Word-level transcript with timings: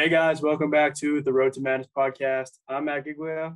Hey 0.00 0.08
guys, 0.08 0.40
welcome 0.40 0.70
back 0.70 0.94
to 1.00 1.20
the 1.20 1.30
Road 1.30 1.52
to 1.52 1.60
Madness 1.60 1.88
podcast. 1.94 2.52
I'm 2.66 2.86
Matt 2.86 3.04
Giguia. 3.04 3.54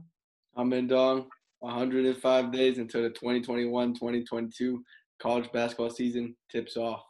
I'm 0.55 0.87
Dong. 0.87 1.31
105 1.61 2.53
days 2.53 2.77
until 2.77 3.03
the 3.03 3.09
2021-2022 3.09 4.77
college 5.19 5.51
basketball 5.53 5.89
season 5.89 6.37
tips 6.53 6.77
off. 6.77 7.03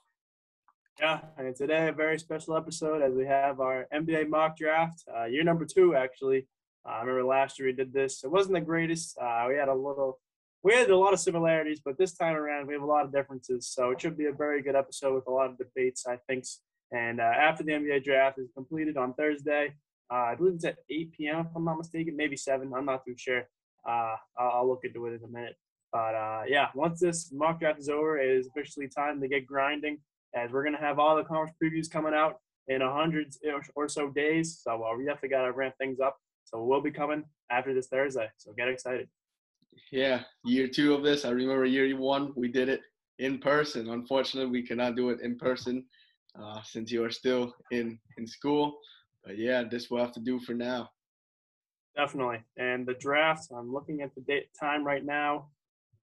Yeah, 1.01 1.19
and 1.37 1.57
today 1.57 1.89
a 1.89 1.93
very 1.93 2.21
special 2.21 2.57
episode 2.57 3.03
as 3.03 3.13
we 3.13 3.27
have 3.27 3.59
our 3.59 3.89
NBA 3.93 4.29
mock 4.29 4.57
draft, 4.57 5.03
uh, 5.13 5.25
year 5.25 5.43
number 5.43 5.65
two 5.65 5.97
actually. 5.97 6.47
Uh, 6.87 6.93
I 6.93 7.01
remember 7.01 7.25
last 7.25 7.59
year 7.59 7.67
we 7.67 7.73
did 7.73 7.93
this. 7.93 8.23
It 8.23 8.31
wasn't 8.31 8.55
the 8.55 8.61
greatest. 8.61 9.19
Uh, 9.19 9.47
we 9.49 9.57
had 9.57 9.67
a 9.67 9.75
little, 9.75 10.21
we 10.63 10.75
had 10.75 10.91
a 10.91 10.97
lot 10.97 11.13
of 11.13 11.19
similarities, 11.19 11.81
but 11.85 11.99
this 11.99 12.13
time 12.13 12.37
around 12.37 12.69
we 12.69 12.75
have 12.75 12.85
a 12.85 12.87
lot 12.87 13.05
of 13.05 13.13
differences. 13.13 13.67
So 13.67 13.91
it 13.91 14.01
should 14.01 14.17
be 14.17 14.27
a 14.27 14.33
very 14.33 14.63
good 14.63 14.77
episode 14.77 15.13
with 15.13 15.27
a 15.27 15.33
lot 15.33 15.51
of 15.51 15.59
debates, 15.59 16.07
I 16.07 16.19
think. 16.29 16.45
And 16.95 17.21
uh, 17.21 17.25
after 17.25 17.65
the 17.65 17.73
NBA 17.73 18.05
draft 18.05 18.39
is 18.39 18.49
completed 18.55 18.97
on 18.97 19.15
Thursday, 19.15 19.75
uh, 20.13 20.27
I 20.31 20.35
believe 20.37 20.55
it's 20.55 20.65
at 20.65 20.77
8 20.89 21.13
p.m. 21.13 21.41
if 21.41 21.47
I'm 21.57 21.65
not 21.65 21.77
mistaken, 21.77 22.17
maybe 22.17 22.37
7. 22.37 22.73
I'm 22.73 22.85
not 22.85 23.05
too 23.05 23.15
sure. 23.17 23.49
Uh, 23.87 24.15
I'll, 24.39 24.51
I'll, 24.55 24.69
look 24.69 24.85
into 24.85 25.07
it 25.07 25.15
in 25.15 25.25
a 25.25 25.29
minute. 25.29 25.57
But 25.93 26.15
uh, 26.15 26.43
yeah, 26.47 26.69
once 26.75 27.01
this 27.01 27.33
mock 27.33 27.59
draft 27.59 27.81
is 27.81 27.89
over, 27.89 28.19
it 28.19 28.31
is 28.31 28.47
officially 28.47 28.89
time 28.89 29.21
to 29.21 29.29
get 29.29 29.47
grinding 29.47 29.99
as 30.35 30.53
we're 30.53 30.63
going 30.63 30.77
to 30.77 30.81
have 30.81 30.99
all 30.99 31.17
the 31.17 31.25
conference 31.25 31.57
previews 31.63 31.91
coming 31.91 32.15
out 32.15 32.37
in 32.69 32.83
a 32.83 32.93
hundred 32.93 33.33
or 33.75 33.89
so 33.89 34.11
days. 34.11 34.61
So 34.63 34.85
uh, 34.85 34.97
we 34.97 35.05
definitely 35.05 35.31
got 35.31 35.47
to 35.47 35.53
ramp 35.53 35.75
things 35.79 35.99
up. 36.01 36.17
So 36.45 36.63
we'll 36.63 36.81
be 36.81 36.91
coming 36.91 37.25
after 37.51 37.75
this 37.75 37.89
Thursday. 37.89 38.29
So 38.39 38.53
get 38.53 38.69
excited. 38.69 39.09
Yeah, 39.91 40.23
year 40.45 40.69
two 40.69 40.95
of 40.95 41.03
this. 41.03 41.25
I 41.25 41.31
remember 41.31 41.65
year 41.65 41.97
one, 41.97 42.33
we 42.37 42.49
did 42.49 42.69
it 42.69 42.83
in 43.19 43.39
person. 43.39 43.91
Unfortunately, 43.91 44.51
we 44.51 44.67
cannot 44.67 44.95
do 44.95 45.11
it 45.11 45.21
in 45.21 45.37
person 45.37 45.85
uh, 46.41 46.61
since 46.65 46.91
you 46.91 47.05
are 47.05 47.11
still 47.11 47.55
in 47.71 47.99
in 48.19 48.27
school. 48.27 48.79
But 49.25 49.39
yeah, 49.39 49.65
this 49.65 49.91
will 49.91 49.99
have 49.99 50.13
to 50.13 50.21
do 50.21 50.39
for 50.41 50.55
now. 50.55 50.91
Definitely. 51.97 52.43
And 52.57 52.87
the 52.87 52.95
draft, 52.95 53.49
I'm 53.57 53.73
looking 53.73 54.03
at 54.03 54.15
the 54.15 54.21
date 54.21 54.49
time 54.59 54.85
right 54.85 55.05
now. 55.05 55.49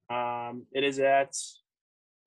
Um, 0.10 0.66
it 0.72 0.84
is 0.84 1.00
at 1.00 1.36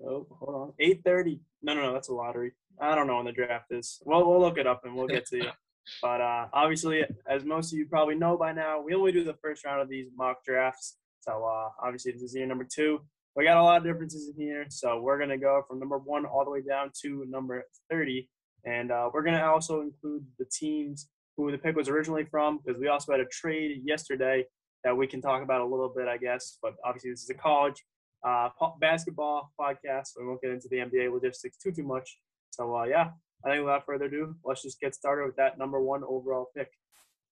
oh, 0.03 0.27
hold 0.31 0.55
on, 0.55 0.73
8:30. 0.81 1.41
No, 1.63 1.75
no, 1.75 1.83
no, 1.83 1.93
that's 1.93 2.09
a 2.09 2.15
lottery. 2.15 2.53
I 2.81 2.95
don't 2.95 3.07
know 3.07 3.17
when 3.17 3.27
the 3.27 3.33
draft 3.33 3.67
is. 3.71 4.01
Well, 4.05 4.27
we'll 4.27 4.41
look 4.41 4.59
it 4.59 4.67
up 4.67 4.83
and 4.85 4.95
we'll 4.95 5.07
get 5.07 5.27
to 5.27 5.37
you. 5.37 5.51
But 6.01 6.23
uh, 6.23 6.47
obviously, 6.55 7.05
as 7.29 7.45
most 7.45 7.71
of 7.71 7.79
you 7.79 7.85
probably 7.85 8.15
know 8.15 8.39
by 8.39 8.53
now, 8.53 8.81
we 8.81 8.95
only 8.95 9.13
do 9.13 9.23
the 9.23 9.35
first 9.35 9.67
round 9.67 9.83
of 9.83 9.89
these 9.91 10.09
mock 10.17 10.43
drafts. 10.43 10.97
So 11.21 11.45
uh, 11.45 11.69
obviously, 11.79 12.13
this 12.13 12.23
is 12.23 12.35
year 12.35 12.47
number 12.47 12.65
two. 12.65 13.03
We 13.37 13.45
got 13.45 13.57
a 13.57 13.63
lot 13.63 13.79
of 13.79 13.85
differences 13.85 14.29
in 14.29 14.41
here, 14.41 14.65
so 14.69 15.01
we're 15.01 15.19
gonna 15.19 15.39
go 15.39 15.63
from 15.67 15.81
number 15.81 15.99
one 15.99 16.25
all 16.25 16.45
the 16.45 16.51
way 16.51 16.63
down 16.63 16.93
to 17.03 17.25
number 17.29 17.65
30, 17.91 18.29
and 18.65 18.93
uh, 18.93 19.11
we're 19.13 19.25
gonna 19.25 19.45
also 19.45 19.81
include 19.81 20.25
the 20.39 20.47
teams 20.53 21.09
who 21.37 21.51
the 21.51 21.59
pick 21.59 21.75
was 21.75 21.89
originally 21.89 22.25
from, 22.25 22.61
because 22.65 22.81
we 22.81 22.87
also 22.87 23.11
had 23.11 23.21
a 23.21 23.27
trade 23.27 23.83
yesterday 23.85 24.45
that 24.85 24.97
we 24.97 25.07
can 25.07 25.21
talk 25.21 25.43
about 25.43 25.63
a 25.63 25.65
little 25.65 25.93
bit, 25.95 26.07
I 26.07 26.17
guess. 26.17 26.59
But 26.63 26.75
obviously, 26.85 27.11
this 27.11 27.23
is 27.23 27.31
a 27.31 27.35
college 27.35 27.83
uh, 28.25 28.51
basketball 28.81 29.51
podcast, 29.61 30.09
so 30.09 30.21
we 30.21 30.27
won't 30.29 30.41
get 30.41 30.53
into 30.53 30.69
the 30.71 30.77
NBA 30.77 31.13
logistics 31.13 31.57
too 31.57 31.73
too 31.73 31.83
much. 31.83 32.19
So 32.51 32.77
uh, 32.77 32.85
yeah, 32.85 33.11
I 33.45 33.51
think 33.51 33.65
without 33.65 33.85
further 33.85 34.05
ado, 34.05 34.37
let's 34.45 34.63
just 34.63 34.81
get 34.81 34.95
started 34.95 35.27
with 35.27 35.37
that 35.37 35.59
number 35.59 35.81
one 35.81 36.03
overall 36.07 36.51
pick. 36.57 36.69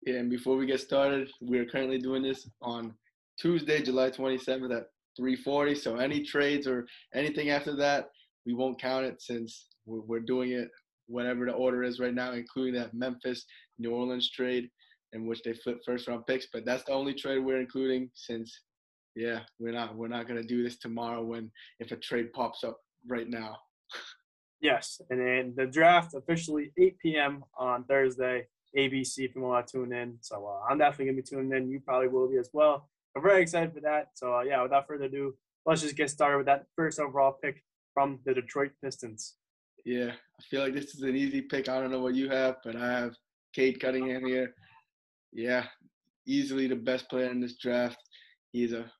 Yeah, 0.05 0.17
and 0.17 0.29
before 0.29 0.57
we 0.57 0.67
get 0.67 0.81
started, 0.81 1.31
we're 1.41 1.65
currently 1.65 1.99
doing 1.99 2.23
this 2.23 2.51
on 2.61 2.95
Tuesday, 3.39 3.83
July 3.83 4.11
27th 4.11 4.77
at 4.77 4.87
340. 5.17 5.75
So 5.75 5.97
any 5.97 6.23
trades 6.23 6.67
or 6.67 6.87
anything 7.15 7.51
after 7.51 7.75
that, 7.77 8.11
we 8.47 8.55
won't 8.55 8.81
count 8.81 9.07
it 9.07 9.23
since 9.23 9.67
we're 9.87 10.21
doing 10.21 10.53
it 10.53 10.69
whatever 11.07 11.45
the 11.47 11.53
order 11.53 11.83
is 11.83 12.01
right 12.01 12.15
now, 12.15 12.33
including 12.33 12.75
that 12.75 12.95
Memphis 12.95 13.45
New 13.79 13.91
Orleans 13.91 14.31
trade 14.31 14.69
in 15.13 15.27
which 15.27 15.43
they 15.43 15.53
flip 15.53 15.79
first 15.85 16.09
round 16.09 16.27
picks. 16.27 16.47
But 16.53 16.65
that's 16.65 16.85
the 16.85 16.93
only 16.93 17.15
trade 17.15 17.39
we're 17.39 17.61
including 17.61 18.11
since 18.15 18.61
yeah, 19.15 19.41
we're 19.59 19.73
not 19.73 19.95
we're 19.95 20.09
not 20.09 20.27
gonna 20.27 20.43
do 20.43 20.63
this 20.63 20.79
tomorrow 20.79 21.23
when 21.23 21.51
if 21.81 21.93
a 21.93 21.97
trade 21.97 22.33
pops 22.33 22.65
up 22.65 22.79
right 23.07 23.29
now. 23.29 23.59
yes, 24.61 25.01
and 25.11 25.21
then 25.21 25.55
the 25.57 25.67
draft 25.67 26.15
officially 26.15 26.73
8 26.79 26.99
p.m. 26.99 27.45
on 27.59 27.85
Thursday. 27.85 28.47
ABC 28.75 29.19
if 29.19 29.35
you 29.35 29.43
want 29.43 29.67
to 29.67 29.73
tune 29.73 29.93
in. 29.93 30.17
So 30.23 30.47
uh, 30.47 30.67
I'm 30.67 30.79
definitely 30.79 31.07
gonna 31.07 31.17
be 31.17 31.23
tuning 31.23 31.55
in. 31.55 31.71
You 31.71 31.81
probably 31.81 32.09
will 32.09 32.27
be 32.27 32.39
as 32.39 32.49
well. 32.55 32.89
I'm 33.17 33.23
very 33.23 33.43
excited 33.43 33.73
for 33.75 33.81
that. 33.81 34.09
So 34.15 34.37
uh, 34.37 34.43
yeah, 34.43 34.63
without 34.63 34.87
further 34.87 35.05
ado, 35.05 35.35
let's 35.67 35.83
just 35.83 35.97
get 35.97 36.11
started 36.11 36.39
with 36.39 36.47
that 36.47 36.67
first 36.77 36.99
overall 36.99 37.37
pick 37.43 37.63
from 37.95 38.21
the 38.25 38.35
Detroit 38.35 38.73
Pistons. 38.83 39.35
Yeah, 39.85 40.13
I 40.13 40.43
feel 40.49 40.63
like 40.63 40.75
this 40.75 40.95
is 40.95 41.03
an 41.03 41.17
easy 41.17 41.43
pick. 41.43 41.69
I 41.69 41.81
don't 41.81 41.91
know 41.91 42.01
what 42.01 42.15
you 42.15 42.31
have, 42.31 42.57
but 42.65 42.77
I 42.77 42.91
have 43.01 43.15
Cade 43.55 43.81
Cunningham 43.81 44.25
here. 44.25 44.55
Yeah, 45.33 45.67
easily 46.27 46.69
the 46.69 46.77
best 46.77 47.09
player 47.11 47.31
in 47.31 47.41
this 47.41 47.59
draft. 47.59 47.99
He's 48.53 48.73
a 48.73 48.91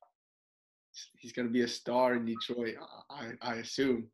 he's 1.17 1.33
going 1.33 1.47
to 1.47 1.53
be 1.53 1.61
a 1.61 1.67
star 1.67 2.15
in 2.15 2.25
Detroit, 2.25 2.75
I, 3.09 3.31
I 3.41 3.55
assume. 3.55 4.07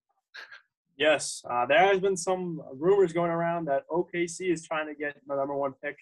Yes, 0.98 1.42
uh, 1.50 1.66
there 1.66 1.80
has 1.80 2.00
been 2.00 2.18
some 2.18 2.62
rumors 2.74 3.14
going 3.14 3.32
around 3.32 3.70
that 3.70 3.84
OKC 3.90 4.52
is 4.52 4.68
trying 4.68 4.88
to 4.88 4.94
get 4.94 5.16
the 5.26 5.36
number 5.36 5.56
one 5.56 5.74
pick. 5.82 5.96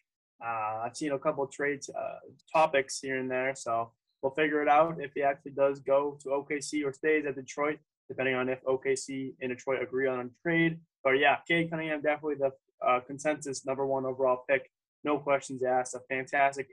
Uh, 0.44 0.84
I've 0.86 0.96
seen 0.96 1.12
a 1.12 1.20
couple 1.20 1.44
of 1.44 1.52
trades 1.52 1.90
uh, 1.90 2.20
topics 2.54 3.00
here 3.00 3.18
and 3.20 3.30
there, 3.30 3.54
so 3.56 3.92
we'll 4.22 4.34
figure 4.34 4.62
it 4.62 4.68
out 4.68 4.98
if 5.00 5.12
he 5.14 5.24
actually 5.24 5.52
does 5.52 5.80
go 5.80 6.18
to 6.22 6.30
OKC 6.30 6.86
or 6.86 6.94
stays 6.94 7.26
at 7.26 7.36
Detroit, 7.36 7.80
depending 8.08 8.36
on 8.36 8.50
if 8.50 8.64
OKC 8.64 9.34
and 9.42 9.50
Detroit 9.50 9.82
agree 9.82 10.08
on 10.08 10.20
a 10.20 10.30
trade. 10.44 10.80
But 11.04 11.12
yeah, 11.12 11.38
Cade 11.48 11.70
Cunningham 11.70 12.02
definitely 12.02 12.36
the 12.36 12.52
uh, 12.86 13.00
consensus 13.02 13.66
number 13.66 13.86
one 13.86 14.06
overall 14.06 14.44
pick, 14.50 14.70
no 15.04 15.18
questions 15.18 15.64
asked. 15.64 15.96
A 15.96 16.00
fantastic 16.10 16.68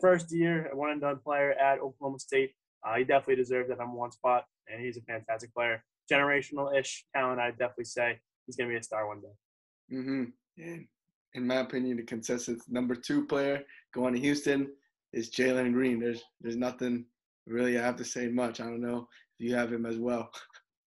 first 0.00 0.32
year, 0.32 0.70
one 0.72 0.90
and 0.90 1.00
done 1.00 1.18
player 1.24 1.52
at 1.52 1.80
Oklahoma 1.80 2.18
State. 2.18 2.52
Uh, 2.86 2.96
he 2.96 3.04
definitely 3.04 3.36
deserves 3.36 3.68
that 3.68 3.78
number 3.78 3.96
one 3.96 4.12
spot, 4.12 4.44
and 4.68 4.80
he's 4.80 4.96
a 4.96 5.02
fantastic 5.02 5.52
player. 5.54 5.82
Generational-ish 6.10 7.06
talent, 7.14 7.40
I'd 7.40 7.58
definitely 7.58 7.84
say. 7.84 8.18
He's 8.46 8.56
going 8.56 8.68
to 8.68 8.74
be 8.74 8.78
a 8.78 8.82
star 8.82 9.06
one 9.06 9.20
day. 9.20 9.96
Mm-hmm. 9.96 10.24
And 10.58 10.86
in 11.34 11.46
my 11.46 11.56
opinion, 11.56 11.96
the 11.96 12.02
consensus 12.02 12.62
number 12.68 12.94
two 12.94 13.26
player 13.26 13.62
going 13.94 14.14
to 14.14 14.20
Houston 14.20 14.68
is 15.12 15.30
Jalen 15.30 15.72
Green. 15.72 16.00
There's 16.00 16.22
there's 16.40 16.56
nothing 16.56 17.04
really 17.46 17.78
I 17.78 17.82
have 17.82 17.96
to 17.96 18.04
say 18.04 18.28
much. 18.28 18.60
I 18.60 18.64
don't 18.64 18.80
know 18.80 19.08
if 19.38 19.46
you 19.46 19.54
have 19.54 19.72
him 19.72 19.86
as 19.86 19.98
well. 19.98 20.30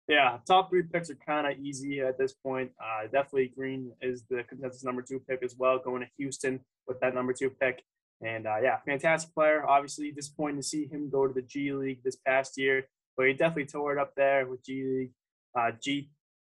Yeah, 0.09 0.39
top 0.45 0.71
three 0.71 0.83
picks 0.83 1.09
are 1.09 1.19
kind 1.25 1.47
of 1.47 1.65
easy 1.65 2.01
at 2.01 2.19
this 2.19 2.33
point. 2.33 2.73
Uh, 2.83 3.05
definitely 3.05 3.53
Green 3.57 3.93
is 4.03 4.25
the 4.29 4.43
consensus 4.43 4.83
number 4.83 5.03
two 5.03 5.21
pick 5.21 5.41
as 5.45 5.55
well, 5.57 5.79
going 5.79 6.03
to 6.03 6.09
Houston 6.19 6.59
with 6.89 6.99
that 6.99 7.15
number 7.15 7.33
two 7.33 7.49
pick. 7.49 7.85
And 8.21 8.45
uh, 8.45 8.57
yeah, 8.61 8.79
fantastic 8.85 9.33
player. 9.33 9.65
Obviously, 9.65 10.11
disappointing 10.11 10.57
to 10.57 10.65
see 10.65 10.87
him 10.87 11.11
go 11.11 11.29
to 11.29 11.33
the 11.33 11.43
G 11.43 11.73
League 11.73 12.03
this 12.03 12.17
past 12.27 12.59
year, 12.59 12.89
but 13.17 13.29
he 13.29 13.35
definitely 13.35 13.67
tore 13.67 13.93
it 13.93 14.01
up 14.01 14.17
there 14.17 14.49
with 14.49 14.65
G 14.65 14.83
League, 14.83 15.13
uh, 15.57 15.71
G 15.81 16.11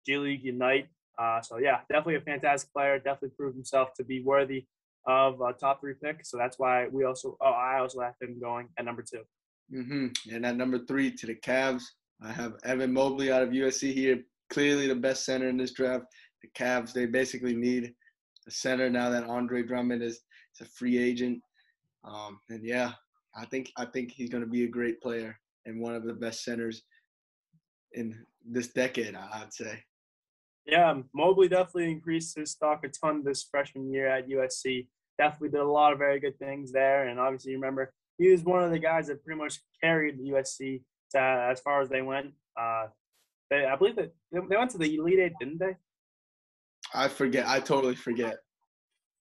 G 0.05 0.17
League 0.17 0.45
Ignite. 0.45 0.87
Uh, 1.21 1.41
so 1.41 1.57
yeah, 1.57 1.79
definitely 1.89 2.15
a 2.15 2.21
fantastic 2.21 2.71
player. 2.73 2.97
Definitely 2.97 3.31
proved 3.37 3.55
himself 3.55 3.93
to 3.95 4.03
be 4.03 4.23
worthy 4.23 4.65
of 5.05 5.39
a 5.41 5.53
top 5.53 5.81
three 5.81 5.93
pick. 6.01 6.25
So 6.25 6.37
that's 6.37 6.57
why 6.57 6.87
we 6.87 7.05
also, 7.05 7.37
oh, 7.41 7.51
I 7.51 7.79
also 7.79 8.01
have 8.01 8.15
him 8.21 8.39
going 8.39 8.69
at 8.77 8.85
number 8.85 9.03
2 9.03 9.21
mm-hmm. 9.73 10.35
And 10.35 10.45
at 10.45 10.55
number 10.55 10.79
three 10.79 11.11
to 11.11 11.27
the 11.27 11.35
Cavs, 11.35 11.83
I 12.23 12.31
have 12.31 12.53
Evan 12.63 12.93
Mobley 12.93 13.31
out 13.31 13.43
of 13.43 13.49
USC 13.49 13.93
here. 13.93 14.21
Clearly 14.49 14.87
the 14.87 14.95
best 14.95 15.25
center 15.25 15.47
in 15.49 15.57
this 15.57 15.73
draft. 15.73 16.05
The 16.41 16.49
Cavs, 16.49 16.93
they 16.93 17.05
basically 17.05 17.55
need 17.55 17.93
a 18.47 18.51
center 18.51 18.89
now 18.89 19.09
that 19.09 19.23
Andre 19.23 19.63
Drummond 19.63 20.01
is, 20.01 20.13
is 20.55 20.61
a 20.61 20.65
free 20.65 20.97
agent. 20.97 21.41
Um, 22.03 22.39
and 22.49 22.65
yeah, 22.65 22.93
I 23.35 23.45
think 23.45 23.71
I 23.77 23.85
think 23.85 24.11
he's 24.11 24.29
going 24.29 24.43
to 24.43 24.49
be 24.49 24.63
a 24.63 24.67
great 24.67 24.99
player 25.01 25.39
and 25.65 25.79
one 25.79 25.93
of 25.93 26.03
the 26.03 26.13
best 26.13 26.43
centers 26.43 26.81
in 27.93 28.25
this 28.43 28.69
decade. 28.69 29.15
I'd 29.15 29.53
say. 29.53 29.83
Yeah, 30.65 31.01
Mobley 31.13 31.47
definitely 31.47 31.91
increased 31.91 32.37
his 32.37 32.51
stock 32.51 32.83
a 32.83 32.89
ton 32.89 33.23
this 33.23 33.43
freshman 33.49 33.91
year 33.91 34.07
at 34.07 34.29
USC. 34.29 34.87
Definitely 35.17 35.49
did 35.49 35.61
a 35.61 35.65
lot 35.65 35.93
of 35.93 35.99
very 35.99 36.19
good 36.19 36.37
things 36.39 36.71
there, 36.71 37.07
and 37.07 37.19
obviously, 37.19 37.53
remember 37.53 37.93
he 38.17 38.31
was 38.31 38.43
one 38.43 38.63
of 38.63 38.71
the 38.71 38.79
guys 38.79 39.07
that 39.07 39.23
pretty 39.23 39.39
much 39.39 39.59
carried 39.81 40.19
USC 40.19 40.83
to, 41.11 41.19
as 41.19 41.59
far 41.59 41.81
as 41.81 41.89
they 41.89 42.01
went. 42.01 42.27
Uh, 42.59 42.87
they, 43.49 43.65
I 43.65 43.75
believe 43.75 43.95
that 43.95 44.13
they 44.31 44.57
went 44.57 44.71
to 44.71 44.77
the 44.77 44.95
Elite 44.95 45.19
Eight, 45.19 45.33
didn't 45.39 45.59
they? 45.59 45.75
I 46.93 47.07
forget. 47.07 47.47
I 47.47 47.59
totally 47.59 47.95
forget. 47.95 48.37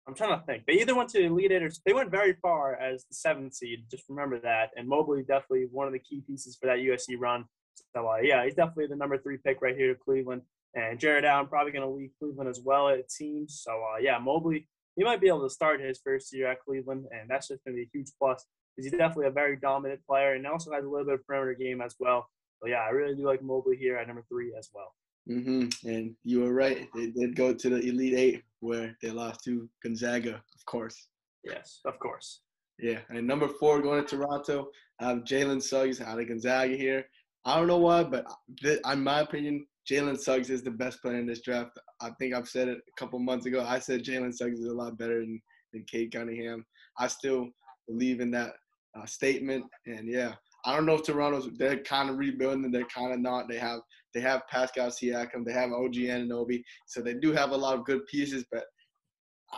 I'm 0.06 0.14
trying 0.14 0.38
to 0.38 0.44
think. 0.44 0.66
They 0.66 0.74
either 0.74 0.94
went 0.94 1.08
to 1.10 1.18
the 1.18 1.24
Elite 1.24 1.52
Eight 1.52 1.62
or 1.62 1.70
they 1.86 1.94
went 1.94 2.10
very 2.10 2.34
far 2.42 2.76
as 2.76 3.04
the 3.04 3.14
seventh 3.14 3.54
seed. 3.54 3.84
Just 3.90 4.04
remember 4.08 4.38
that. 4.40 4.70
And 4.76 4.86
Mobley 4.86 5.22
definitely 5.22 5.66
one 5.70 5.86
of 5.86 5.92
the 5.92 5.98
key 5.98 6.22
pieces 6.26 6.56
for 6.60 6.66
that 6.66 6.78
USC 6.78 7.16
run. 7.18 7.46
So 7.94 8.06
uh, 8.06 8.18
yeah, 8.22 8.44
he's 8.44 8.54
definitely 8.54 8.88
the 8.88 8.96
number 8.96 9.16
three 9.18 9.38
pick 9.38 9.62
right 9.62 9.76
here 9.76 9.94
to 9.94 9.98
Cleveland. 9.98 10.42
And 10.74 10.98
Jarrett 10.98 11.24
Allen 11.24 11.46
probably 11.46 11.72
going 11.72 11.86
to 11.86 11.94
leave 11.94 12.10
Cleveland 12.18 12.50
as 12.50 12.60
well. 12.64 12.88
It 12.88 13.10
seems. 13.10 13.60
So 13.62 13.72
uh, 13.72 13.98
yeah, 14.00 14.18
Mobley 14.18 14.66
he 14.96 15.04
might 15.04 15.20
be 15.20 15.28
able 15.28 15.42
to 15.42 15.50
start 15.50 15.80
his 15.80 16.00
first 16.04 16.32
year 16.32 16.50
at 16.50 16.60
Cleveland, 16.64 17.06
and 17.10 17.28
that's 17.28 17.48
just 17.48 17.64
going 17.64 17.76
to 17.76 17.80
be 17.80 17.82
a 17.82 17.90
huge 17.92 18.12
plus 18.18 18.44
because 18.76 18.90
he's 18.90 18.98
definitely 18.98 19.26
a 19.26 19.32
very 19.32 19.56
dominant 19.56 20.00
player 20.06 20.34
and 20.34 20.46
also 20.46 20.72
has 20.72 20.84
a 20.84 20.88
little 20.88 21.04
bit 21.04 21.14
of 21.14 21.26
perimeter 21.26 21.54
game 21.54 21.80
as 21.80 21.96
well. 21.98 22.28
So 22.60 22.68
yeah, 22.68 22.82
I 22.82 22.90
really 22.90 23.14
do 23.14 23.26
like 23.26 23.42
Mobley 23.42 23.76
here 23.76 23.96
at 23.96 24.06
number 24.06 24.24
three 24.28 24.54
as 24.58 24.70
well. 24.72 24.94
hmm 25.26 25.66
And 25.84 26.14
you 26.24 26.40
were 26.42 26.52
right. 26.52 26.88
They 26.94 27.08
did 27.08 27.36
go 27.36 27.52
to 27.52 27.68
the 27.68 27.80
Elite 27.80 28.14
Eight 28.14 28.42
where 28.60 28.96
they 29.02 29.10
lost 29.10 29.44
to 29.44 29.68
Gonzaga, 29.82 30.34
of 30.34 30.64
course. 30.66 31.08
Yes, 31.44 31.80
of 31.84 31.98
course. 31.98 32.40
Yeah. 32.78 33.00
And 33.10 33.26
number 33.26 33.48
four 33.48 33.80
going 33.80 34.04
to 34.04 34.16
Toronto, 34.16 34.68
Jalen 35.02 35.62
Suggs 35.62 36.00
out 36.00 36.18
of 36.18 36.28
Gonzaga 36.28 36.76
here. 36.76 37.06
I 37.44 37.58
don't 37.58 37.66
know 37.66 37.78
why, 37.78 38.04
but 38.04 38.26
th- 38.62 38.80
in 38.90 39.04
my 39.04 39.20
opinion, 39.20 39.66
Jalen 39.90 40.18
Suggs 40.18 40.50
is 40.50 40.62
the 40.62 40.70
best 40.70 41.02
player 41.02 41.18
in 41.18 41.26
this 41.26 41.42
draft. 41.42 41.78
I 42.00 42.10
think 42.18 42.34
I've 42.34 42.48
said 42.48 42.68
it 42.68 42.78
a 42.78 43.00
couple 43.00 43.18
months 43.18 43.46
ago. 43.46 43.64
I 43.66 43.78
said 43.78 44.02
Jalen 44.02 44.34
Suggs 44.34 44.60
is 44.60 44.66
a 44.66 44.74
lot 44.74 44.96
better 44.96 45.20
than, 45.20 45.40
than 45.72 45.84
Cade 45.84 46.12
Cunningham. 46.12 46.64
I 46.98 47.08
still 47.08 47.48
believe 47.86 48.20
in 48.20 48.30
that 48.30 48.54
uh, 48.98 49.04
statement. 49.04 49.64
And 49.86 50.08
yeah, 50.08 50.34
I 50.64 50.74
don't 50.74 50.86
know 50.86 50.94
if 50.94 51.02
Toronto's 51.02 51.48
they're 51.58 51.82
kind 51.82 52.08
of 52.08 52.18
rebuilding. 52.18 52.70
They're 52.70 52.84
kind 52.84 53.12
of 53.12 53.20
not. 53.20 53.48
They 53.48 53.58
have 53.58 53.80
they 54.14 54.20
have 54.20 54.42
Pascal 54.48 54.88
Siakam. 54.88 55.44
They 55.44 55.52
have 55.52 55.72
OG 55.72 55.94
Anunoby. 55.94 56.62
So 56.86 57.02
they 57.02 57.14
do 57.14 57.32
have 57.32 57.50
a 57.50 57.56
lot 57.56 57.78
of 57.78 57.84
good 57.84 58.06
pieces, 58.06 58.44
but 58.50 58.64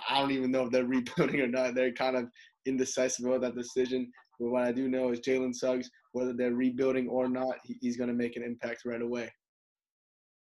I 0.09 0.21
don't 0.21 0.33
even 0.33 0.51
know 0.51 0.65
if 0.65 0.71
they're 0.71 0.85
rebuilding 0.87 1.41
or 1.41 1.47
not. 1.47 1.75
They're 1.75 1.93
kind 1.93 2.17
of 2.17 2.27
indecisive 2.67 3.27
about 3.27 3.43
that 3.43 3.55
decision. 3.55 4.11
But 4.41 4.51
what 4.51 4.65
I 4.65 4.73
do 4.73 4.89
know 4.89 5.13
is 5.13 5.21
Jalen 5.21 5.55
Suggs, 5.55 5.89
whether 6.13 6.33
they're 6.33 6.53
rebuilding 6.53 7.09
or 7.09 7.29
not, 7.29 7.57
he's 7.65 7.97
going 7.97 8.09
to 8.09 8.15
make 8.15 8.37
an 8.37 8.43
impact 8.43 8.83
right 8.85 9.01
away. 9.01 9.31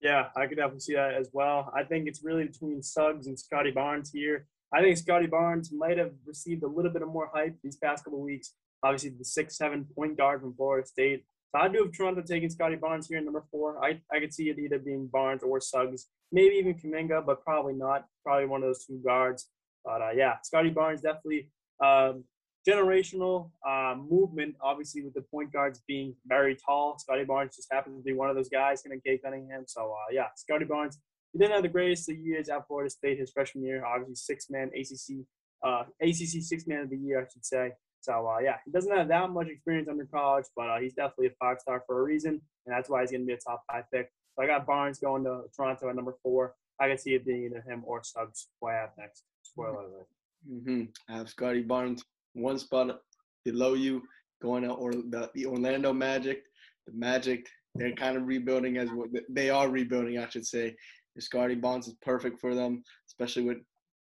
Yeah, 0.04 0.28
I 0.36 0.48
could 0.48 0.58
definitely 0.58 0.82
see 0.82 0.96
that 0.96 1.14
as 1.14 1.30
well. 1.32 1.72
I 1.74 1.84
think 1.84 2.08
it's 2.08 2.24
really 2.24 2.44
between 2.44 2.84
Suggs 2.84 3.28
and 3.28 3.40
Scottie 3.40 3.72
Barnes 3.72 4.12
here. 4.12 4.48
I 4.74 4.82
think 4.82 4.98
Scottie 4.98 5.28
Barnes 5.28 5.72
might 5.72 5.98
have 5.98 6.12
received 6.26 6.64
a 6.64 6.68
little 6.68 6.92
bit 6.92 7.04
of 7.04 7.08
more 7.08 7.30
hype 7.34 7.56
these 7.64 7.78
past 7.78 8.04
couple 8.04 8.22
weeks. 8.22 8.54
Obviously, 8.84 9.12
the 9.12 9.24
six 9.24 9.56
seven 9.56 9.86
point 9.96 10.18
guard 10.18 10.42
from 10.42 10.54
Florida 10.56 10.86
State. 10.86 11.24
So 11.56 11.62
I 11.62 11.70
do 11.70 11.84
have 11.84 11.94
Toronto 11.94 12.22
taking 12.22 12.50
Scottie 12.50 12.76
Barnes 12.76 13.08
here 13.08 13.18
in 13.18 13.24
number 13.24 13.46
four. 13.50 13.84
I, 13.84 14.02
I 14.12 14.20
could 14.20 14.34
see 14.34 14.50
it 14.50 14.60
either 14.60 14.78
being 14.80 15.08
Barnes 15.08 15.42
or 15.42 15.62
Suggs, 15.62 16.08
maybe 16.34 16.56
even 16.56 16.74
Kuminga, 16.74 17.26
but 17.26 17.42
probably 17.46 17.74
not. 17.74 18.06
Probably 18.26 18.48
one 18.48 18.62
of 18.62 18.68
those 18.68 18.86
two 18.86 19.00
guards. 19.06 19.48
But 19.86 20.02
uh, 20.02 20.12
yeah, 20.16 20.36
Scottie 20.44 20.72
Barnes 20.72 21.02
definitely 21.02 21.50
um, 21.82 22.26
generational 22.68 23.52
uh, 23.68 23.96
movement, 23.96 24.56
obviously, 24.62 25.02
with 25.02 25.14
the 25.14 25.22
point 25.22 25.52
guards 25.52 25.82
being 25.88 26.16
very 26.26 26.56
tall. 26.56 26.98
Scottie 26.98 27.26
Barnes 27.26 27.56
just 27.56 27.68
happens 27.72 27.98
to 27.98 28.04
be 28.04 28.14
one 28.14 28.30
of 28.30 28.36
those 28.36 28.50
guys, 28.50 28.84
him 28.86 28.92
and 28.92 29.04
Cade 29.04 29.22
Cunningham. 29.24 29.66
So, 29.68 29.92
uh, 29.92 30.12
yeah, 30.12 30.28
Scottie 30.36 30.66
Barnes, 30.66 31.00
he 31.32 31.40
didn't 31.40 31.54
have 31.54 31.64
the 31.64 31.70
greatest 31.70 32.10
of 32.10 32.18
years 32.18 32.50
at 32.50 32.66
Florida 32.68 32.90
State 32.90 33.20
his 33.20 33.32
freshman 33.32 33.64
year. 33.64 33.86
Obviously, 33.86 34.16
six 34.16 34.50
man 34.50 34.70
ACC, 34.76 35.26
uh, 35.64 35.84
ACC 36.02 36.42
six 36.42 36.66
man 36.68 36.82
of 36.82 36.90
the 36.90 36.98
year, 36.98 37.22
I 37.22 37.28
should 37.32 37.46
say. 37.46 37.72
So, 38.02 38.28
uh, 38.28 38.40
yeah, 38.40 38.58
he 38.66 38.72
doesn't 38.72 38.96
have 38.96 39.08
that 39.08 39.30
much 39.30 39.48
experience 39.48 39.88
under 39.90 40.06
college, 40.06 40.46
but 40.56 40.70
uh, 40.70 40.80
he's 40.80 40.94
definitely 40.94 41.28
a 41.28 41.36
five 41.40 41.60
star 41.60 41.84
for 41.86 42.00
a 42.00 42.04
reason, 42.04 42.42
and 42.66 42.76
that's 42.76 42.90
why 42.90 43.02
he's 43.02 43.12
going 43.12 43.22
to 43.22 43.28
be 43.28 43.34
a 43.34 43.38
top 43.38 43.64
five 43.72 43.86
pick. 43.94 44.10
So, 44.36 44.44
I 44.44 44.48
got 44.48 44.66
Barnes 44.66 45.00
going 45.00 45.24
to 45.26 45.44
Toronto 45.56 45.90
at 45.90 45.96
number 45.96 46.16
four. 46.24 46.56
I 46.80 46.88
can 46.88 46.98
see 46.98 47.14
it 47.14 47.26
being 47.26 47.46
either 47.46 47.62
him 47.62 47.84
or 47.86 48.04
Suggs, 48.04 48.48
who 48.60 48.68
I 48.68 48.74
have 48.74 48.90
next. 48.98 49.24
Spoiler 49.44 49.82
alert. 49.82 50.08
Mm-hmm. 50.50 50.84
I 51.08 51.18
have 51.18 51.30
Scottie 51.30 51.62
Barnes 51.62 52.04
one 52.34 52.60
spot 52.60 53.00
below 53.46 53.74
you, 53.74 54.02
going 54.42 54.66
out 54.66 54.80
or 54.80 54.92
the, 54.92 55.30
the 55.34 55.46
Orlando 55.46 55.94
Magic. 55.94 56.44
The 56.86 56.94
Magic, 56.94 57.48
they're 57.76 57.94
kind 57.94 58.18
of 58.18 58.28
rebuilding 58.28 58.78
as 58.78 58.90
well. 58.92 59.08
They 59.30 59.50
are 59.50 59.70
rebuilding, 59.70 60.20
I 60.20 60.28
should 60.28 60.46
say. 60.46 60.76
Scottie 61.20 61.56
Barnes 61.56 61.88
is 61.88 61.96
perfect 62.02 62.40
for 62.40 62.56
them, 62.56 62.84
especially 63.08 63.44
with 63.44 63.58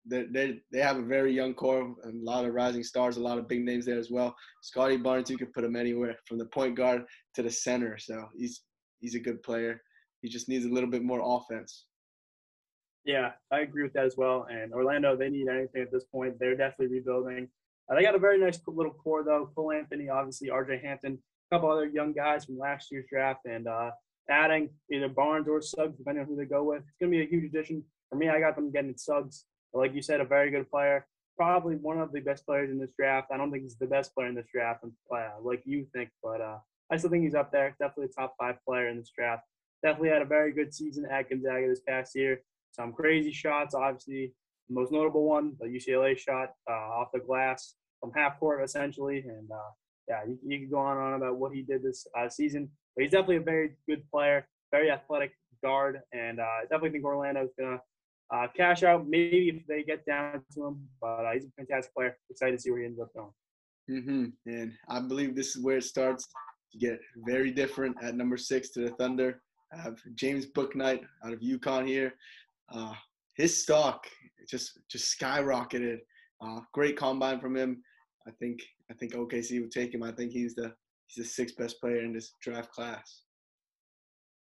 they 0.06 0.24
they 0.32 0.60
they 0.72 0.80
have 0.80 0.98
a 0.98 1.04
very 1.04 1.32
young 1.32 1.54
core 1.54 1.94
and 2.04 2.22
a 2.22 2.26
lot 2.26 2.46
of 2.46 2.54
rising 2.54 2.84
stars, 2.84 3.18
a 3.18 3.22
lot 3.22 3.38
of 3.38 3.48
big 3.48 3.64
names 3.64 3.86
there 3.86 4.00
as 4.00 4.10
well. 4.10 4.36
Scottie 4.62 4.98
Barnes, 4.98 5.30
you 5.30 5.38
could 5.38 5.54
put 5.54 5.64
him 5.64 5.76
anywhere 5.76 6.16
from 6.26 6.38
the 6.38 6.46
point 6.46 6.76
guard 6.76 7.04
to 7.36 7.44
the 7.44 7.52
center, 7.52 7.98
so 7.98 8.28
he's 8.36 8.62
he's 9.00 9.16
a 9.16 9.20
good 9.20 9.44
player. 9.44 9.82
He 10.22 10.30
just 10.30 10.50
needs 10.50 10.66
a 10.66 10.70
little 10.70 10.90
bit 10.90 11.04
more 11.04 11.22
offense. 11.24 11.86
Yeah, 13.06 13.32
I 13.52 13.62
agree 13.62 13.84
with 13.84 13.94
that 13.94 14.06
as 14.06 14.16
well. 14.18 14.48
And 14.50 14.74
Orlando, 14.74 15.16
they 15.16 15.30
need 15.30 15.48
anything 15.48 15.82
at 15.82 15.92
this 15.92 16.06
point. 16.06 16.38
They're 16.40 16.56
definitely 16.56 16.98
rebuilding. 16.98 17.48
Uh, 17.92 17.96
they 17.96 18.04
got 18.04 18.16
a 18.16 18.20
very 18.20 18.40
nice 18.40 18.60
little 18.68 18.94
core 18.94 19.24
though. 19.24 19.50
Cole 19.56 19.72
Anthony, 19.72 20.10
obviously, 20.10 20.50
R.J. 20.50 20.82
Hampton, 20.84 21.20
a 21.52 21.56
couple 21.56 21.70
other 21.70 21.88
young 21.88 22.14
guys 22.14 22.46
from 22.46 22.58
last 22.58 22.92
year's 22.92 23.06
draft, 23.10 23.42
and 23.46 23.68
uh, 23.68 23.92
adding 24.30 24.70
either 24.92 25.10
Barnes 25.10 25.48
or 25.48 25.62
Suggs, 25.62 25.98
depending 25.98 26.24
on 26.24 26.28
who 26.28 26.36
they 26.36 26.46
go 26.46 26.64
with. 26.64 26.84
It's 26.84 26.98
going 27.00 27.12
to 27.12 27.18
be 27.18 27.24
a 27.24 27.28
huge 27.28 27.46
addition. 27.46 27.84
For 28.10 28.16
me, 28.16 28.30
I 28.30 28.40
got 28.40 28.56
them 28.56 28.72
getting 28.72 28.96
Suggs. 28.96 29.46
Like 29.74 29.94
you 29.94 30.02
said, 30.02 30.22
a 30.22 30.26
very 30.26 30.52
good 30.52 30.70
player. 30.70 31.06
Probably 31.38 31.76
one 31.76 32.00
of 32.00 32.12
the 32.12 32.20
best 32.22 32.46
players 32.46 32.70
in 32.70 32.80
this 32.80 32.92
draft. 32.98 33.30
I 33.34 33.38
don't 33.38 33.52
think 33.52 33.64
he's 33.64 33.78
the 33.78 33.88
best 33.88 34.14
player 34.14 34.28
in 34.28 34.36
this 34.36 34.48
draft, 34.54 34.84
uh, 34.84 35.30
like 35.42 35.64
you 35.66 35.86
think, 35.94 36.10
but 36.24 36.40
uh, 36.40 36.58
I 36.92 36.98
still 36.98 37.10
think 37.10 37.24
he's 37.24 37.36
up 37.36 37.52
there. 37.52 37.76
Definitely 37.80 38.06
a 38.06 38.22
top 38.22 38.36
five 38.40 38.56
player 38.66 38.90
in 38.90 38.98
this 38.98 39.12
draft. 39.18 39.44
Definitely 39.84 40.10
had 40.10 40.22
a 40.22 40.26
very 40.26 40.54
good 40.54 40.74
season 40.74 41.06
at 41.10 41.30
Gonzaga 41.30 41.68
this 41.68 41.82
past 41.88 42.16
year. 42.16 42.42
Some 42.74 42.94
crazy 42.94 43.32
shots, 43.32 43.74
obviously. 43.74 44.34
The 44.70 44.76
most 44.76 44.92
notable 44.92 45.26
one, 45.26 45.54
the 45.60 45.66
UCLA 45.66 46.18
shot 46.18 46.52
uh, 46.70 46.74
off 46.74 47.12
the 47.14 47.20
glass 47.20 47.76
from 48.02 48.12
half 48.16 48.40
court, 48.40 48.64
essentially. 48.64 49.20
And 49.20 49.50
uh, 49.50 49.72
yeah, 50.10 50.22
you, 50.28 50.38
you 50.46 50.60
could 50.60 50.72
go 50.72 50.80
on 50.80 50.98
and 50.98 51.06
on 51.06 51.14
about 51.14 51.38
what 51.38 51.54
he 51.54 51.62
did 51.62 51.84
this 51.84 52.06
uh, 52.20 52.28
season. 52.28 52.70
But 52.96 53.04
he's 53.04 53.12
definitely 53.12 53.38
a 53.38 53.42
very 53.42 53.72
good 53.88 54.04
player, 54.12 54.46
very 54.72 54.92
athletic 54.92 55.32
guard. 55.64 56.02
And 56.12 56.40
uh, 56.40 56.62
definitely 56.64 56.92
think 56.92 57.06
Orlando's 57.06 57.52
to 57.60 57.80
uh, 58.34 58.48
cash 58.56 58.84
out 58.84 59.08
maybe 59.08 59.50
if 59.50 59.68
they 59.68 59.84
get 59.84 60.06
down 60.06 60.42
to 60.56 60.66
him. 60.66 60.90
But 61.00 61.26
uh, 61.26 61.32
he's 61.34 61.46
a 61.46 61.52
fantastic 61.58 61.94
player. 61.94 62.18
Excited 62.30 62.58
to 62.58 62.62
see 62.62 62.72
where 62.72 62.82
he 62.82 62.86
ends 62.88 63.00
up 63.00 63.14
going. 63.14 63.32
Mm-hmm. 63.90 64.26
And 64.48 64.74
I 64.90 65.00
believe 65.00 65.36
this 65.36 65.56
is 65.56 65.64
where 65.64 65.78
it 65.78 65.84
starts 65.84 66.28
to 66.72 66.78
get 66.78 67.00
very 67.26 67.52
different 67.52 67.98
at 68.02 68.16
number 68.16 68.38
six 68.38 68.70
to 68.72 68.82
the 68.82 68.92
Thunder. 68.92 69.42
I 69.74 69.78
have 69.82 70.00
James 70.16 70.48
Bouknight 70.48 71.02
out 71.26 71.34
of 71.34 71.40
UConn 71.40 71.88
here. 71.88 72.14
Uh, 72.74 72.94
his 73.36 73.62
stock 73.62 74.06
just 74.50 74.80
just 74.90 75.20
skyrocketed. 75.20 76.00
Uh, 76.42 76.60
great 76.74 76.98
combine 76.98 77.40
from 77.40 77.56
him. 77.56 77.82
I 78.28 78.32
think 78.32 78.62
I 78.90 78.94
think 78.94 79.14
OKC 79.14 79.62
would 79.62 79.72
take 79.72 79.94
him. 79.94 80.04
I 80.04 80.12
think 80.12 80.32
he's 80.32 80.56
the 80.56 80.74
he's 81.08 81.24
the 81.24 81.30
sixth 81.30 81.58
best 81.58 81.80
player 81.80 82.02
in 82.02 82.14
this 82.14 82.34
draft 82.42 82.72
class. 82.72 83.24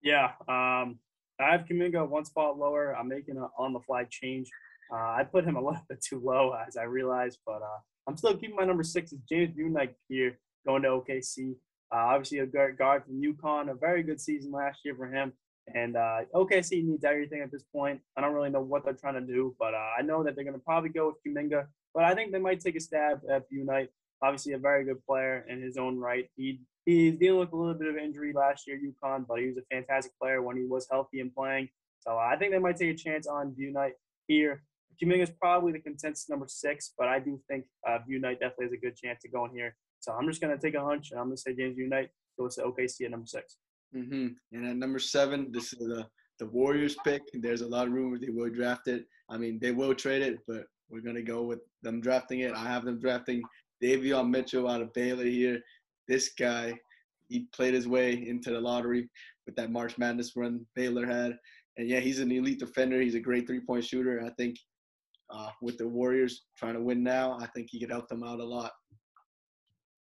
Yeah, 0.02 0.30
um, 0.48 0.98
I 1.40 1.52
have 1.52 1.66
Kuminga 1.70 2.08
one 2.08 2.24
spot 2.24 2.58
lower. 2.58 2.96
I'm 2.96 3.08
making 3.08 3.36
an 3.36 3.48
on 3.58 3.72
the 3.72 3.80
fly 3.80 4.06
change. 4.10 4.48
Uh, 4.92 4.96
I 4.96 5.24
put 5.30 5.44
him 5.44 5.56
a 5.56 5.60
little 5.64 5.84
bit 5.88 6.02
too 6.02 6.20
low, 6.24 6.54
as 6.66 6.76
I 6.76 6.84
realized, 6.84 7.38
but 7.46 7.62
uh, 7.62 7.78
I'm 8.06 8.16
still 8.16 8.34
keeping 8.36 8.56
my 8.56 8.64
number 8.64 8.82
six 8.82 9.12
is 9.12 9.20
James 9.28 9.54
Bouknight 9.56 9.94
here, 10.08 10.38
going 10.66 10.82
to 10.82 10.88
OKC. 10.88 11.54
Uh, 11.92 11.96
obviously, 11.96 12.38
a 12.38 12.46
guard, 12.46 12.76
guard 12.78 13.04
from 13.04 13.20
UConn, 13.20 13.70
a 13.70 13.74
very 13.74 14.02
good 14.02 14.20
season 14.20 14.52
last 14.52 14.80
year 14.84 14.94
for 14.94 15.06
him. 15.06 15.32
And 15.74 15.96
uh, 15.96 16.20
OKC 16.34 16.84
needs 16.84 17.04
everything 17.04 17.42
at 17.42 17.52
this 17.52 17.64
point. 17.74 18.00
I 18.16 18.20
don't 18.20 18.32
really 18.32 18.50
know 18.50 18.60
what 18.60 18.84
they're 18.84 18.94
trying 18.94 19.14
to 19.14 19.20
do, 19.20 19.54
but 19.58 19.74
uh, 19.74 19.90
I 19.98 20.02
know 20.02 20.22
that 20.24 20.34
they're 20.34 20.44
going 20.44 20.56
to 20.56 20.64
probably 20.64 20.90
go 20.90 21.08
with 21.08 21.16
Kuminga. 21.26 21.66
But 21.98 22.04
I 22.04 22.14
think 22.14 22.30
they 22.30 22.38
might 22.38 22.60
take 22.60 22.76
a 22.76 22.80
stab 22.80 23.22
at 23.28 23.50
Bouknight. 23.50 23.88
Obviously, 24.22 24.52
a 24.52 24.58
very 24.58 24.84
good 24.84 25.04
player 25.04 25.44
in 25.48 25.60
his 25.60 25.76
own 25.76 25.98
right. 25.98 26.28
He 26.36 26.60
he's 26.86 27.18
dealing 27.18 27.40
with 27.40 27.52
a 27.52 27.56
little 27.56 27.74
bit 27.74 27.88
of 27.88 27.96
injury 27.96 28.32
last 28.32 28.68
year, 28.68 28.78
UConn, 28.78 29.26
but 29.26 29.40
he 29.40 29.48
was 29.48 29.56
a 29.56 29.74
fantastic 29.74 30.12
player 30.16 30.40
when 30.40 30.56
he 30.56 30.62
was 30.64 30.86
healthy 30.88 31.18
and 31.18 31.34
playing. 31.34 31.68
So 31.98 32.16
I 32.16 32.36
think 32.36 32.52
they 32.52 32.60
might 32.60 32.76
take 32.76 32.94
a 32.94 32.96
chance 32.96 33.26
on 33.26 33.52
Bouknight 33.58 33.94
here. 34.28 34.62
Kuminga 35.02 35.24
is 35.24 35.32
probably 35.40 35.72
the 35.72 35.80
consensus 35.80 36.28
number 36.28 36.46
six, 36.46 36.92
but 36.96 37.08
I 37.08 37.18
do 37.18 37.40
think 37.50 37.64
uh, 37.84 37.98
Bouknight 38.08 38.38
definitely 38.38 38.66
has 38.66 38.72
a 38.74 38.76
good 38.76 38.94
chance 38.94 39.20
to 39.22 39.28
go 39.28 39.46
in 39.46 39.50
here. 39.50 39.74
So 39.98 40.12
I'm 40.12 40.28
just 40.28 40.40
going 40.40 40.56
to 40.56 40.62
take 40.64 40.76
a 40.76 40.84
hunch, 40.84 41.10
and 41.10 41.18
I'm 41.18 41.26
going 41.26 41.36
to 41.36 41.42
say 41.42 41.56
James 41.56 41.76
Bouknight 41.76 42.10
goes 42.38 42.54
to 42.54 42.62
OKC 42.62 43.06
at 43.06 43.10
number 43.10 43.26
six. 43.26 43.56
Mm-hmm. 43.92 44.28
And 44.52 44.66
at 44.68 44.76
number 44.76 45.00
seven, 45.00 45.50
this 45.50 45.72
is 45.72 45.80
the 45.80 46.06
the 46.38 46.46
Warriors 46.46 46.94
pick. 47.04 47.22
There's 47.34 47.62
a 47.62 47.66
lot 47.66 47.88
of 47.88 47.92
rumors 47.92 48.20
they 48.20 48.30
will 48.30 48.50
draft 48.50 48.86
it. 48.86 49.04
I 49.28 49.36
mean, 49.36 49.58
they 49.60 49.72
will 49.72 49.96
trade 49.96 50.22
it, 50.22 50.38
but 50.46 50.66
we're 50.90 51.00
gonna 51.00 51.22
go 51.22 51.42
with 51.42 51.60
them 51.82 52.00
drafting 52.00 52.40
it. 52.40 52.52
I 52.54 52.64
have 52.64 52.84
them 52.84 53.00
drafting 53.00 53.42
Davion 53.82 54.30
Mitchell 54.30 54.68
out 54.68 54.82
of 54.82 54.92
Baylor 54.92 55.24
here. 55.24 55.60
This 56.06 56.30
guy, 56.38 56.78
he 57.28 57.46
played 57.52 57.74
his 57.74 57.86
way 57.86 58.26
into 58.26 58.50
the 58.50 58.60
lottery 58.60 59.08
with 59.46 59.56
that 59.56 59.70
March 59.70 59.98
Madness 59.98 60.36
run 60.36 60.66
Baylor 60.74 61.06
had, 61.06 61.38
and 61.76 61.88
yeah, 61.88 62.00
he's 62.00 62.18
an 62.18 62.32
elite 62.32 62.58
defender. 62.58 63.00
He's 63.00 63.14
a 63.14 63.20
great 63.20 63.46
three-point 63.46 63.84
shooter. 63.84 64.22
I 64.24 64.30
think 64.30 64.58
uh, 65.30 65.50
with 65.60 65.78
the 65.78 65.86
Warriors 65.86 66.44
trying 66.56 66.74
to 66.74 66.80
win 66.80 67.02
now, 67.02 67.38
I 67.40 67.46
think 67.48 67.68
he 67.70 67.78
could 67.78 67.90
help 67.90 68.08
them 68.08 68.22
out 68.22 68.40
a 68.40 68.44
lot. 68.44 68.72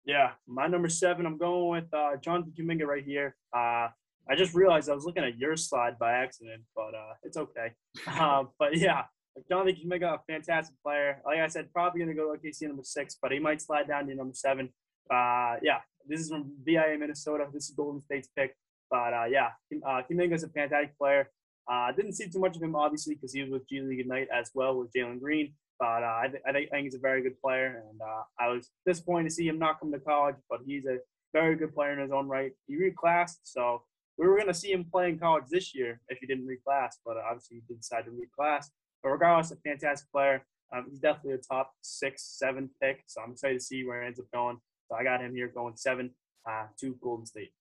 Yeah, 0.05 0.31
my 0.47 0.67
number 0.67 0.87
seven, 0.87 1.25
I'm 1.25 1.37
going 1.37 1.81
with 1.81 1.93
uh, 1.93 2.17
Jonathan 2.17 2.53
Kuminga 2.57 2.85
right 2.85 3.03
here. 3.03 3.35
Uh, 3.55 3.87
I 4.29 4.35
just 4.35 4.53
realized 4.53 4.89
I 4.89 4.93
was 4.93 5.05
looking 5.05 5.23
at 5.23 5.37
your 5.37 5.55
slide 5.55 5.97
by 5.99 6.13
accident, 6.13 6.61
but 6.75 6.93
uh, 6.95 7.13
it's 7.23 7.37
okay. 7.37 7.71
Uh, 8.07 8.43
but 8.59 8.77
yeah, 8.77 9.03
Jonathan 9.49 9.75
Kuminga, 9.75 10.15
a 10.15 10.19
fantastic 10.27 10.75
player. 10.83 11.21
Like 11.25 11.39
I 11.39 11.47
said, 11.47 11.71
probably 11.73 11.99
going 11.99 12.09
to 12.09 12.15
go 12.15 12.33
to 12.33 12.39
OKC 12.39 12.67
number 12.67 12.83
six, 12.83 13.17
but 13.21 13.31
he 13.31 13.39
might 13.39 13.61
slide 13.61 13.87
down 13.87 14.07
to 14.07 14.15
number 14.15 14.33
seven. 14.33 14.69
Uh, 15.11 15.55
yeah, 15.61 15.79
this 16.07 16.21
is 16.21 16.29
from 16.29 16.51
VIA 16.63 16.97
Minnesota. 16.99 17.45
This 17.53 17.69
is 17.69 17.75
Golden 17.75 18.01
State's 18.01 18.29
pick. 18.35 18.55
But 18.89 19.13
uh, 19.13 19.25
yeah, 19.29 19.49
uh, 19.85 20.01
is 20.09 20.43
a 20.43 20.49
fantastic 20.49 20.97
player. 20.97 21.29
I 21.67 21.89
uh, 21.89 21.91
didn't 21.93 22.13
see 22.13 22.29
too 22.29 22.39
much 22.39 22.55
of 22.55 22.61
him, 22.61 22.75
obviously, 22.75 23.15
because 23.15 23.33
he 23.33 23.41
was 23.41 23.51
with 23.51 23.67
G 23.67 23.81
League 23.81 23.99
Ignite 23.99 24.27
as 24.31 24.51
well 24.53 24.77
with 24.77 24.93
Jalen 24.93 25.19
Green. 25.19 25.53
But 25.79 26.03
uh, 26.03 26.19
I, 26.21 26.27
th- 26.29 26.43
I, 26.47 26.53
think 26.53 26.69
he's 26.83 26.95
a 26.95 26.99
very 26.99 27.21
good 27.21 27.41
player, 27.41 27.83
and 27.89 27.99
uh, 27.99 28.23
I 28.39 28.47
was 28.49 28.69
disappointed 28.85 29.29
to 29.29 29.35
see 29.35 29.47
him 29.47 29.59
not 29.59 29.79
come 29.79 29.91
to 29.91 29.99
college. 29.99 30.35
But 30.49 30.59
he's 30.65 30.85
a 30.85 30.99
very 31.33 31.55
good 31.55 31.73
player 31.73 31.93
in 31.93 31.99
his 31.99 32.11
own 32.11 32.27
right. 32.27 32.51
He 32.67 32.75
reclassed, 32.75 33.39
so 33.43 33.81
we 34.17 34.27
were 34.27 34.35
going 34.35 34.47
to 34.47 34.53
see 34.53 34.71
him 34.71 34.85
play 34.89 35.09
in 35.09 35.19
college 35.19 35.45
this 35.49 35.75
year 35.75 35.99
if 36.07 36.19
he 36.19 36.27
didn't 36.27 36.47
reclass, 36.47 36.93
but 37.05 37.17
obviously 37.17 37.57
he 37.57 37.63
did 37.67 37.81
decide 37.81 38.05
to 38.05 38.11
reclass. 38.11 38.67
But 39.05 39.11
regardless, 39.11 39.51
a 39.51 39.55
fantastic 39.57 40.11
player. 40.11 40.43
Um, 40.75 40.87
he's 40.89 40.97
definitely 40.97 41.33
a 41.33 41.37
top 41.37 41.71
six, 41.83 42.23
seven 42.39 42.71
pick. 42.81 43.03
So 43.05 43.21
I'm 43.21 43.33
excited 43.33 43.59
to 43.59 43.63
see 43.63 43.85
where 43.85 44.01
he 44.01 44.07
ends 44.07 44.19
up 44.19 44.25
going. 44.33 44.57
So 44.89 44.95
I 44.95 45.03
got 45.03 45.21
him 45.21 45.35
here 45.35 45.47
going 45.47 45.77
seven 45.77 46.09
uh, 46.49 46.65
to 46.79 46.97
Golden 47.03 47.27
State. 47.27 47.51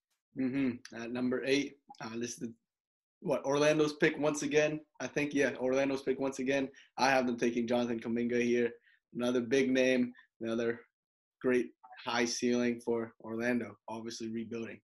Mm-hmm. 0.41 1.03
At 1.03 1.13
number 1.13 1.45
eight, 1.45 1.75
uh, 2.01 2.17
this 2.17 2.41
is 2.41 2.49
what 3.21 3.45
Orlando's 3.45 3.93
pick 3.93 4.19
once 4.19 4.43
again. 4.43 4.81
I 5.01 5.07
think 5.07 5.35
yeah, 5.35 5.51
Orlando's 5.57 6.01
pick 6.01 6.19
once 6.19 6.39
again. 6.39 6.67
I 6.97 7.11
have 7.11 7.27
them 7.27 7.37
taking 7.37 7.67
Jonathan 7.67 8.01
Kuminga 8.01 8.43
here, 8.43 8.71
another 9.15 9.43
big 9.43 9.71
name, 9.71 10.15
another 10.41 10.81
great 11.43 11.73
high 12.07 12.25
ceiling 12.25 12.81
for 12.81 13.13
Orlando. 13.21 13.77
Obviously 13.87 14.31
rebuilding. 14.31 14.81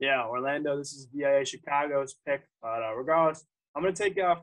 Yeah, 0.00 0.24
Orlando. 0.24 0.78
This 0.78 0.94
is 0.94 1.08
VIA 1.12 1.44
Chicago's 1.44 2.14
pick, 2.26 2.40
but 2.62 2.82
uh, 2.82 2.94
regardless, 2.96 3.44
I'm 3.78 3.84
going 3.84 3.94
to 3.94 4.02
take 4.02 4.18
uh, 4.18 4.34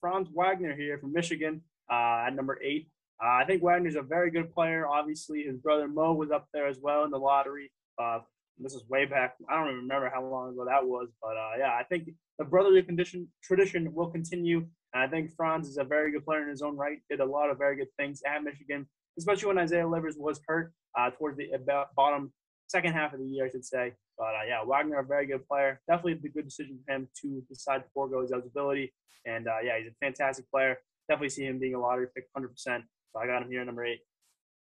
Franz 0.00 0.28
Wagner 0.32 0.72
here 0.76 0.98
from 0.98 1.12
Michigan 1.12 1.62
uh, 1.90 2.26
at 2.28 2.36
number 2.36 2.60
eight. 2.62 2.86
Uh, 3.20 3.42
I 3.42 3.44
think 3.44 3.60
Wagner's 3.60 3.96
a 3.96 4.02
very 4.02 4.30
good 4.30 4.54
player. 4.54 4.86
Obviously, 4.86 5.42
his 5.42 5.56
brother 5.56 5.88
Mo 5.88 6.12
was 6.12 6.30
up 6.30 6.46
there 6.54 6.68
as 6.68 6.78
well 6.80 7.02
in 7.02 7.10
the 7.10 7.18
lottery. 7.18 7.72
Uh, 8.00 8.20
this 8.56 8.72
is 8.72 8.88
way 8.88 9.04
back. 9.04 9.34
I 9.50 9.56
don't 9.56 9.66
even 9.66 9.80
remember 9.80 10.12
how 10.14 10.24
long 10.24 10.50
ago 10.52 10.64
that 10.66 10.86
was, 10.86 11.08
but 11.20 11.36
uh, 11.36 11.58
yeah, 11.58 11.72
I 11.72 11.82
think 11.82 12.08
the 12.38 12.44
brotherly 12.44 12.84
condition 12.84 13.26
tradition 13.42 13.92
will 13.92 14.10
continue. 14.10 14.58
And 14.92 15.02
I 15.02 15.08
think 15.08 15.32
Franz 15.36 15.68
is 15.68 15.76
a 15.76 15.82
very 15.82 16.12
good 16.12 16.24
player 16.24 16.42
in 16.44 16.48
his 16.48 16.62
own 16.62 16.76
right. 16.76 16.98
Did 17.10 17.18
a 17.18 17.26
lot 17.26 17.50
of 17.50 17.58
very 17.58 17.74
good 17.74 17.92
things 17.98 18.22
at 18.24 18.44
Michigan, 18.44 18.86
especially 19.18 19.48
when 19.48 19.58
Isaiah 19.58 19.88
Livers 19.88 20.14
was 20.16 20.40
hurt 20.46 20.72
uh, 20.96 21.10
towards 21.10 21.36
the 21.36 21.48
bottom 21.96 22.32
second 22.68 22.92
half 22.92 23.12
of 23.12 23.18
the 23.18 23.26
year, 23.26 23.46
I 23.46 23.50
should 23.50 23.64
say. 23.64 23.94
But 24.18 24.26
uh, 24.26 24.44
yeah, 24.48 24.62
Wagner, 24.64 24.98
a 24.98 25.04
very 25.04 25.26
good 25.26 25.46
player. 25.48 25.80
Definitely 25.88 26.12
a 26.12 26.32
good 26.32 26.44
decision 26.44 26.78
for 26.86 26.94
him 26.94 27.08
to 27.22 27.42
decide 27.48 27.78
to 27.78 27.84
forego 27.92 28.22
his 28.22 28.32
eligibility. 28.32 28.92
And 29.26 29.48
uh, 29.48 29.58
yeah, 29.64 29.78
he's 29.78 29.88
a 29.88 30.04
fantastic 30.04 30.50
player. 30.50 30.78
Definitely 31.08 31.30
see 31.30 31.44
him 31.44 31.58
being 31.58 31.74
a 31.74 31.80
lottery 31.80 32.06
pick 32.14 32.26
100%. 32.36 32.48
So 32.56 33.20
I 33.20 33.26
got 33.26 33.42
him 33.42 33.50
here 33.50 33.64
number 33.64 33.84
8 33.84 33.98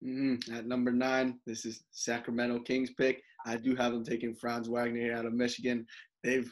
mm-hmm. 0.04 0.54
At 0.54 0.66
number 0.66 0.90
nine, 0.90 1.38
this 1.46 1.64
is 1.64 1.84
Sacramento 1.90 2.60
Kings 2.60 2.90
pick. 2.90 3.22
I 3.46 3.56
do 3.56 3.74
have 3.76 3.92
them 3.92 4.04
taking 4.04 4.34
Franz 4.34 4.68
Wagner 4.68 5.14
out 5.14 5.26
of 5.26 5.32
Michigan. 5.32 5.86
They've 6.22 6.50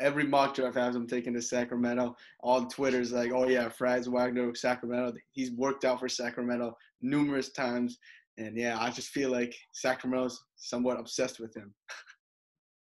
every 0.00 0.26
mock 0.26 0.54
draft 0.54 0.76
has 0.76 0.96
him 0.96 1.06
taking 1.06 1.34
to 1.34 1.42
Sacramento. 1.42 2.16
On 2.42 2.68
Twitter's 2.68 3.12
like, 3.12 3.30
oh 3.32 3.48
yeah, 3.48 3.68
Franz 3.68 4.08
Wagner, 4.08 4.54
Sacramento. 4.54 5.12
He's 5.30 5.52
worked 5.52 5.84
out 5.84 6.00
for 6.00 6.08
Sacramento 6.08 6.76
numerous 7.00 7.52
times. 7.52 7.98
And 8.38 8.56
yeah, 8.56 8.78
I 8.80 8.90
just 8.90 9.08
feel 9.08 9.30
like 9.30 9.54
Sacramento's 9.72 10.42
somewhat 10.56 10.98
obsessed 10.98 11.38
with 11.38 11.54
him. 11.54 11.74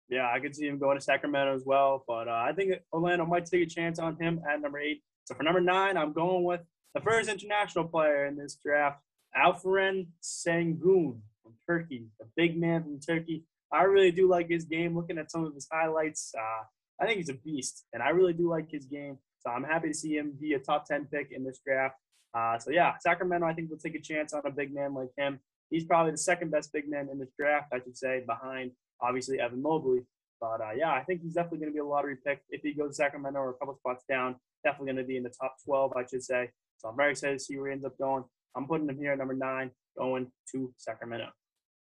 yeah, 0.09 0.29
I 0.33 0.39
could 0.39 0.55
see 0.55 0.67
him 0.67 0.79
going 0.79 0.97
to 0.97 1.03
Sacramento 1.03 1.55
as 1.55 1.63
well. 1.65 2.03
But 2.07 2.27
uh, 2.27 2.43
I 2.47 2.53
think 2.53 2.73
Orlando 2.93 3.25
might 3.25 3.45
take 3.45 3.63
a 3.63 3.69
chance 3.69 3.99
on 3.99 4.17
him 4.19 4.41
at 4.49 4.61
number 4.61 4.79
eight. 4.79 5.01
So 5.25 5.35
for 5.35 5.43
number 5.43 5.61
nine, 5.61 5.97
I'm 5.97 6.13
going 6.13 6.43
with 6.43 6.61
the 6.95 7.01
first 7.01 7.29
international 7.29 7.85
player 7.85 8.25
in 8.25 8.35
this 8.35 8.57
draft, 8.63 8.99
Alperen 9.37 10.07
Sengun 10.23 11.19
from 11.43 11.53
Turkey, 11.67 12.07
the 12.19 12.25
big 12.35 12.59
man 12.59 12.83
from 12.83 12.99
Turkey. 12.99 13.43
I 13.71 13.83
really 13.83 14.11
do 14.11 14.27
like 14.27 14.49
his 14.49 14.65
game. 14.65 14.95
Looking 14.95 15.19
at 15.19 15.29
some 15.29 15.45
of 15.45 15.53
his 15.53 15.67
highlights, 15.71 16.33
uh, 16.37 16.63
I 16.99 17.05
think 17.05 17.17
he's 17.17 17.29
a 17.29 17.35
beast, 17.35 17.85
and 17.93 18.01
I 18.01 18.09
really 18.09 18.33
do 18.33 18.49
like 18.49 18.69
his 18.69 18.85
game. 18.85 19.17
So 19.39 19.51
I'm 19.51 19.63
happy 19.63 19.89
to 19.89 19.93
see 19.93 20.17
him 20.17 20.33
be 20.39 20.53
a 20.53 20.59
top 20.59 20.85
10 20.85 21.07
pick 21.11 21.29
in 21.31 21.43
this 21.43 21.59
draft. 21.65 21.95
Uh, 22.33 22.59
so 22.59 22.71
yeah, 22.71 22.93
Sacramento, 22.99 23.47
I 23.47 23.53
think 23.53 23.69
will 23.69 23.77
take 23.77 23.95
a 23.95 24.01
chance 24.01 24.33
on 24.33 24.41
a 24.45 24.51
big 24.51 24.73
man 24.73 24.93
like 24.93 25.09
him. 25.17 25.39
He's 25.69 25.83
probably 25.83 26.11
the 26.11 26.17
second 26.17 26.51
best 26.51 26.71
big 26.73 26.89
man 26.89 27.09
in 27.11 27.19
this 27.19 27.29
draft, 27.37 27.73
I 27.73 27.79
should 27.79 27.97
say, 27.97 28.23
behind 28.27 28.71
obviously 29.01 29.39
Evan 29.39 29.61
Mobley. 29.61 30.01
But 30.41 30.61
uh, 30.61 30.71
yeah, 30.75 30.91
I 30.91 31.03
think 31.03 31.21
he's 31.21 31.33
definitely 31.33 31.59
going 31.59 31.71
to 31.71 31.73
be 31.73 31.79
a 31.79 31.85
lottery 31.85 32.17
pick 32.25 32.41
if 32.49 32.61
he 32.61 32.73
goes 32.73 32.91
to 32.91 32.95
Sacramento 32.95 33.39
or 33.39 33.49
a 33.51 33.53
couple 33.53 33.75
spots 33.75 34.03
down. 34.09 34.35
Definitely 34.63 34.93
going 34.93 35.03
to 35.03 35.07
be 35.07 35.17
in 35.17 35.23
the 35.23 35.33
top 35.41 35.55
12, 35.65 35.93
I 35.95 36.05
should 36.09 36.23
say. 36.23 36.49
So 36.77 36.89
I'm 36.89 36.97
very 36.97 37.11
excited 37.11 37.39
to 37.39 37.43
see 37.43 37.57
where 37.57 37.67
he 37.67 37.73
ends 37.73 37.85
up 37.85 37.97
going. 37.97 38.23
I'm 38.55 38.67
putting 38.67 38.89
him 38.89 38.97
here 38.97 39.11
at 39.11 39.17
number 39.17 39.33
nine, 39.33 39.71
going 39.97 40.31
to 40.51 40.73
Sacramento. 40.77 41.27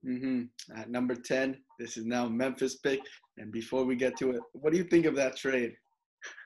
Mm-hmm. 0.06 0.78
At 0.78 0.90
number 0.90 1.14
10, 1.14 1.58
this 1.78 1.96
is 1.96 2.06
now 2.06 2.28
Memphis 2.28 2.76
pick. 2.76 3.00
And 3.38 3.52
before 3.52 3.84
we 3.84 3.96
get 3.96 4.16
to 4.18 4.30
it, 4.32 4.40
what 4.52 4.72
do 4.72 4.78
you 4.78 4.84
think 4.84 5.06
of 5.06 5.16
that 5.16 5.36
trade? 5.36 5.74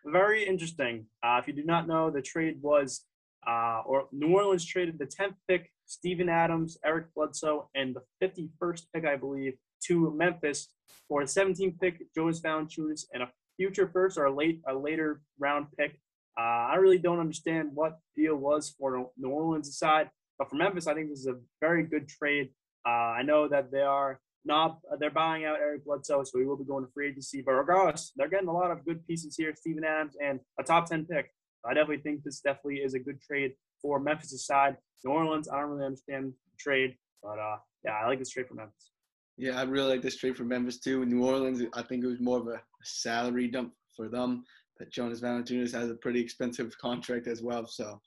Very 0.04 0.47
interesting. 0.47 1.07
Uh, 1.23 1.38
if 1.40 1.47
you 1.47 1.54
do 1.54 1.64
not 1.64 1.87
know, 1.87 2.11
the 2.11 2.23
trade 2.23 2.59
was 2.61 3.04
uh, 3.47 3.82
or 3.87 4.06
New 4.12 4.35
Orleans 4.35 4.64
traded 4.64 4.99
the 4.99 5.06
10th 5.06 5.35
pick, 5.49 5.70
Steven 5.87 6.28
Adams, 6.28 6.78
Eric 6.85 7.06
Bledsoe, 7.14 7.68
and 7.75 7.97
the 7.97 8.02
51st 8.26 8.82
pick, 8.94 9.04
I 9.04 9.16
believe, 9.16 9.54
to 9.87 10.12
Memphis 10.16 10.68
for 11.09 11.25
the 11.25 11.30
17th 11.30 11.80
pick, 11.80 12.02
Jonas 12.14 12.40
Valanciunas, 12.40 13.04
and 13.12 13.23
a 13.23 13.30
future 13.56 13.88
first 13.92 14.16
or 14.18 14.25
a 14.25 14.35
late 14.35 14.61
a 14.68 14.75
later 14.75 15.20
round 15.38 15.66
pick. 15.78 15.99
Uh, 16.38 16.68
I 16.73 16.76
really 16.76 16.99
don't 16.99 17.20
understand 17.20 17.70
what 17.75 17.99
deal 18.16 18.37
was 18.37 18.75
for 18.78 19.11
New 19.18 19.28
Orleans 19.28 19.76
side, 19.76 20.11
but 20.38 20.49
for 20.49 20.56
Memphis, 20.56 20.87
I 20.87 20.94
think 20.94 21.11
this 21.11 21.20
is 21.20 21.26
a 21.26 21.38
very 21.61 21.82
good 21.82 22.09
trade. 22.09 22.50
Uh, 22.87 23.12
I 23.18 23.23
know 23.23 23.49
that 23.49 23.70
they 23.70 23.82
are 23.82 24.20
not 24.44 24.78
they're 24.99 25.11
buying 25.11 25.44
out 25.44 25.59
Eric 25.59 25.85
Bledsoe, 25.85 26.25
so 26.25 26.38
he 26.38 26.47
will 26.47 26.56
be 26.56 26.64
going 26.64 26.85
to 26.85 26.90
free 26.92 27.09
agency. 27.09 27.42
But 27.42 27.52
regardless, 27.52 28.12
they're 28.16 28.28
getting 28.28 28.49
a 28.49 28.52
lot 28.52 28.70
of 28.70 28.85
good 28.85 29.06
pieces 29.06 29.37
here: 29.37 29.54
Steven 29.54 29.85
Adams 29.85 30.16
and 30.23 30.40
a 30.59 30.62
top 30.62 30.87
10 30.87 31.06
pick. 31.06 31.30
I 31.64 31.75
definitely 31.75 32.02
think 32.02 32.23
this 32.23 32.40
definitely 32.40 32.76
is 32.76 32.95
a 32.95 32.99
good 32.99 33.21
trade 33.21 33.52
for 33.81 34.00
Memphis' 34.00 34.47
side. 34.47 34.76
New 35.05 35.12
Orleans, 35.12 35.49
I 35.49 35.59
don't 35.61 35.71
really 35.71 35.87
understand 35.87 36.26
the 36.26 36.57
trade, 36.59 36.97
but 37.23 37.38
uh, 37.38 37.57
yeah, 37.85 37.93
I 37.93 38.07
like 38.07 38.19
this 38.19 38.31
trade 38.31 38.49
for 38.49 38.55
Memphis. 38.55 38.90
Yeah, 39.37 39.59
I 39.59 39.62
really 39.62 39.88
like 39.88 40.02
this 40.02 40.17
trade 40.17 40.37
for 40.37 40.45
Memphis 40.45 40.79
too. 40.79 41.05
New 41.07 41.25
Orleans, 41.25 41.62
I 41.75 41.83
think 41.83 42.05
it 42.05 42.09
was 42.09 42.21
more 42.21 42.38
of 42.38 42.49
a 42.49 42.61
salary 42.83 43.49
dump 43.49 43.73
for 43.97 44.09
them. 44.09 44.45
But 44.79 44.90
Jonas 44.90 45.21
Valanciunas 45.21 45.73
has 45.73 45.90
a 45.90 45.95
pretty 45.95 46.21
expensive 46.21 46.76
contract 46.79 47.26
as 47.26 47.43
well. 47.43 47.67
So, 47.67 48.00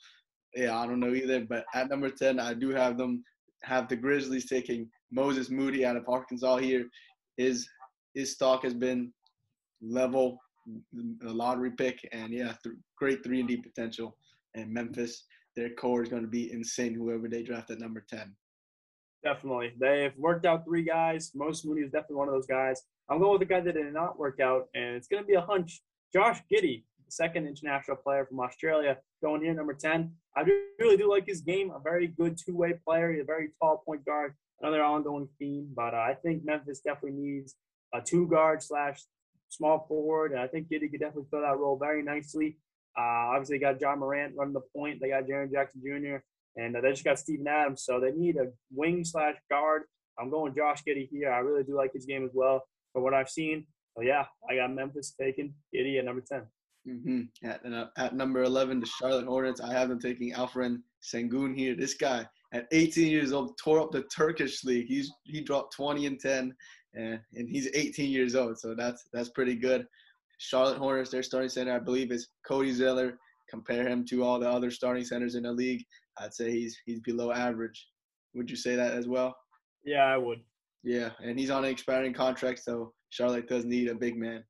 yeah, 0.56 0.78
I 0.78 0.88
don't 0.88 1.00
know 1.00 1.14
either. 1.14 1.42
But 1.42 1.66
at 1.74 1.90
number 1.90 2.10
10, 2.10 2.40
I 2.40 2.54
do 2.54 2.70
have 2.70 2.98
them 2.98 3.24
have 3.64 3.88
the 3.88 3.96
Grizzlies 3.96 4.48
taking 4.48 4.90
Moses 5.12 5.50
Moody 5.50 5.86
out 5.86 5.96
of 5.96 6.06
Arkansas 6.08 6.58
here. 6.58 6.88
His 7.38 7.68
his 8.14 8.32
stock 8.32 8.64
has 8.64 8.74
been 8.74 9.12
level 9.82 10.40
a 11.26 11.34
lottery 11.34 11.72
pick, 11.72 12.00
and 12.12 12.32
yeah, 12.32 12.54
th- 12.64 12.76
great 12.98 13.24
three 13.24 13.40
and 13.40 13.50
D 13.50 13.58
potential. 13.58 14.18
And 14.56 14.72
Memphis, 14.72 15.26
their 15.56 15.72
core 15.72 16.04
is 16.04 16.10
going 16.10 16.22
to 16.22 16.28
be 16.28 16.52
insane. 16.52 16.94
Whoever 16.94 17.28
they 17.28 17.44
draft 17.44 17.72
at 17.72 17.80
number 17.80 18.06
ten. 18.08 18.36
Definitely, 19.24 19.74
they've 19.80 20.16
worked 20.18 20.46
out 20.46 20.66
three 20.66 20.84
guys. 20.84 21.32
Moses 21.34 21.66
Moody 21.66 21.82
is 21.82 21.92
definitely 21.92 22.18
one 22.18 22.28
of 22.28 22.34
those 22.34 22.48
guys. 22.48 22.82
I'm 23.10 23.20
going 23.20 23.32
with 23.32 23.48
the 23.48 23.54
guy 23.54 23.62
that 23.62 23.74
did 23.74 23.94
not 23.94 24.18
work 24.18 24.40
out, 24.40 24.68
and 24.76 24.96
it's 24.96 25.08
going 25.08 25.24
to 25.24 25.28
be 25.28 25.36
a 25.36 25.42
hunch. 25.42 25.82
Josh 26.14 26.40
Giddey, 26.52 26.84
the 27.06 27.12
second 27.12 27.48
international 27.48 27.98
player 27.98 28.26
from 28.26 28.40
Australia, 28.40 28.98
going 29.22 29.42
here 29.42 29.54
number 29.54 29.74
ten. 29.74 30.12
I 30.36 30.44
really 30.80 30.98
do 30.98 31.10
like 31.10 31.26
his 31.28 31.42
game. 31.42 31.72
A 31.72 31.80
very 31.80 32.08
good 32.08 32.38
two-way 32.38 32.74
player. 32.86 33.12
He's 33.12 33.22
a 33.22 33.26
very 33.26 33.50
tall 33.62 33.84
point 33.86 34.06
guard. 34.06 34.34
Another 34.62 34.84
ongoing 34.84 35.28
theme, 35.40 35.68
but 35.76 35.94
uh, 35.94 35.98
I 35.98 36.16
think 36.24 36.46
Memphis 36.46 36.80
definitely 36.80 37.20
needs 37.20 37.56
a 37.94 38.02
two 38.02 38.28
guard 38.28 38.64
slash 38.64 39.02
small 39.56 39.86
forward. 39.88 40.32
And 40.32 40.40
I 40.42 40.48
think 40.48 40.70
Giddey 40.70 40.90
could 40.92 41.00
definitely 41.00 41.28
fill 41.30 41.42
that 41.42 41.58
role 41.58 41.78
very 41.78 42.04
nicely. 42.04 42.58
Uh, 42.98 43.34
obviously, 43.34 43.58
they 43.58 43.62
got 43.62 43.82
Ja 43.82 43.96
Morant 43.96 44.36
running 44.38 44.54
the 44.54 44.62
point. 44.76 45.00
They 45.02 45.10
got 45.10 45.24
Jaren 45.24 45.52
Jackson 45.52 45.82
Jr. 45.82 46.18
And 46.56 46.76
uh, 46.76 46.82
they 46.82 46.92
just 46.92 47.04
got 47.04 47.20
Steven 47.20 47.48
Adams. 47.48 47.84
So 47.84 48.00
they 48.00 48.12
need 48.12 48.38
a 48.38 48.48
wing 48.72 49.04
slash 49.04 49.36
guard. 49.50 49.84
I'm 50.20 50.30
going 50.30 50.54
Josh 50.56 50.84
Giddey 50.88 51.10
here. 51.10 51.32
I 51.32 51.40
really 51.40 51.64
do 51.64 51.76
like 51.76 51.94
his 51.94 52.06
game 52.06 52.24
as 52.24 52.32
well 52.34 52.64
from 52.92 53.04
what 53.04 53.14
I've 53.14 53.30
seen. 53.30 53.66
So 53.96 54.04
yeah, 54.04 54.26
I 54.50 54.56
got 54.56 54.74
Memphis 54.74 55.14
taking 55.20 55.54
Giddey 55.76 56.00
at 56.00 56.06
number 56.06 56.22
10. 56.22 56.44
Mm-hmm. 56.88 57.48
At, 57.48 57.66
uh, 57.66 57.88
at 57.98 58.16
number 58.16 58.44
11, 58.44 58.82
the 58.82 58.86
Charlotte 58.86 59.26
Hornets, 59.26 59.62
I 59.62 59.72
have 59.74 59.90
them 59.90 60.00
taking 60.00 60.34
Alperen 60.34 60.82
Sengun 61.02 61.56
here. 61.56 61.76
This 61.76 61.94
guy, 61.94 62.26
at 62.54 62.68
18 62.72 63.08
years 63.10 63.32
old, 63.32 63.58
tore 63.58 63.80
up 63.80 63.92
the 63.92 64.04
Turkish 64.16 64.64
league. 64.64 64.88
He's 64.88 65.12
he 65.24 65.42
dropped 65.42 65.76
20 65.76 66.06
and 66.06 66.20
10 66.20 66.54
and, 66.96 67.20
and 67.36 67.50
he's 67.50 67.68
18 67.74 68.12
years 68.12 68.36
old, 68.36 68.60
so 68.60 68.76
that's 68.76 69.06
that's 69.14 69.30
pretty 69.30 69.56
good. 69.56 69.88
Charlotte 70.38 70.78
Hornets, 70.78 71.12
their 71.12 71.24
starting 71.24 71.50
center, 71.50 71.74
I 71.74 71.80
believe, 71.80 72.12
is 72.12 72.30
Cody 72.46 72.74
Zeller. 72.74 73.18
Compare 73.50 73.88
him 73.88 74.06
to 74.06 74.24
all 74.24 74.40
the 74.40 74.50
other 74.50 74.72
starting 74.72 75.06
centers 75.06 75.36
in 75.36 75.44
the 75.44 75.52
league, 75.52 75.84
I'd 76.18 76.34
say 76.34 76.52
he's 76.52 76.78
he's 76.86 77.00
below 77.02 77.32
average. 77.32 77.88
Would 78.36 78.50
you 78.50 78.56
say 78.56 78.76
that 78.76 78.94
as 78.94 79.08
well? 79.08 79.36
Yeah, 79.86 80.06
I 80.06 80.18
would. 80.18 80.40
Yeah, 80.84 81.12
and 81.24 81.40
he's 81.40 81.50
on 81.50 81.64
an 81.64 81.72
expiring 81.72 82.14
contract, 82.14 82.64
so 82.64 82.94
Charlotte 83.10 83.48
does 83.48 83.66
need 83.66 83.88
a 83.90 83.96
big 83.96 84.18
man. 84.18 84.44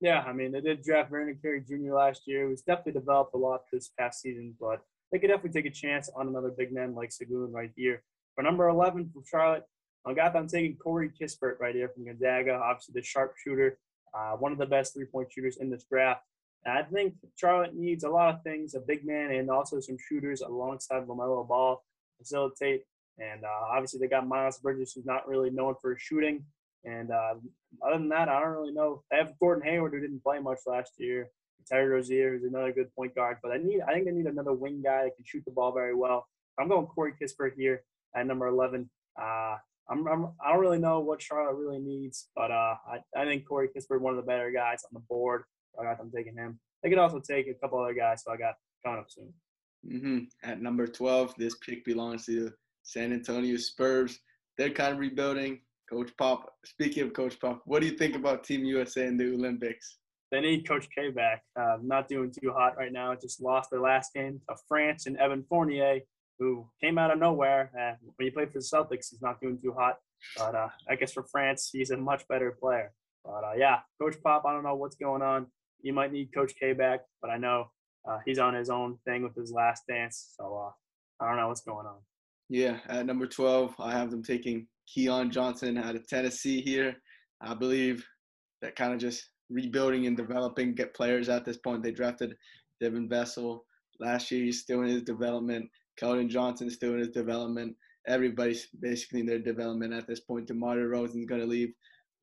Yeah, 0.00 0.20
I 0.20 0.32
mean, 0.32 0.52
they 0.52 0.60
did 0.60 0.82
draft 0.82 1.10
Vernon 1.10 1.38
Carey 1.40 1.62
Jr. 1.66 1.94
last 1.94 2.22
year. 2.26 2.48
He's 2.50 2.62
definitely 2.62 3.00
developed 3.00 3.34
a 3.34 3.38
lot 3.38 3.62
this 3.72 3.90
past 3.98 4.20
season, 4.20 4.54
but 4.60 4.80
they 5.10 5.18
could 5.18 5.28
definitely 5.28 5.58
take 5.62 5.70
a 5.70 5.74
chance 5.74 6.10
on 6.14 6.28
another 6.28 6.50
big 6.50 6.72
man 6.72 6.94
like 6.94 7.10
Sengun 7.10 7.52
right 7.52 7.70
here. 7.74 8.02
For 8.34 8.42
number 8.42 8.68
11 8.68 9.10
from 9.12 9.22
Charlotte, 9.24 9.64
I 10.06 10.12
got 10.12 10.32
them 10.32 10.48
taking 10.48 10.76
Corey 10.76 11.10
Kispert 11.10 11.58
right 11.60 11.74
here 11.74 11.88
from 11.88 12.04
Gonzaga, 12.04 12.54
obviously 12.54 12.92
the 12.94 13.02
sharpshooter, 13.02 13.78
uh, 14.14 14.32
one 14.32 14.52
of 14.52 14.58
the 14.58 14.66
best 14.66 14.94
three-point 14.94 15.32
shooters 15.32 15.56
in 15.58 15.70
this 15.70 15.84
draft. 15.84 16.22
And 16.64 16.78
I 16.78 16.82
think 16.82 17.14
Charlotte 17.36 17.74
needs 17.74 18.04
a 18.04 18.10
lot 18.10 18.34
of 18.34 18.42
things, 18.42 18.74
a 18.74 18.80
big 18.80 19.06
man 19.06 19.32
and 19.32 19.50
also 19.50 19.80
some 19.80 19.96
shooters 20.08 20.40
alongside 20.40 21.06
LaMelo 21.06 21.46
Ball, 21.46 21.76
to 21.76 22.24
facilitate. 22.24 22.82
And 23.18 23.44
uh, 23.44 23.66
obviously 23.72 24.00
they 24.00 24.08
got 24.08 24.26
Miles 24.26 24.58
Bridges, 24.58 24.92
who's 24.92 25.06
not 25.06 25.28
really 25.28 25.50
known 25.50 25.74
for 25.80 25.96
shooting. 25.98 26.44
And 26.84 27.10
uh, 27.10 27.34
other 27.84 27.98
than 27.98 28.08
that, 28.10 28.28
I 28.28 28.40
don't 28.40 28.50
really 28.50 28.72
know. 28.72 29.02
They 29.10 29.16
have 29.16 29.38
Gordon 29.40 29.66
Hayward 29.66 29.92
who 29.92 30.00
didn't 30.00 30.22
play 30.22 30.38
much 30.38 30.58
last 30.66 30.92
year. 30.98 31.30
Terry 31.66 31.86
Rozier 31.88 32.34
is 32.34 32.44
another 32.44 32.72
good 32.72 32.94
point 32.94 33.14
guard, 33.14 33.38
but 33.42 33.50
I 33.50 33.56
need 33.56 33.80
I 33.80 33.94
think 33.94 34.04
they 34.04 34.12
need 34.12 34.26
another 34.26 34.52
wing 34.52 34.82
guy 34.84 35.04
that 35.04 35.16
can 35.16 35.24
shoot 35.24 35.42
the 35.46 35.50
ball 35.50 35.72
very 35.72 35.94
well. 35.94 36.26
I'm 36.58 36.68
going 36.68 36.86
Corey 36.86 37.14
Kispert 37.20 37.52
here 37.56 37.82
at 38.14 38.26
number 38.26 38.46
11. 38.46 38.90
Uh, 39.20 39.56
I'm, 39.90 40.06
I'm 40.06 40.26
I 40.44 40.52
don't 40.52 40.60
really 40.60 40.78
know 40.78 41.00
what 41.00 41.22
Charlotte 41.22 41.56
really 41.56 41.78
needs, 41.78 42.28
but 42.34 42.50
uh, 42.50 42.74
I, 42.88 42.98
I 43.16 43.24
think 43.24 43.46
Corey 43.46 43.68
Kispert 43.68 44.00
one 44.00 44.12
of 44.12 44.16
the 44.16 44.26
better 44.26 44.50
guys 44.50 44.82
on 44.84 44.90
the 44.94 45.04
board. 45.08 45.44
I 45.78 45.84
got 45.84 45.98
them 45.98 46.10
taking 46.14 46.36
him. 46.36 46.58
They 46.82 46.88
could 46.88 46.98
also 46.98 47.20
take 47.20 47.48
a 47.48 47.54
couple 47.54 47.78
other 47.80 47.94
guys, 47.94 48.22
so 48.24 48.32
I 48.32 48.36
got 48.36 48.54
coming 48.84 49.00
up 49.00 49.06
soon. 49.08 49.32
Mm-hmm. 49.90 50.48
At 50.48 50.62
number 50.62 50.86
12, 50.86 51.34
this 51.36 51.56
pick 51.58 51.84
belongs 51.84 52.26
to 52.26 52.44
the 52.44 52.54
San 52.82 53.12
Antonio 53.12 53.56
Spurs. 53.56 54.18
They're 54.56 54.70
kind 54.70 54.92
of 54.94 54.98
rebuilding. 54.98 55.60
Coach 55.90 56.12
Pop, 56.16 56.50
speaking 56.64 57.02
of 57.02 57.12
Coach 57.12 57.38
Pop, 57.40 57.62
what 57.66 57.80
do 57.80 57.86
you 57.86 57.96
think 57.96 58.16
about 58.16 58.44
Team 58.44 58.64
USA 58.64 59.06
in 59.06 59.18
the 59.18 59.34
Olympics? 59.34 59.98
They 60.32 60.40
need 60.40 60.66
Coach 60.66 60.88
K 60.96 61.10
back. 61.10 61.42
Uh, 61.58 61.76
not 61.82 62.08
doing 62.08 62.32
too 62.32 62.52
hot 62.52 62.76
right 62.76 62.92
now. 62.92 63.14
Just 63.14 63.42
lost 63.42 63.70
their 63.70 63.80
last 63.80 64.12
game 64.14 64.40
to 64.48 64.56
France 64.66 65.06
and 65.06 65.16
Evan 65.18 65.44
Fournier, 65.48 66.00
who 66.38 66.66
came 66.80 66.98
out 66.98 67.10
of 67.10 67.18
nowhere. 67.18 67.70
And 67.78 67.96
when 68.16 68.26
he 68.26 68.30
played 68.30 68.52
for 68.52 68.58
the 68.58 68.64
Celtics, 68.64 69.10
he's 69.10 69.22
not 69.22 69.40
doing 69.40 69.58
too 69.62 69.74
hot. 69.76 69.98
But 70.36 70.54
uh, 70.54 70.68
I 70.88 70.96
guess 70.96 71.12
for 71.12 71.24
France, 71.24 71.70
he's 71.72 71.90
a 71.90 71.96
much 71.96 72.26
better 72.28 72.56
player. 72.60 72.92
But 73.24 73.44
uh, 73.44 73.52
yeah, 73.56 73.78
Coach 74.00 74.16
Pop, 74.22 74.44
I 74.46 74.52
don't 74.52 74.64
know 74.64 74.74
what's 74.74 74.96
going 74.96 75.22
on. 75.22 75.46
You 75.82 75.92
might 75.92 76.12
need 76.12 76.34
Coach 76.34 76.52
K 76.58 76.72
back, 76.72 77.00
but 77.20 77.30
I 77.30 77.36
know 77.36 77.70
uh, 78.08 78.18
he's 78.24 78.38
on 78.38 78.54
his 78.54 78.70
own 78.70 78.98
thing 79.06 79.22
with 79.22 79.34
his 79.34 79.52
last 79.52 79.84
dance. 79.88 80.34
So 80.36 80.66
uh, 80.66 81.24
I 81.24 81.28
don't 81.28 81.38
know 81.38 81.48
what's 81.48 81.62
going 81.62 81.86
on. 81.86 81.96
Yeah, 82.48 82.78
at 82.88 83.06
number 83.06 83.26
12, 83.26 83.74
I 83.78 83.92
have 83.92 84.10
them 84.10 84.22
taking 84.22 84.66
Keon 84.86 85.30
Johnson 85.30 85.78
out 85.78 85.96
of 85.96 86.06
Tennessee 86.06 86.60
here. 86.60 86.94
I 87.40 87.54
believe 87.54 88.06
that 88.62 88.76
kind 88.76 88.92
of 88.92 88.98
just 88.98 89.30
rebuilding 89.50 90.06
and 90.06 90.16
developing 90.16 90.74
get 90.74 90.94
players 90.94 91.28
at 91.28 91.44
this 91.44 91.58
point. 91.58 91.82
They 91.82 91.92
drafted 91.92 92.34
Devin 92.80 93.08
Vassell 93.08 93.60
last 94.00 94.30
year. 94.30 94.44
He's 94.44 94.60
still 94.60 94.82
in 94.82 94.88
his 94.88 95.02
development. 95.02 95.68
Keldon 96.00 96.28
Johnson 96.28 96.70
still 96.70 96.92
in 96.92 96.98
his 96.98 97.10
development. 97.10 97.76
Everybody's 98.06 98.68
basically 98.80 99.20
in 99.20 99.26
their 99.26 99.38
development 99.38 99.94
at 99.94 100.06
this 100.06 100.20
point. 100.20 100.46
DeMar 100.46 100.76
DeRozan's 100.76 101.26
going 101.26 101.40
to 101.40 101.46
leave. 101.46 101.72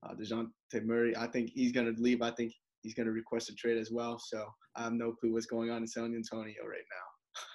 Uh, 0.03 0.13
DeJounte 0.13 0.49
Murray, 0.83 1.15
I 1.15 1.27
think 1.27 1.51
he's 1.53 1.71
going 1.71 1.93
to 1.93 2.01
leave. 2.01 2.21
I 2.21 2.31
think 2.31 2.53
he's 2.81 2.93
going 2.93 3.05
to 3.05 3.11
request 3.11 3.49
a 3.49 3.55
trade 3.55 3.77
as 3.77 3.91
well. 3.91 4.19
So 4.19 4.45
I 4.75 4.83
have 4.83 4.93
no 4.93 5.11
clue 5.13 5.33
what's 5.33 5.45
going 5.45 5.69
on 5.69 5.77
in 5.77 5.87
San 5.87 6.05
Antonio 6.15 6.63
right 6.63 6.85
now. 6.89 7.41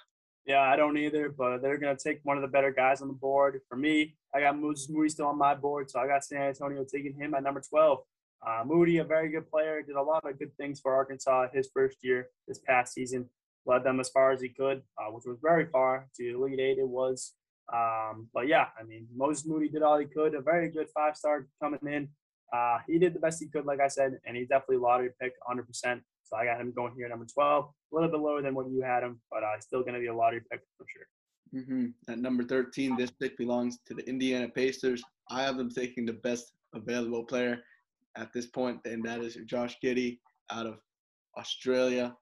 Yeah, 0.45 0.61
I 0.61 0.77
don't 0.77 0.97
either, 0.97 1.27
but 1.37 1.57
they're 1.57 1.77
going 1.77 1.93
to 1.93 2.01
take 2.01 2.21
one 2.23 2.37
of 2.37 2.41
the 2.41 2.47
better 2.47 2.71
guys 2.71 3.01
on 3.01 3.09
the 3.09 3.13
board. 3.13 3.59
For 3.67 3.75
me, 3.75 4.15
I 4.33 4.39
got 4.39 4.57
Moses 4.57 4.87
Moody 4.89 5.09
still 5.09 5.25
on 5.25 5.37
my 5.37 5.53
board, 5.53 5.91
so 5.91 5.99
I 5.99 6.07
got 6.07 6.23
San 6.23 6.41
Antonio 6.41 6.85
taking 6.89 7.13
him 7.19 7.33
at 7.33 7.43
number 7.43 7.61
12. 7.69 7.99
Uh, 8.47 8.63
Moody, 8.65 8.99
a 8.99 9.03
very 9.03 9.29
good 9.29 9.49
player, 9.51 9.81
did 9.81 9.97
a 9.97 10.01
lot 10.01 10.23
of 10.23 10.39
good 10.39 10.55
things 10.55 10.79
for 10.79 10.95
Arkansas 10.95 11.47
his 11.53 11.69
first 11.73 11.97
year 12.01 12.29
this 12.47 12.59
past 12.59 12.93
season. 12.93 13.29
Led 13.67 13.83
them 13.83 13.99
as 13.99 14.09
far 14.09 14.31
as 14.31 14.41
he 14.41 14.49
could, 14.49 14.81
uh, 14.97 15.11
which 15.11 15.25
was 15.25 15.37
very 15.41 15.65
far 15.67 16.07
to 16.15 16.35
Elite 16.35 16.59
Eight. 16.59 16.77
It 16.77 16.87
was, 16.87 17.33
um, 17.73 18.29
but 18.33 18.47
yeah, 18.47 18.67
I 18.79 18.83
mean 18.83 19.07
Moses 19.15 19.45
Moody 19.45 19.69
did 19.69 19.83
all 19.83 19.99
he 19.99 20.05
could. 20.05 20.33
A 20.33 20.41
very 20.41 20.69
good 20.69 20.87
five 20.95 21.17
star 21.17 21.47
coming 21.61 21.79
in. 21.85 22.07
Uh, 22.53 22.77
he 22.87 22.97
did 22.97 23.13
the 23.13 23.19
best 23.19 23.41
he 23.41 23.47
could, 23.47 23.65
like 23.65 23.81
I 23.81 23.87
said, 23.87 24.17
and 24.25 24.37
he's 24.37 24.47
definitely 24.47 24.77
lottery 24.77 25.09
pick 25.21 25.33
100%. 25.49 26.01
So 26.23 26.37
I 26.37 26.45
got 26.45 26.59
him 26.59 26.71
going 26.73 26.93
here 26.95 27.09
number 27.09 27.25
12, 27.25 27.65
a 27.65 27.95
little 27.95 28.09
bit 28.09 28.19
lower 28.19 28.41
than 28.41 28.55
what 28.55 28.69
you 28.69 28.81
had 28.81 29.03
him, 29.03 29.19
but 29.29 29.43
uh, 29.43 29.59
still 29.59 29.81
going 29.81 29.95
to 29.95 29.99
be 29.99 30.07
a 30.07 30.15
lottery 30.15 30.41
pick 30.49 30.61
for 30.77 30.85
sure. 30.87 31.61
Mm-hmm. 31.61 32.11
At 32.11 32.19
number 32.19 32.43
13, 32.43 32.97
this 32.97 33.11
pick 33.11 33.37
belongs 33.37 33.79
to 33.85 33.93
the 33.93 34.07
Indiana 34.07 34.49
Pacers. 34.49 35.03
I 35.29 35.43
have 35.43 35.57
them 35.57 35.69
taking 35.69 36.05
the 36.05 36.13
best 36.13 36.53
available 36.73 37.23
player 37.23 37.59
at 38.17 38.33
this 38.33 38.45
point, 38.45 38.79
and 38.85 39.03
that 39.05 39.21
is 39.21 39.37
Josh 39.45 39.77
Giddey 39.83 40.19
out 40.51 40.65
of 40.65 40.79
Australia, 41.37 42.15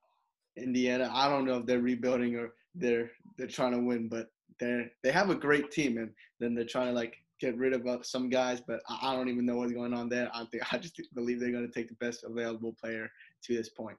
Indiana. 0.56 1.10
I 1.12 1.28
don't 1.28 1.44
know 1.44 1.58
if 1.58 1.66
they're 1.66 1.80
rebuilding 1.80 2.36
or 2.36 2.54
they're 2.74 3.10
they're 3.36 3.46
trying 3.46 3.72
to 3.72 3.80
win, 3.80 4.08
but 4.08 4.28
they 4.58 4.86
they 5.02 5.12
have 5.12 5.30
a 5.30 5.34
great 5.34 5.70
team, 5.70 5.98
and 5.98 6.10
then 6.40 6.54
they're 6.54 6.64
trying 6.64 6.88
to 6.88 6.92
like 6.92 7.16
get 7.40 7.56
rid 7.56 7.74
of 7.74 7.86
uh, 7.86 7.98
some 8.02 8.30
guys, 8.30 8.60
but 8.66 8.80
I 8.88 9.14
don't 9.14 9.28
even 9.28 9.44
know 9.44 9.56
what's 9.56 9.72
going 9.72 9.92
on 9.92 10.08
there. 10.08 10.30
I 10.34 10.44
think 10.46 10.72
I 10.72 10.78
just 10.78 11.00
believe 11.14 11.40
they're 11.40 11.52
going 11.52 11.66
to 11.66 11.72
take 11.72 11.88
the 11.88 11.94
best 11.96 12.24
available 12.24 12.74
player 12.80 13.10
to 13.44 13.54
this 13.54 13.68
point. 13.68 13.98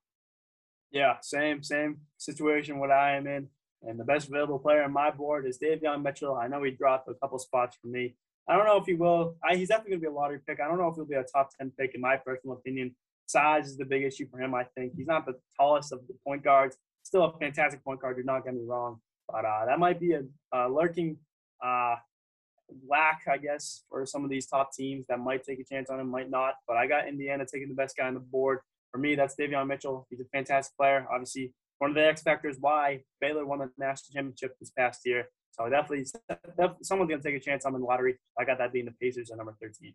Yeah, 0.92 1.18
same 1.22 1.64
same 1.64 1.98
situation 2.18 2.80
what 2.80 2.92
I 2.92 3.16
am 3.16 3.28
in, 3.28 3.48
and 3.84 4.00
the 4.00 4.06
best 4.06 4.30
available 4.30 4.60
player 4.60 4.84
on 4.84 4.94
my 4.94 5.12
board 5.12 5.46
is 5.46 5.60
Davion 5.60 6.02
Mitchell. 6.02 6.36
I 6.36 6.48
know 6.48 6.64
he 6.64 6.72
dropped 6.72 7.10
a 7.10 7.14
couple 7.16 7.38
spots 7.40 7.78
for 7.82 7.88
me. 7.88 8.16
I 8.50 8.56
don't 8.56 8.66
know 8.66 8.78
if 8.78 8.86
he 8.86 8.94
will. 8.94 9.36
I, 9.44 9.58
he's 9.58 9.68
definitely 9.68 9.92
going 9.92 10.02
to 10.02 10.10
be 10.10 10.14
a 10.14 10.16
lottery 10.16 10.40
pick. 10.48 10.62
I 10.62 10.68
don't 10.68 10.78
know 10.78 10.88
if 10.88 10.96
he'll 10.96 11.06
be 11.06 11.16
a 11.16 11.24
top 11.24 11.50
ten 11.58 11.72
pick 11.78 11.94
in 11.96 12.02
my 12.02 12.16
personal 12.16 12.56
opinion. 12.56 12.96
Size 13.28 13.68
is 13.68 13.78
the 13.78 13.86
big 13.86 14.04
issue 14.04 14.28
for 14.30 14.40
him. 14.40 14.56
I 14.56 14.64
think 14.76 14.94
he's 14.96 15.08
not 15.08 15.26
the 15.26 15.36
tallest 15.60 15.92
of 15.92 16.00
the 16.08 16.16
point 16.26 16.44
guards. 16.44 16.78
Still 17.04 17.26
a 17.26 17.38
fantastic 17.38 17.84
point 17.84 18.02
guard. 18.02 18.18
Do 18.18 18.24
not 18.24 18.44
get 18.44 18.54
me 18.54 18.64
wrong, 18.66 19.00
but 19.28 19.46
uh, 19.46 19.66
that 19.66 19.80
might 19.80 20.00
be 20.00 20.14
a, 20.14 20.22
a 20.54 20.70
lurking 20.70 21.18
uh, 21.64 21.96
lack, 22.88 23.22
I 23.30 23.38
guess, 23.38 23.84
for 23.90 24.06
some 24.06 24.24
of 24.24 24.30
these 24.30 24.48
top 24.48 24.74
teams 24.74 25.06
that 25.08 25.20
might 25.20 25.44
take 25.44 25.60
a 25.60 25.64
chance 25.64 25.90
on 25.90 26.00
him, 26.00 26.10
might 26.10 26.30
not. 26.30 26.56
But 26.68 26.78
I 26.78 26.88
got 26.88 27.08
Indiana 27.08 27.46
taking 27.52 27.70
the 27.70 27.76
best 27.76 27.96
guy 27.98 28.08
on 28.08 28.14
the 28.14 28.20
board. 28.20 28.60
For 28.92 28.98
me, 28.98 29.16
that's 29.16 29.36
Davion 29.36 29.68
Mitchell. 29.68 30.08
He's 30.10 30.22
a 30.22 30.26
fantastic 30.34 30.76
player. 30.78 31.06
Obviously, 31.12 31.54
one 31.80 31.92
of 31.92 31.96
the 31.96 32.06
X 32.06 32.22
factors 32.22 32.58
why 32.60 33.02
Baylor 33.22 33.46
won 33.46 33.60
the 33.60 33.70
national 33.78 34.14
championship 34.14 34.56
this 34.60 34.72
past 34.72 35.02
year. 35.06 35.26
So 35.52 35.70
definitely, 35.70 36.06
definitely 36.30 36.84
someone's 36.84 37.10
going 37.10 37.22
to 37.22 37.28
take 37.28 37.40
a 37.40 37.44
chance 37.44 37.66
on 37.66 37.74
the 37.74 37.80
lottery. 37.80 38.18
I 38.40 38.46
got 38.46 38.58
that 38.60 38.72
being 38.72 38.86
the 38.86 38.94
Pacers 39.02 39.32
at 39.32 39.38
number 39.38 39.56
13. 39.62 39.94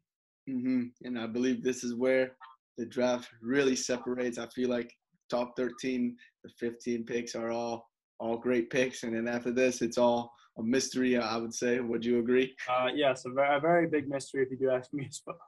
Mm-hmm. 0.48 1.06
And 1.06 1.18
I 1.18 1.26
believe 1.26 1.62
this 1.62 1.84
is 1.84 1.94
where 1.94 2.32
the 2.78 2.86
draft 2.86 3.28
really 3.40 3.76
separates. 3.76 4.38
I 4.38 4.46
feel 4.48 4.70
like 4.70 4.92
top 5.30 5.54
13, 5.56 6.16
the 6.44 6.50
15 6.58 7.04
picks 7.04 7.34
are 7.34 7.50
all 7.50 7.88
all 8.18 8.36
great 8.36 8.70
picks, 8.70 9.02
and 9.02 9.16
then 9.16 9.26
after 9.26 9.50
this, 9.50 9.82
it's 9.82 9.98
all 9.98 10.32
a 10.58 10.62
mystery, 10.62 11.18
I 11.18 11.36
would 11.36 11.52
say. 11.52 11.80
Would 11.80 12.04
you 12.04 12.20
agree? 12.20 12.54
Uh, 12.70 12.88
yes, 12.94 13.24
a 13.26 13.30
very, 13.30 13.56
a 13.56 13.60
very 13.60 13.88
big 13.88 14.08
mystery 14.08 14.44
if 14.44 14.50
you 14.50 14.56
do 14.56 14.70
ask 14.70 14.92
me 14.92 15.06
as 15.08 15.20
well. 15.26 15.38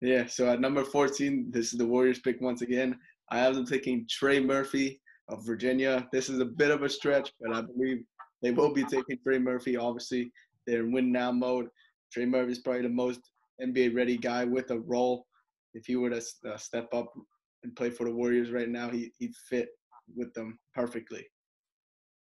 Yeah, 0.00 0.26
so 0.26 0.48
at 0.48 0.60
number 0.60 0.84
14, 0.84 1.50
this 1.50 1.72
is 1.72 1.78
the 1.78 1.86
Warriors 1.86 2.20
pick 2.20 2.40
once 2.40 2.62
again. 2.62 2.96
I 3.30 3.38
have 3.38 3.54
them 3.54 3.66
taking 3.66 4.06
Trey 4.08 4.38
Murphy 4.38 5.00
of 5.28 5.44
Virginia. 5.44 6.06
This 6.12 6.28
is 6.28 6.40
a 6.40 6.44
bit 6.44 6.70
of 6.70 6.82
a 6.82 6.88
stretch, 6.88 7.32
but 7.40 7.56
I 7.56 7.62
believe 7.62 8.04
they 8.42 8.50
will 8.50 8.72
be 8.72 8.84
taking 8.84 9.18
Trey 9.22 9.38
Murphy. 9.38 9.76
Obviously, 9.76 10.30
they're 10.66 10.80
in 10.80 10.92
win 10.92 11.10
now 11.10 11.32
mode. 11.32 11.68
Trey 12.12 12.26
Murphy 12.26 12.52
is 12.52 12.58
probably 12.58 12.82
the 12.82 12.90
most 12.90 13.20
NBA 13.62 13.96
ready 13.96 14.16
guy 14.16 14.44
with 14.44 14.70
a 14.70 14.78
role. 14.78 15.26
If 15.74 15.86
he 15.86 15.96
were 15.96 16.10
to 16.10 16.22
uh, 16.48 16.56
step 16.56 16.88
up 16.94 17.12
and 17.62 17.74
play 17.74 17.90
for 17.90 18.04
the 18.04 18.14
Warriors 18.14 18.50
right 18.50 18.68
now, 18.68 18.88
he, 18.88 19.12
he'd 19.18 19.34
fit 19.48 19.68
with 20.16 20.32
them 20.34 20.58
perfectly. 20.74 21.26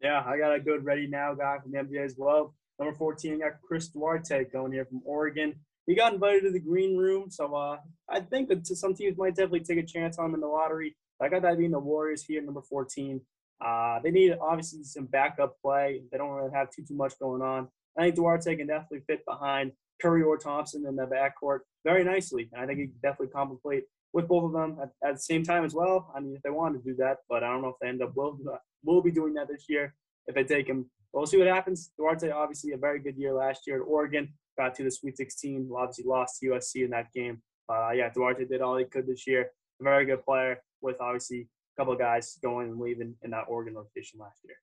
Yeah, 0.02 0.24
I 0.26 0.38
got 0.38 0.54
a 0.54 0.60
good 0.60 0.86
ready 0.86 1.08
now 1.08 1.34
guy 1.34 1.58
from 1.62 1.72
the 1.72 1.80
NBA 1.80 2.06
as 2.06 2.16
well. 2.18 2.56
Number 2.80 2.96
14, 2.96 3.36
I 3.36 3.50
got 3.50 3.62
Chris 3.68 3.88
Duarte 3.88 4.46
going 4.52 4.72
here 4.72 4.86
from 4.86 5.02
Oregon. 5.06 5.56
He 5.88 5.96
got 5.96 6.14
invited 6.14 6.44
to 6.44 6.52
the 6.52 6.60
green 6.60 6.98
room, 6.98 7.30
so 7.30 7.56
uh, 7.56 7.78
I 8.10 8.20
think 8.20 8.50
that 8.50 8.68
some 8.68 8.94
teams 8.94 9.18
might 9.18 9.36
definitely 9.36 9.62
take 9.62 9.80
a 9.80 9.86
chance 9.86 10.20
on 10.20 10.26
him 10.26 10.36
in 10.36 10.42
the 10.42 10.48
lottery. 10.48 10.96
I 11.22 11.30
got 11.30 11.42
that 11.44 11.58
being 11.58 11.72
the 11.72 11.80
Warriors 11.80 12.24
here, 12.24 12.42
number 12.42 12.62
14. 12.62 13.22
Uh, 13.66 14.00
they 14.04 14.12
need 14.12 14.38
obviously 14.40 14.84
some 14.84 15.06
backup 15.06 15.56
play. 15.62 16.02
They 16.12 16.18
don't 16.18 16.30
really 16.30 16.52
have 16.54 16.70
too 16.70 16.84
too 16.88 16.96
much 16.96 17.14
going 17.20 17.42
on. 17.42 17.68
I 17.98 18.04
think 18.04 18.16
Duarte 18.16 18.56
can 18.56 18.68
definitely 18.68 19.02
fit 19.08 19.26
behind 19.26 19.72
Curry 20.00 20.22
or 20.22 20.38
Thompson 20.38 20.86
in 20.86 20.96
the 20.96 21.08
backcourt 21.08 21.60
very 21.88 22.04
nicely. 22.04 22.50
And 22.52 22.62
I 22.62 22.66
think 22.66 22.80
he 22.80 22.86
definitely 23.02 23.34
complement 23.40 23.86
with 24.14 24.28
both 24.28 24.46
of 24.46 24.54
them 24.54 24.78
at, 24.82 24.90
at, 25.08 25.16
the 25.16 25.22
same 25.32 25.44
time 25.44 25.64
as 25.64 25.74
well. 25.74 26.12
I 26.16 26.20
mean, 26.20 26.36
if 26.36 26.42
they 26.42 26.50
wanted 26.50 26.84
to 26.84 26.90
do 26.92 26.96
that, 26.98 27.18
but 27.30 27.44
I 27.44 27.48
don't 27.50 27.62
know 27.62 27.70
if 27.70 27.80
they 27.82 27.88
end 27.88 28.02
up 28.02 28.12
will 28.16 28.38
will 28.84 29.02
be 29.02 29.12
doing 29.12 29.34
that 29.36 29.48
this 29.48 29.66
year 29.70 29.94
if 30.28 30.36
they 30.36 30.44
take 30.44 30.68
him. 30.68 30.90
But 31.12 31.20
we'll 31.20 31.28
see 31.28 31.38
what 31.38 31.48
happens. 31.48 31.92
Duarte, 31.98 32.30
obviously, 32.30 32.74
a 32.74 32.78
very 32.78 33.00
good 33.00 33.18
year 33.18 33.34
last 33.34 33.62
year 33.66 33.78
at 33.82 33.88
Oregon. 33.88 34.34
Got 34.58 34.76
to 34.76 34.84
the 34.84 34.92
Sweet 34.92 35.18
16. 35.18 35.70
Obviously, 35.76 36.06
lost 36.06 36.40
to 36.40 36.48
USC 36.50 36.84
in 36.84 36.92
that 36.92 37.14
game. 37.14 37.42
Uh, 37.70 37.92
yeah, 37.92 38.10
Duarte 38.10 38.46
did 38.46 38.62
all 38.62 38.78
he 38.78 38.86
could 38.86 39.08
this 39.08 39.26
year. 39.26 39.52
A 39.80 39.84
very 39.84 40.06
good 40.06 40.24
player 40.26 40.62
with 40.82 40.98
obviously 41.00 41.42
a 41.42 41.82
couple 41.82 41.94
of 41.94 42.00
guys 42.00 42.38
going 42.44 42.70
and 42.70 42.80
leaving 42.80 43.16
in 43.24 43.32
that 43.32 43.46
Oregon 43.48 43.76
rotation 43.76 44.20
last 44.20 44.40
year. 44.44 44.58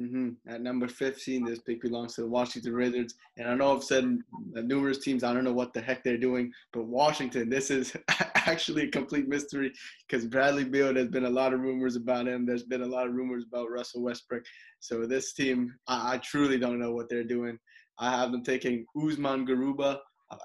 Mm-hmm. 0.00 0.50
At 0.50 0.62
number 0.62 0.88
15, 0.88 1.44
this 1.44 1.58
pick 1.58 1.82
belongs 1.82 2.14
to 2.14 2.22
the 2.22 2.28
Washington 2.28 2.74
Wizards. 2.74 3.14
And 3.36 3.48
I 3.48 3.54
know 3.54 3.76
I've 3.76 3.84
said 3.84 4.18
numerous 4.52 4.98
teams, 4.98 5.22
I 5.22 5.34
don't 5.34 5.44
know 5.44 5.52
what 5.52 5.74
the 5.74 5.80
heck 5.80 6.02
they're 6.02 6.16
doing, 6.16 6.50
but 6.72 6.86
Washington, 6.86 7.50
this 7.50 7.70
is 7.70 7.94
actually 8.34 8.84
a 8.84 8.90
complete 8.90 9.28
mystery 9.28 9.72
because 10.08 10.24
Bradley 10.24 10.64
Beal, 10.64 10.94
there's 10.94 11.08
been 11.08 11.26
a 11.26 11.30
lot 11.30 11.52
of 11.52 11.60
rumors 11.60 11.96
about 11.96 12.26
him. 12.26 12.46
There's 12.46 12.62
been 12.62 12.82
a 12.82 12.86
lot 12.86 13.08
of 13.08 13.14
rumors 13.14 13.44
about 13.46 13.70
Russell 13.70 14.02
Westbrook. 14.02 14.42
So 14.78 15.04
this 15.04 15.34
team, 15.34 15.74
I, 15.86 16.14
I 16.14 16.18
truly 16.18 16.58
don't 16.58 16.80
know 16.80 16.92
what 16.92 17.10
they're 17.10 17.22
doing. 17.22 17.58
I 17.98 18.10
have 18.16 18.32
them 18.32 18.42
taking 18.42 18.86
Usman 18.96 19.46
Garuba 19.46 19.98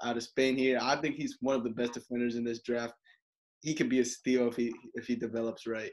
out 0.04 0.16
of 0.16 0.22
Spain 0.22 0.58
here. 0.58 0.78
I 0.82 0.96
think 0.96 1.16
he's 1.16 1.38
one 1.40 1.56
of 1.56 1.64
the 1.64 1.70
best 1.70 1.94
defenders 1.94 2.36
in 2.36 2.44
this 2.44 2.60
draft. 2.60 2.92
He 3.62 3.74
could 3.74 3.88
be 3.88 4.00
a 4.00 4.04
steal 4.04 4.48
if 4.48 4.56
he 4.56 4.74
if 4.94 5.06
he 5.06 5.16
develops 5.16 5.66
right. 5.66 5.90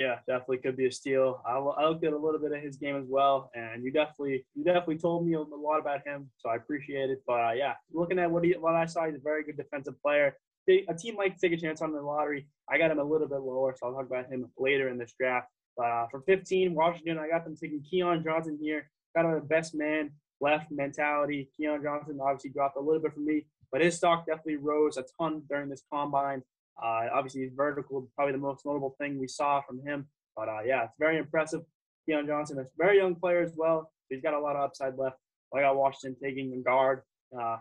Yeah, 0.00 0.16
definitely 0.26 0.56
could 0.56 0.78
be 0.78 0.86
a 0.86 0.92
steal. 0.92 1.42
I, 1.46 1.58
I 1.58 1.86
looked 1.86 2.04
at 2.04 2.14
a 2.14 2.18
little 2.18 2.40
bit 2.40 2.52
of 2.52 2.62
his 2.62 2.78
game 2.78 2.96
as 2.96 3.04
well, 3.06 3.50
and 3.54 3.84
you 3.84 3.92
definitely 3.92 4.46
you 4.54 4.64
definitely 4.64 4.96
told 4.96 5.26
me 5.26 5.34
a 5.34 5.40
lot 5.40 5.78
about 5.78 6.06
him, 6.06 6.30
so 6.38 6.48
I 6.48 6.56
appreciate 6.56 7.10
it. 7.10 7.22
But 7.26 7.40
uh, 7.40 7.52
yeah, 7.52 7.74
looking 7.92 8.18
at 8.18 8.30
what 8.30 8.42
he 8.42 8.52
what 8.52 8.74
I 8.74 8.86
saw, 8.86 9.04
he's 9.04 9.16
a 9.16 9.18
very 9.22 9.44
good 9.44 9.58
defensive 9.58 10.00
player. 10.00 10.38
A 10.66 10.94
team 10.94 11.16
might 11.16 11.38
take 11.38 11.52
a 11.52 11.56
chance 11.56 11.82
on 11.82 11.92
the 11.92 12.00
lottery. 12.00 12.46
I 12.66 12.78
got 12.78 12.90
him 12.90 12.98
a 12.98 13.04
little 13.04 13.28
bit 13.28 13.40
lower, 13.40 13.76
so 13.76 13.88
I'll 13.88 13.92
talk 13.92 14.06
about 14.06 14.32
him 14.32 14.50
later 14.56 14.88
in 14.88 14.96
this 14.96 15.12
draft. 15.18 15.48
But 15.76 15.86
uh, 15.86 16.06
for 16.10 16.22
15, 16.22 16.74
Washington, 16.74 17.18
I 17.18 17.28
got 17.28 17.44
them 17.44 17.56
taking 17.56 17.82
Keon 17.82 18.24
Johnson 18.24 18.58
here. 18.60 18.88
Got 19.14 19.26
him 19.26 19.32
a 19.32 19.40
best 19.40 19.74
man 19.74 20.12
left 20.40 20.70
mentality. 20.70 21.50
Keon 21.56 21.82
Johnson 21.82 22.18
obviously 22.22 22.50
dropped 22.50 22.78
a 22.78 22.80
little 22.80 23.02
bit 23.02 23.12
for 23.12 23.20
me, 23.20 23.44
but 23.70 23.82
his 23.82 23.96
stock 23.96 24.24
definitely 24.24 24.56
rose 24.56 24.96
a 24.96 25.04
ton 25.18 25.42
during 25.48 25.68
this 25.68 25.82
combine. 25.92 26.42
Uh, 26.82 27.08
obviously, 27.12 27.42
his 27.42 27.52
vertical 27.54 28.08
probably 28.16 28.32
the 28.32 28.38
most 28.38 28.64
notable 28.64 28.94
thing 29.00 29.18
we 29.18 29.28
saw 29.28 29.60
from 29.60 29.80
him. 29.84 30.06
But 30.36 30.48
uh, 30.48 30.60
yeah, 30.64 30.84
it's 30.84 30.94
very 30.98 31.18
impressive. 31.18 31.62
Keon 32.06 32.26
Johnson, 32.26 32.58
a 32.58 32.64
very 32.78 32.98
young 32.98 33.14
player 33.14 33.42
as 33.42 33.52
well. 33.56 33.90
He's 34.08 34.22
got 34.22 34.34
a 34.34 34.38
lot 34.38 34.56
of 34.56 34.62
upside 34.62 34.96
left. 34.96 35.16
I 35.54 35.60
got 35.60 35.76
Washington 35.76 36.16
taking 36.22 36.52
a 36.54 36.58
guard, 36.58 37.02
uh, 37.38 37.56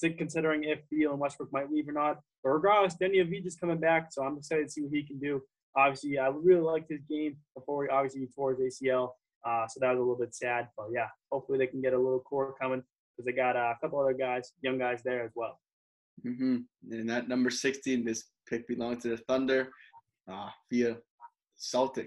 considering 0.00 0.64
if 0.64 0.80
Beal 0.90 1.12
and 1.12 1.20
Westbrook 1.20 1.52
might 1.52 1.70
leave 1.70 1.88
or 1.88 1.92
not. 1.92 2.20
But 2.42 2.50
regardless, 2.50 2.96
Deni 3.00 3.24
Avdija's 3.24 3.56
coming 3.56 3.78
back, 3.78 4.08
so 4.10 4.22
I'm 4.22 4.38
excited 4.38 4.66
to 4.66 4.70
see 4.70 4.82
what 4.82 4.92
he 4.92 5.02
can 5.02 5.18
do. 5.18 5.42
Obviously, 5.76 6.18
I 6.18 6.28
really 6.28 6.60
liked 6.60 6.90
his 6.90 7.02
game 7.08 7.36
before 7.54 7.84
he 7.84 7.90
obviously 7.90 8.26
tore 8.34 8.54
his 8.54 8.80
ACL, 8.80 9.10
uh, 9.46 9.66
so 9.68 9.80
that 9.80 9.90
was 9.90 9.98
a 9.98 10.00
little 10.00 10.18
bit 10.18 10.34
sad. 10.34 10.68
But 10.76 10.86
yeah, 10.92 11.08
hopefully 11.30 11.58
they 11.58 11.66
can 11.66 11.82
get 11.82 11.92
a 11.92 11.98
little 11.98 12.20
core 12.20 12.54
coming 12.60 12.82
because 13.16 13.26
they 13.26 13.32
got 13.32 13.56
uh, 13.56 13.74
a 13.74 13.78
couple 13.80 14.00
other 14.00 14.14
guys, 14.14 14.52
young 14.62 14.78
guys 14.78 15.02
there 15.04 15.24
as 15.24 15.32
well. 15.34 15.58
Mm-hmm. 16.26 16.58
And 16.90 17.10
that 17.10 17.28
number 17.28 17.50
16, 17.50 18.04
this 18.04 18.24
pick 18.48 18.66
belongs 18.66 19.02
to 19.02 19.10
the 19.10 19.16
Thunder 19.16 19.70
uh, 20.30 20.48
via 20.70 20.96
Celtics. 21.58 22.06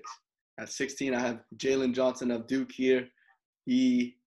At 0.60 0.70
16, 0.70 1.16
I 1.16 1.20
have 1.20 1.42
Jalen 1.58 1.94
Johnson 1.94 2.32
of 2.32 2.48
Duke 2.48 2.72
here. 2.72 3.08
He 3.66 4.18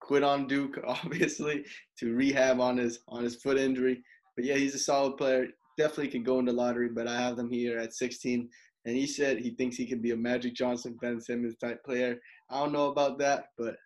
quit 0.00 0.22
on 0.22 0.46
Duke, 0.46 0.78
obviously, 0.86 1.64
to 1.98 2.14
rehab 2.14 2.60
on 2.60 2.76
his 2.76 3.00
on 3.08 3.22
his 3.22 3.36
foot 3.36 3.58
injury. 3.58 4.02
But 4.36 4.44
yeah, 4.44 4.56
he's 4.56 4.74
a 4.74 4.78
solid 4.78 5.16
player. 5.16 5.48
Definitely 5.78 6.08
could 6.08 6.24
go 6.24 6.38
in 6.38 6.44
the 6.44 6.52
lottery, 6.52 6.88
but 6.88 7.08
I 7.08 7.20
have 7.20 7.36
them 7.36 7.50
here 7.50 7.78
at 7.78 7.94
16. 7.94 8.48
And 8.86 8.96
he 8.96 9.06
said 9.06 9.38
he 9.38 9.50
thinks 9.50 9.76
he 9.76 9.86
could 9.86 10.02
be 10.02 10.10
a 10.10 10.16
Magic 10.16 10.54
Johnson, 10.54 10.98
Ben 11.00 11.20
Simmons 11.20 11.56
type 11.56 11.82
player. 11.84 12.18
I 12.50 12.60
don't 12.60 12.72
know 12.72 12.90
about 12.90 13.18
that, 13.20 13.46
but 13.56 13.76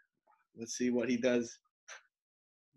let's 0.56 0.76
see 0.76 0.90
what 0.90 1.08
he 1.08 1.16
does. 1.16 1.56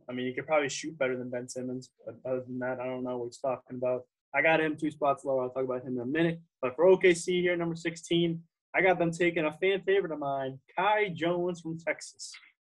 I 0.09 0.13
mean, 0.13 0.27
he 0.27 0.33
could 0.33 0.45
probably 0.45 0.69
shoot 0.69 0.97
better 0.97 1.17
than 1.17 1.29
Ben 1.29 1.47
Simmons, 1.47 1.89
but 2.05 2.15
other 2.29 2.41
than 2.41 2.59
that, 2.59 2.79
I 2.79 2.85
don't 2.85 3.03
know 3.03 3.17
what 3.17 3.27
he's 3.27 3.37
talking 3.37 3.77
about. 3.77 4.03
I 4.33 4.41
got 4.41 4.61
him 4.61 4.77
two 4.77 4.91
spots 4.91 5.25
lower. 5.25 5.43
I'll 5.43 5.49
talk 5.49 5.65
about 5.65 5.83
him 5.83 5.95
in 5.95 6.01
a 6.01 6.05
minute. 6.05 6.39
But 6.61 6.75
for 6.75 6.85
OKC 6.85 7.41
here, 7.41 7.55
number 7.57 7.75
16, 7.75 8.41
I 8.73 8.81
got 8.81 8.97
them 8.97 9.11
taking 9.11 9.45
a 9.45 9.51
fan 9.51 9.81
favorite 9.81 10.13
of 10.13 10.19
mine, 10.19 10.59
Kai 10.77 11.09
Jones 11.09 11.61
from 11.61 11.77
Texas. 11.77 12.31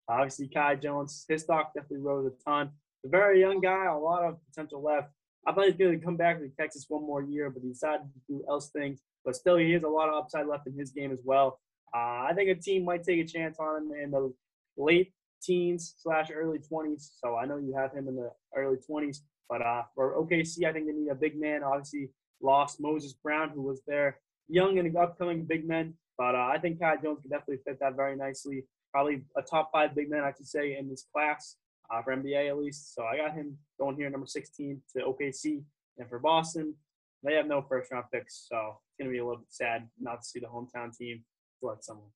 Obviously, 0.09 0.49
Kai 0.49 0.75
Jones, 0.77 1.25
his 1.29 1.43
stock 1.43 1.73
definitely 1.75 1.99
rose 1.99 2.27
a 2.27 2.51
ton. 2.51 2.71
A 3.05 3.09
very 3.09 3.41
young 3.41 3.61
guy, 3.61 3.87
a 3.87 3.97
lot 3.97 4.25
of 4.25 4.39
potential 4.47 4.83
left. 4.83 5.09
I 5.47 5.53
thought 5.53 5.65
he 5.65 5.71
was 5.71 5.77
going 5.77 5.99
to 5.99 6.05
come 6.05 6.17
back 6.17 6.39
to 6.39 6.49
Texas 6.59 6.87
one 6.89 7.07
more 7.07 7.23
year, 7.23 7.51
but 7.51 7.63
he 7.63 7.69
decided 7.69 8.07
to 8.13 8.21
do 8.29 8.45
else 8.49 8.71
things. 8.71 9.01
But 9.25 9.37
still, 9.37 9.57
he 9.57 9.73
has 9.73 9.83
a 9.83 9.89
lot 9.89 10.09
of 10.09 10.15
upside 10.15 10.47
left 10.47 10.67
in 10.67 10.77
his 10.77 10.91
game 10.91 11.13
as 11.13 11.21
well. 11.25 11.61
Uh, 11.95 12.27
I 12.29 12.33
think 12.35 12.51
a 12.51 12.55
team 12.55 12.85
might 12.85 13.05
take 13.05 13.21
a 13.21 13.27
chance 13.27 13.59
on 13.59 13.83
him 13.83 13.93
in 14.03 14.11
the 14.11 14.33
late 14.77 15.13
teens 15.43 15.95
slash 15.99 16.29
early 16.35 16.59
20s. 16.59 17.11
So 17.23 17.37
I 17.37 17.45
know 17.47 17.59
you 17.59 17.75
have 17.77 17.93
him 17.93 18.09
in 18.09 18.17
the 18.17 18.31
early 18.57 18.79
20s. 18.91 19.19
But 19.49 19.63
uh, 19.63 19.83
for 19.95 20.17
OKC, 20.17 20.65
I 20.65 20.73
think 20.73 20.87
they 20.87 20.93
need 20.93 21.11
a 21.11 21.15
big 21.15 21.39
man. 21.39 21.63
Obviously, 21.63 22.11
lost 22.43 22.81
Moses 22.81 23.13
Brown, 23.13 23.51
who 23.51 23.63
was 23.63 23.83
their 23.87 24.19
young 24.49 24.79
and 24.79 24.97
upcoming 24.97 25.45
big 25.45 25.67
men. 25.67 25.95
But 26.17 26.35
uh, 26.35 26.49
I 26.53 26.59
think 26.59 26.81
Kai 26.81 26.97
Jones 26.97 27.21
can 27.23 27.31
definitely 27.31 27.63
fit 27.67 27.79
that 27.81 27.97
very 27.97 28.17
nicely. 28.17 28.65
Probably 28.93 29.23
a 29.37 29.43
top 29.43 29.71
five 29.73 29.95
big 29.95 30.11
man, 30.11 30.23
I 30.23 30.33
should 30.37 30.47
say, 30.47 30.77
in 30.79 30.89
this 30.89 31.07
class 31.13 31.57
uh, 31.93 32.03
for 32.03 32.15
NBA 32.17 32.49
at 32.49 32.59
least. 32.59 32.95
So 32.95 33.05
I 33.05 33.17
got 33.17 33.35
him 33.35 33.57
going 33.81 33.97
here, 33.97 34.09
number 34.11 34.27
16 34.27 34.81
to 34.97 35.05
OKC. 35.05 35.63
And 35.99 36.09
for 36.09 36.19
Boston, 36.19 36.75
they 37.23 37.35
have 37.35 37.47
no 37.47 37.63
first 37.63 37.91
round 37.91 38.05
picks. 38.13 38.47
So 38.49 38.57
it's 38.57 38.99
going 38.99 39.11
to 39.11 39.13
be 39.13 39.19
a 39.19 39.25
little 39.25 39.41
bit 39.41 39.53
sad 39.53 39.89
not 40.01 40.23
to 40.23 40.29
see 40.29 40.41
the 40.41 40.47
hometown 40.47 40.97
team 40.97 41.25
select 41.59 41.85
someone. 41.85 42.11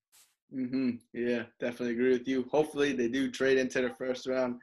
Mm-hmm. 0.55 0.91
Yeah, 1.12 1.43
definitely 1.61 1.93
agree 1.93 2.12
with 2.12 2.27
you. 2.27 2.47
Hopefully 2.51 2.93
they 2.93 3.09
do 3.09 3.31
trade 3.31 3.59
into 3.59 3.83
the 3.83 3.91
first 3.91 4.27
round. 4.27 4.61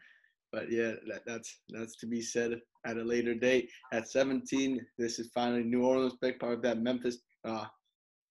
But 0.55 0.71
yeah, 0.71 0.93
that, 1.07 1.23
that's 1.25 1.59
that's 1.67 1.97
to 1.97 2.07
be 2.07 2.21
said 2.21 2.61
at 2.87 2.95
a 2.95 3.03
later 3.03 3.35
date. 3.35 3.69
At 3.91 4.07
17, 4.07 4.79
this 4.97 5.19
is 5.19 5.29
finally 5.33 5.63
New 5.63 5.83
Orleans 5.83 6.15
pick, 6.21 6.39
part 6.39 6.53
of 6.53 6.61
that 6.61 6.79
Memphis 6.79 7.17
uh, 7.43 7.65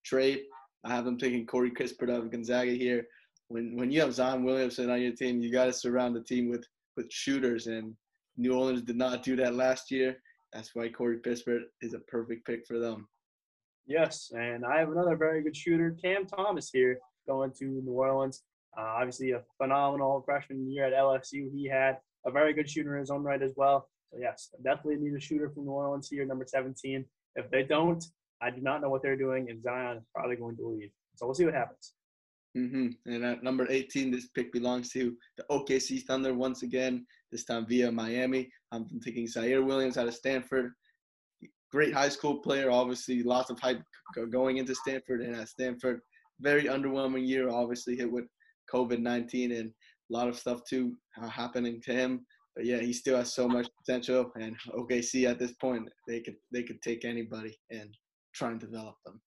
trade. 0.03 0.41
I 0.83 0.89
have 0.89 1.05
them 1.05 1.19
taking 1.19 1.45
Corey 1.45 1.69
Kispert 1.69 2.09
of 2.09 2.31
Gonzaga 2.31 2.71
here. 2.71 3.05
When 3.49 3.75
when 3.75 3.91
you 3.91 4.01
have 4.01 4.15
Zion 4.15 4.43
Williamson 4.43 4.89
on 4.89 5.03
your 5.03 5.11
team, 5.11 5.39
you 5.39 5.51
got 5.51 5.65
to 5.65 5.73
surround 5.73 6.15
the 6.15 6.23
team 6.23 6.49
with 6.49 6.65
with 6.97 7.11
shooters, 7.11 7.67
and 7.67 7.93
New 8.37 8.55
Orleans 8.55 8.81
did 8.81 8.97
not 8.97 9.21
do 9.21 9.35
that 9.35 9.53
last 9.53 9.91
year. 9.91 10.17
That's 10.51 10.73
why 10.73 10.89
Corey 10.89 11.19
Kispert 11.19 11.65
is 11.83 11.93
a 11.93 11.99
perfect 11.99 12.47
pick 12.47 12.65
for 12.65 12.79
them. 12.79 13.07
Yes, 13.85 14.31
and 14.33 14.65
I 14.65 14.79
have 14.79 14.89
another 14.89 15.15
very 15.15 15.43
good 15.43 15.55
shooter, 15.55 15.95
Cam 16.03 16.25
Thomas 16.25 16.71
here, 16.73 16.97
going 17.27 17.51
to 17.59 17.65
New 17.65 17.91
Orleans. 17.91 18.41
Uh, 18.75 18.95
obviously, 18.97 19.31
a 19.31 19.43
phenomenal 19.61 20.23
freshman 20.25 20.67
year 20.71 20.85
at 20.85 20.93
LSU. 20.93 21.51
He 21.53 21.69
had 21.69 21.99
a 22.25 22.31
very 22.31 22.53
good 22.53 22.69
shooter 22.69 22.95
in 22.95 23.01
his 23.01 23.09
own 23.09 23.23
right 23.23 23.41
as 23.41 23.53
well. 23.55 23.87
So 24.11 24.19
yes, 24.19 24.49
definitely 24.63 24.97
need 24.97 25.15
a 25.15 25.19
shooter 25.19 25.49
from 25.49 25.65
New 25.65 25.71
Orleans 25.71 26.07
here, 26.09 26.25
number 26.25 26.45
17. 26.47 27.05
If 27.35 27.49
they 27.51 27.63
don't, 27.63 28.03
I 28.41 28.49
do 28.49 28.61
not 28.61 28.81
know 28.81 28.89
what 28.89 29.01
they're 29.01 29.17
doing, 29.17 29.49
and 29.49 29.61
Zion 29.61 29.97
is 29.97 30.03
probably 30.13 30.35
going 30.35 30.55
to 30.57 30.67
leave. 30.67 30.91
So 31.15 31.25
we'll 31.25 31.35
see 31.35 31.45
what 31.45 31.53
happens. 31.53 31.93
Mm-hmm. 32.57 32.87
And 33.11 33.25
at 33.25 33.43
number 33.43 33.67
18, 33.69 34.11
this 34.11 34.27
pick 34.27 34.53
belongs 34.53 34.89
to 34.91 35.15
the 35.37 35.43
OKC 35.51 36.03
Thunder 36.03 36.33
once 36.33 36.63
again, 36.63 37.05
this 37.31 37.43
time 37.43 37.65
via 37.67 37.91
Miami. 37.91 38.49
I'm 38.71 38.87
taking 39.03 39.27
Ziaire 39.27 39.65
Williams 39.65 39.97
out 39.97 40.07
of 40.07 40.15
Stanford. 40.15 40.71
Great 41.71 41.93
high 41.93 42.09
school 42.09 42.37
player, 42.39 42.71
obviously, 42.71 43.23
lots 43.23 43.49
of 43.49 43.59
hype 43.59 43.81
going 44.29 44.57
into 44.57 44.75
Stanford. 44.75 45.21
And 45.21 45.35
at 45.35 45.49
Stanford, 45.49 45.99
very 46.39 46.63
underwhelming 46.65 47.27
year, 47.27 47.49
obviously, 47.49 47.97
hit 47.97 48.11
with 48.11 48.25
COVID 48.73 48.99
19 48.99 49.51
and 49.51 49.71
a 50.09 50.13
lot 50.13 50.27
of 50.27 50.37
stuff 50.37 50.61
too 50.67 50.95
happening 51.29 51.81
to 51.83 51.93
him. 51.93 52.25
But 52.55 52.65
yeah, 52.65 52.79
he 52.79 52.93
still 52.93 53.17
has 53.17 53.33
so 53.33 53.47
much 53.47 53.67
potential. 53.85 54.31
And 54.39 54.55
OKC 54.69 55.29
at 55.29 55.39
this 55.39 55.53
point, 55.53 55.89
they 56.07 56.21
could 56.21 56.35
they 56.51 56.63
could 56.63 56.81
take 56.81 57.03
anybody 57.03 57.57
and 57.69 57.89
try 58.33 58.51
and 58.51 58.59
develop 58.59 58.95
them. 59.05 59.21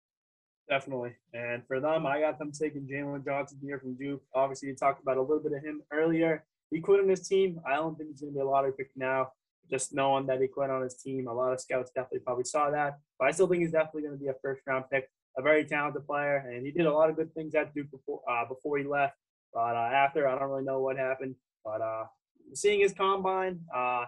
Definitely. 0.68 1.14
And 1.32 1.62
for 1.66 1.80
them, 1.80 2.06
I 2.06 2.20
got 2.20 2.38
them 2.38 2.50
taking 2.52 2.88
Jalen 2.88 3.24
Johnson 3.24 3.58
here 3.62 3.78
from 3.78 3.94
Duke. 3.94 4.22
Obviously, 4.34 4.68
you 4.68 4.74
talked 4.74 5.02
about 5.02 5.16
a 5.16 5.22
little 5.22 5.42
bit 5.42 5.52
of 5.52 5.62
him 5.62 5.82
earlier. 5.92 6.44
He 6.70 6.80
quit 6.80 7.00
on 7.00 7.08
his 7.08 7.28
team. 7.28 7.60
I 7.66 7.76
don't 7.76 7.96
think 7.96 8.10
he's 8.10 8.20
going 8.20 8.32
to 8.32 8.36
be 8.36 8.42
a 8.42 8.44
lottery 8.44 8.72
pick 8.76 8.90
now. 8.96 9.30
Just 9.70 9.94
knowing 9.94 10.26
that 10.26 10.40
he 10.40 10.48
quit 10.48 10.70
on 10.70 10.82
his 10.82 10.96
team, 10.96 11.28
a 11.28 11.32
lot 11.32 11.52
of 11.52 11.60
scouts 11.60 11.90
definitely 11.94 12.20
probably 12.20 12.44
saw 12.44 12.70
that. 12.70 12.98
But 13.18 13.28
I 13.28 13.30
still 13.30 13.46
think 13.46 13.62
he's 13.62 13.72
definitely 13.72 14.02
going 14.02 14.14
to 14.14 14.22
be 14.22 14.28
a 14.28 14.34
first 14.42 14.62
round 14.66 14.84
pick. 14.90 15.08
A 15.38 15.42
very 15.42 15.64
talented 15.64 16.06
player, 16.06 16.36
and 16.50 16.64
he 16.64 16.72
did 16.72 16.86
a 16.86 16.92
lot 16.92 17.10
of 17.10 17.16
good 17.16 17.32
things 17.34 17.54
at 17.54 17.74
Duke 17.74 17.90
before 17.90 18.22
uh, 18.28 18.46
before 18.46 18.78
he 18.78 18.84
left. 18.84 19.16
But 19.57 19.75
uh, 19.75 19.88
after, 19.90 20.29
I 20.29 20.38
don't 20.38 20.51
really 20.51 20.64
know 20.64 20.81
what 20.81 20.99
happened. 20.99 21.35
But 21.64 21.81
uh, 21.81 22.05
seeing 22.53 22.81
his 22.81 22.92
combine, 22.92 23.59
uh, 23.75 24.05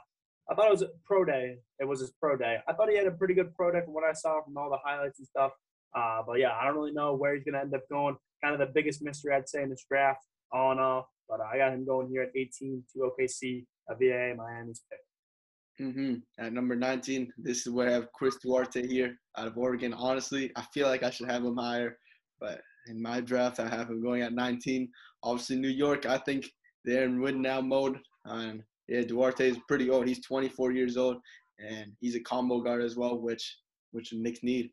I 0.50 0.54
thought 0.54 0.66
it 0.66 0.72
was 0.72 0.82
a 0.82 0.90
pro 1.06 1.24
day. 1.24 1.56
It 1.80 1.88
was 1.88 2.00
his 2.00 2.12
pro 2.20 2.36
day. 2.36 2.58
I 2.68 2.74
thought 2.74 2.90
he 2.90 2.98
had 2.98 3.06
a 3.06 3.12
pretty 3.12 3.32
good 3.32 3.54
pro 3.54 3.72
day 3.72 3.80
from 3.82 3.94
what 3.94 4.04
I 4.04 4.12
saw 4.12 4.42
from 4.44 4.58
all 4.58 4.68
the 4.68 4.76
highlights 4.84 5.20
and 5.20 5.26
stuff. 5.26 5.52
Uh, 5.96 6.20
but 6.26 6.38
yeah, 6.38 6.52
I 6.52 6.66
don't 6.66 6.76
really 6.76 6.92
know 6.92 7.14
where 7.14 7.34
he's 7.34 7.44
going 7.44 7.54
to 7.54 7.60
end 7.60 7.74
up 7.74 7.88
going. 7.90 8.16
Kind 8.44 8.52
of 8.52 8.60
the 8.60 8.74
biggest 8.74 9.00
mystery, 9.00 9.34
I'd 9.34 9.48
say, 9.48 9.62
in 9.62 9.70
this 9.70 9.86
draft, 9.90 10.20
all 10.52 10.72
in 10.72 10.78
all. 10.78 11.08
But 11.30 11.40
I 11.40 11.56
got 11.56 11.72
him 11.72 11.86
going 11.86 12.08
here 12.08 12.22
at 12.22 12.36
18 12.36 12.84
to 12.92 13.10
OKC, 13.10 13.64
a 13.88 13.94
VA, 13.94 14.34
Miami's 14.36 14.82
pick. 14.90 15.86
Mm-hmm. 15.86 16.44
At 16.44 16.52
number 16.52 16.76
19, 16.76 17.32
this 17.38 17.66
is 17.66 17.72
where 17.72 17.88
I 17.88 17.92
have 17.92 18.12
Chris 18.12 18.36
Duarte 18.36 18.86
here 18.86 19.16
out 19.38 19.46
of 19.46 19.56
Oregon. 19.56 19.94
Honestly, 19.94 20.52
I 20.56 20.62
feel 20.74 20.88
like 20.88 21.02
I 21.02 21.10
should 21.10 21.30
have 21.30 21.44
him 21.44 21.56
higher, 21.56 21.96
but 22.38 22.60
in 22.88 23.00
my 23.00 23.20
draft, 23.20 23.60
I 23.60 23.68
have 23.68 23.88
him 23.88 24.02
going 24.02 24.22
at 24.22 24.32
19. 24.32 24.90
Obviously, 25.22 25.56
New 25.56 25.68
York, 25.68 26.06
I 26.06 26.18
think 26.18 26.46
they're 26.84 27.04
in 27.04 27.20
win 27.20 27.42
now 27.42 27.60
mode. 27.60 27.98
And 28.24 28.62
yeah, 28.88 29.02
Duarte 29.02 29.48
is 29.48 29.58
pretty 29.68 29.90
old. 29.90 30.06
He's 30.06 30.24
24 30.24 30.72
years 30.72 30.96
old, 30.96 31.16
and 31.58 31.92
he's 32.00 32.16
a 32.16 32.20
combo 32.20 32.60
guard 32.60 32.82
as 32.82 32.96
well, 32.96 33.18
which 33.18 33.58
which 33.92 34.10
the 34.10 34.18
Knicks 34.18 34.42
need. 34.42 34.70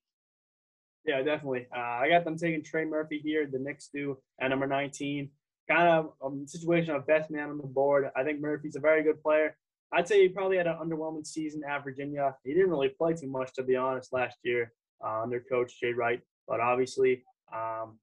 Yeah, 1.05 1.21
definitely. 1.21 1.67
Uh, 1.75 1.79
I 1.79 2.09
got 2.09 2.25
them 2.25 2.37
taking 2.37 2.63
Trey 2.63 2.85
Murphy 2.85 3.19
here. 3.23 3.47
The 3.51 3.59
Knicks 3.59 3.89
do 3.93 4.17
at 4.41 4.49
number 4.49 4.67
19. 4.67 5.29
Kind 5.69 5.87
of 5.87 6.13
a 6.21 6.47
situation 6.47 6.95
of 6.95 7.07
best 7.07 7.29
man 7.31 7.49
on 7.49 7.57
the 7.57 7.63
board. 7.63 8.09
I 8.15 8.23
think 8.23 8.41
Murphy's 8.41 8.75
a 8.75 8.79
very 8.79 9.03
good 9.03 9.21
player. 9.21 9.55
I'd 9.93 10.07
say 10.07 10.21
he 10.21 10.29
probably 10.29 10.57
had 10.57 10.67
an 10.67 10.77
underwhelming 10.81 11.25
season 11.25 11.61
at 11.67 11.83
Virginia. 11.83 12.35
He 12.43 12.53
didn't 12.53 12.69
really 12.69 12.89
play 12.89 13.13
too 13.13 13.27
much, 13.27 13.53
to 13.53 13.63
be 13.63 13.75
honest, 13.75 14.13
last 14.13 14.37
year 14.43 14.73
uh, 15.05 15.21
under 15.21 15.39
coach 15.39 15.79
Jay 15.79 15.93
Wright. 15.93 16.21
But 16.47 16.59
obviously, 16.59 17.23
um, 17.53 17.99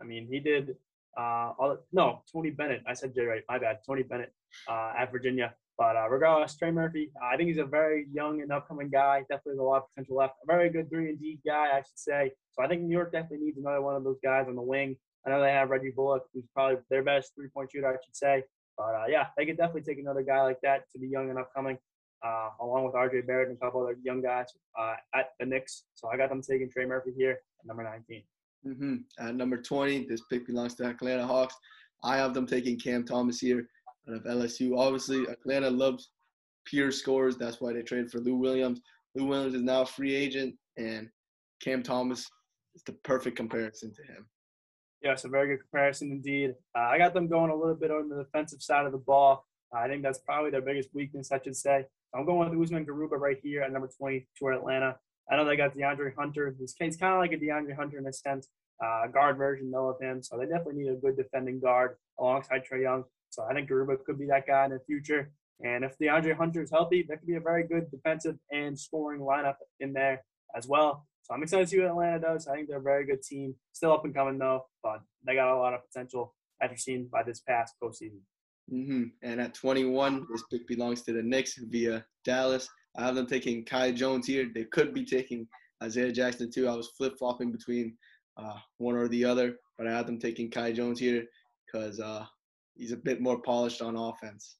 I 0.00 0.04
mean, 0.04 0.26
he 0.30 0.40
did. 0.40 0.76
Uh, 1.16 1.76
no, 1.92 2.22
Tony 2.32 2.50
Bennett. 2.50 2.82
I 2.86 2.94
said 2.94 3.14
Jay 3.14 3.24
Wright. 3.24 3.42
My 3.48 3.58
bad. 3.58 3.78
Tony 3.86 4.02
Bennett 4.02 4.32
uh, 4.68 4.92
at 4.98 5.10
Virginia. 5.10 5.54
But 5.78 5.96
uh, 5.96 6.08
regardless, 6.08 6.56
Trey 6.56 6.70
Murphy, 6.70 7.10
I 7.22 7.36
think 7.36 7.48
he's 7.48 7.58
a 7.58 7.64
very 7.64 8.06
young 8.10 8.40
and 8.40 8.50
upcoming 8.50 8.88
guy. 8.88 9.20
Definitely 9.28 9.52
has 9.52 9.58
a 9.58 9.62
lot 9.62 9.76
of 9.82 9.88
potential 9.90 10.16
left. 10.16 10.34
A 10.42 10.46
very 10.46 10.70
good 10.70 10.88
three 10.88 11.10
and 11.10 11.20
D 11.20 11.38
guy, 11.46 11.70
I 11.74 11.78
should 11.78 11.98
say. 11.98 12.32
So 12.52 12.64
I 12.64 12.68
think 12.68 12.82
New 12.82 12.92
York 12.92 13.12
definitely 13.12 13.44
needs 13.44 13.58
another 13.58 13.82
one 13.82 13.94
of 13.94 14.02
those 14.02 14.18
guys 14.24 14.46
on 14.48 14.56
the 14.56 14.62
wing. 14.62 14.96
I 15.26 15.30
know 15.30 15.42
they 15.42 15.50
have 15.50 15.70
Reggie 15.70 15.92
Bullock, 15.94 16.24
who's 16.32 16.44
probably 16.54 16.78
their 16.88 17.02
best 17.02 17.32
three 17.34 17.48
point 17.48 17.70
shooter, 17.72 17.88
I 17.88 17.96
should 18.02 18.16
say. 18.16 18.44
But 18.78 18.94
uh, 18.94 19.04
yeah, 19.08 19.26
they 19.36 19.44
could 19.44 19.56
definitely 19.56 19.82
take 19.82 19.98
another 19.98 20.22
guy 20.22 20.42
like 20.42 20.60
that 20.62 20.84
to 20.92 20.98
be 20.98 21.08
young 21.08 21.28
and 21.28 21.38
upcoming, 21.38 21.78
uh, 22.24 22.50
along 22.60 22.84
with 22.84 22.94
RJ 22.94 23.26
Barrett 23.26 23.48
and 23.48 23.58
a 23.58 23.60
couple 23.60 23.82
other 23.82 23.96
young 24.02 24.22
guys 24.22 24.46
uh, 24.78 24.94
at 25.14 25.30
the 25.40 25.46
Knicks. 25.46 25.84
So 25.94 26.08
I 26.08 26.16
got 26.16 26.30
them 26.30 26.42
taking 26.42 26.70
Trey 26.70 26.86
Murphy 26.86 27.12
here 27.16 27.32
at 27.32 27.66
number 27.66 27.82
19. 27.82 28.22
Mm-hmm. 28.66 29.26
At 29.26 29.36
number 29.36 29.56
20, 29.56 30.06
this 30.08 30.22
pick 30.30 30.46
belongs 30.46 30.74
to 30.76 30.86
Atlanta 30.86 31.26
Hawks. 31.26 31.54
I 32.02 32.16
have 32.16 32.34
them 32.34 32.46
taking 32.46 32.78
Cam 32.78 33.04
Thomas 33.04 33.38
here 33.38 33.68
out 34.08 34.16
of 34.16 34.24
LSU. 34.24 34.76
Obviously, 34.76 35.24
Atlanta 35.24 35.70
loves 35.70 36.10
pure 36.64 36.90
scores. 36.90 37.36
That's 37.36 37.60
why 37.60 37.72
they 37.72 37.82
traded 37.82 38.10
for 38.10 38.18
Lou 38.18 38.36
Williams. 38.36 38.80
Lou 39.14 39.26
Williams 39.26 39.54
is 39.54 39.62
now 39.62 39.82
a 39.82 39.86
free 39.86 40.14
agent, 40.14 40.54
and 40.76 41.08
Cam 41.62 41.82
Thomas 41.82 42.20
is 42.74 42.82
the 42.84 42.92
perfect 43.04 43.36
comparison 43.36 43.92
to 43.94 44.02
him. 44.02 44.26
Yes, 45.02 45.24
a 45.24 45.28
very 45.28 45.48
good 45.48 45.60
comparison 45.60 46.10
indeed. 46.10 46.54
Uh, 46.76 46.82
I 46.82 46.98
got 46.98 47.14
them 47.14 47.28
going 47.28 47.50
a 47.50 47.54
little 47.54 47.74
bit 47.74 47.90
on 47.90 48.08
the 48.08 48.24
defensive 48.24 48.62
side 48.62 48.86
of 48.86 48.92
the 48.92 48.98
ball. 48.98 49.46
I 49.72 49.88
think 49.88 50.02
that's 50.02 50.18
probably 50.18 50.50
their 50.50 50.62
biggest 50.62 50.90
weakness, 50.94 51.30
I 51.32 51.40
should 51.42 51.56
say. 51.56 51.84
I'm 52.14 52.24
going 52.24 52.50
with 52.50 52.60
Usman 52.60 52.86
Garuba 52.86 53.18
right 53.18 53.38
here 53.42 53.62
at 53.62 53.72
number 53.72 53.90
20 53.98 54.26
to 54.38 54.48
Atlanta. 54.48 54.96
I 55.30 55.36
know 55.36 55.44
they 55.44 55.56
got 55.56 55.76
DeAndre 55.76 56.14
Hunter. 56.16 56.54
He's, 56.58 56.74
he's 56.78 56.96
kind 56.96 57.14
of 57.14 57.20
like 57.20 57.32
a 57.32 57.36
DeAndre 57.36 57.76
Hunter 57.76 57.98
in 57.98 58.06
a 58.06 58.12
sense, 58.12 58.48
uh, 58.84 59.06
guard 59.08 59.36
version 59.36 59.70
though 59.70 59.88
of 59.88 60.00
him. 60.00 60.22
So 60.22 60.36
they 60.38 60.46
definitely 60.46 60.82
need 60.82 60.90
a 60.90 60.96
good 60.96 61.16
defending 61.16 61.60
guard 61.60 61.96
alongside 62.18 62.62
Trae 62.70 62.82
Young. 62.82 63.04
So 63.30 63.44
I 63.48 63.54
think 63.54 63.68
Garuba 63.68 64.02
could 64.04 64.18
be 64.18 64.26
that 64.26 64.46
guy 64.46 64.64
in 64.64 64.72
the 64.72 64.80
future. 64.86 65.30
And 65.64 65.84
if 65.84 65.96
DeAndre 65.98 66.36
Hunter 66.36 66.62
is 66.62 66.70
healthy, 66.70 67.04
that 67.08 67.18
could 67.18 67.26
be 67.26 67.36
a 67.36 67.40
very 67.40 67.66
good 67.66 67.90
defensive 67.90 68.36
and 68.52 68.78
scoring 68.78 69.20
lineup 69.20 69.56
in 69.80 69.92
there 69.92 70.22
as 70.54 70.66
well. 70.66 71.06
So 71.22 71.34
I'm 71.34 71.42
excited 71.42 71.64
to 71.64 71.70
see 71.70 71.80
what 71.80 71.88
Atlanta 71.88 72.20
does. 72.20 72.46
I 72.46 72.54
think 72.54 72.68
they're 72.68 72.78
a 72.78 72.82
very 72.82 73.04
good 73.04 73.22
team. 73.22 73.54
Still 73.72 73.92
up 73.92 74.04
and 74.04 74.14
coming 74.14 74.38
though, 74.38 74.66
but 74.82 75.00
they 75.26 75.34
got 75.34 75.52
a 75.52 75.58
lot 75.58 75.74
of 75.74 75.80
potential 75.90 76.34
after 76.62 76.76
seen 76.76 77.08
by 77.10 77.22
this 77.22 77.40
past 77.40 77.74
postseason. 77.82 78.20
Mm-hmm. 78.72 79.04
And 79.22 79.40
at 79.40 79.54
21, 79.54 80.26
this 80.30 80.44
pick 80.50 80.66
belongs 80.66 81.02
to 81.02 81.12
the 81.12 81.22
Knicks 81.22 81.56
via 81.56 82.04
Dallas. 82.24 82.68
I 82.96 83.04
have 83.04 83.14
them 83.14 83.26
taking 83.26 83.64
Kai 83.64 83.92
Jones 83.92 84.26
here. 84.26 84.48
They 84.54 84.64
could 84.64 84.94
be 84.94 85.04
taking 85.04 85.46
Isaiah 85.82 86.12
Jackson 86.12 86.50
too. 86.50 86.68
I 86.68 86.74
was 86.74 86.88
flip 86.96 87.18
flopping 87.18 87.52
between 87.52 87.96
uh, 88.36 88.58
one 88.78 88.96
or 88.96 89.08
the 89.08 89.24
other, 89.24 89.56
but 89.78 89.86
I 89.86 89.92
had 89.92 90.06
them 90.06 90.18
taking 90.18 90.50
Kai 90.50 90.72
Jones 90.72 91.00
here 91.00 91.24
because 91.66 92.00
uh, 92.00 92.24
he's 92.74 92.92
a 92.92 92.96
bit 92.96 93.20
more 93.20 93.40
polished 93.40 93.82
on 93.82 93.96
offense. 93.96 94.56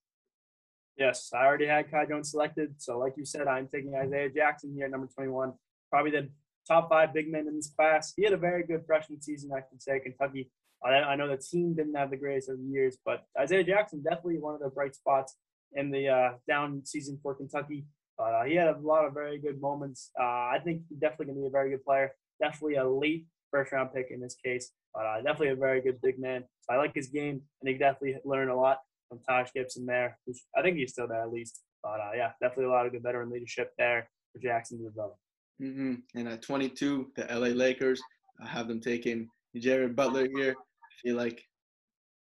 Yes, 0.97 1.31
I 1.35 1.45
already 1.45 1.67
had 1.67 1.91
Kai 1.91 2.07
Jones 2.07 2.31
selected. 2.31 2.75
So, 2.79 2.99
like 2.99 3.15
you 3.17 3.27
said, 3.27 3.47
I'm 3.47 3.69
taking 3.69 3.95
Isaiah 3.95 4.31
Jackson 4.31 4.73
here, 4.75 4.89
number 4.89 5.09
21. 5.15 5.53
Probably 5.91 6.11
the 6.11 6.29
top 6.67 6.89
five 6.89 7.13
big 7.13 7.31
men 7.31 7.47
in 7.47 7.57
this 7.57 7.71
class. 7.77 8.15
He 8.17 8.25
had 8.25 8.33
a 8.33 8.39
very 8.39 8.65
good 8.65 8.85
freshman 8.87 9.21
season, 9.21 9.51
I 9.53 9.61
can 9.61 9.79
say. 9.79 10.01
Kentucky. 10.01 10.51
I 10.85 11.17
know 11.17 11.27
the 11.27 11.37
team 11.37 11.75
didn't 11.75 11.95
have 11.95 12.11
the 12.11 12.17
greatest 12.17 12.49
of 12.49 12.61
years, 12.61 12.97
but 13.05 13.25
Isaiah 13.39 13.65
Jackson 13.65 14.03
definitely 14.03 14.39
one 14.39 14.55
of 14.55 14.61
the 14.61 14.69
bright 14.69 14.95
spots 14.95 15.35
in 15.73 15.91
the 15.91 16.09
uh, 16.09 16.31
down 16.47 16.83
season 16.85 17.19
for 17.23 17.35
Kentucky. 17.35 17.87
Uh, 18.19 18.45
he 18.45 18.55
had 18.55 18.69
a 18.69 18.79
lot 18.79 19.05
of 19.05 19.13
very 19.13 19.39
good 19.39 19.61
moments. 19.61 20.11
Uh, 20.19 20.25
I 20.25 20.61
think 20.63 20.83
he's 20.89 20.99
definitely 20.99 21.27
going 21.27 21.37
to 21.39 21.43
be 21.43 21.47
a 21.49 21.51
very 21.51 21.71
good 21.71 21.85
player. 21.85 22.13
Definitely 22.41 22.77
a 22.77 22.89
late 22.89 23.27
first 23.51 23.73
round 23.73 23.91
pick 23.95 24.09
in 24.11 24.21
this 24.21 24.37
case, 24.43 24.73
but 24.95 25.07
uh, 25.07 25.17
definitely 25.17 25.49
a 25.49 25.57
very 25.57 25.81
good 25.81 26.01
big 26.03 26.19
man. 26.19 26.45
So 26.63 26.75
I 26.75 26.79
like 26.79 26.95
his 26.95 27.09
game, 27.09 27.41
and 27.61 27.69
he 27.69 27.75
definitely 27.79 28.17
learned 28.25 28.51
a 28.51 28.57
lot 28.57 28.79
from 29.09 29.21
Taj 29.29 29.51
Gibson 29.55 29.87
there. 29.87 30.19
I 30.57 30.63
think 30.63 30.77
he's 30.77 30.93
still 30.93 31.09
there 31.09 31.23
at 31.23 31.33
least. 31.33 31.63
But 31.83 32.01
uh, 32.01 32.11
yeah, 32.17 32.33
definitely 32.41 32.65
a 32.65 32.71
lot 32.71 32.87
of 32.87 32.93
good 32.93 33.03
veteran 33.03 33.31
leadership 33.31 33.73
there 33.79 34.09
for 34.33 34.41
Jackson 34.41 34.79
to 34.79 34.85
develop. 34.85 35.17
Mm-hmm. 35.63 35.95
And 36.15 36.29
at 36.29 36.43
22, 36.43 37.13
the 37.17 37.25
LA 37.25 37.49
Lakers, 37.49 38.01
I 38.43 38.47
have 38.47 38.69
them 38.69 38.81
taking 38.81 39.29
Jared 39.57 39.97
Butler 39.97 40.27
here. 40.35 40.55
I 40.59 40.93
feel 41.03 41.17
like 41.17 41.43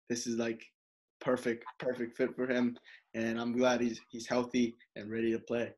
this 0.09 0.27
is 0.27 0.37
like 0.37 0.65
perfect, 1.21 1.65
perfect 1.79 2.17
fit 2.17 2.35
for 2.35 2.47
him, 2.47 2.77
and 3.15 3.41
I'm 3.41 3.57
glad 3.57 3.81
he's 3.81 4.01
he's 4.11 4.27
healthy 4.27 4.75
and 4.97 5.11
ready 5.11 5.31
to 5.33 5.39
play. 5.39 5.73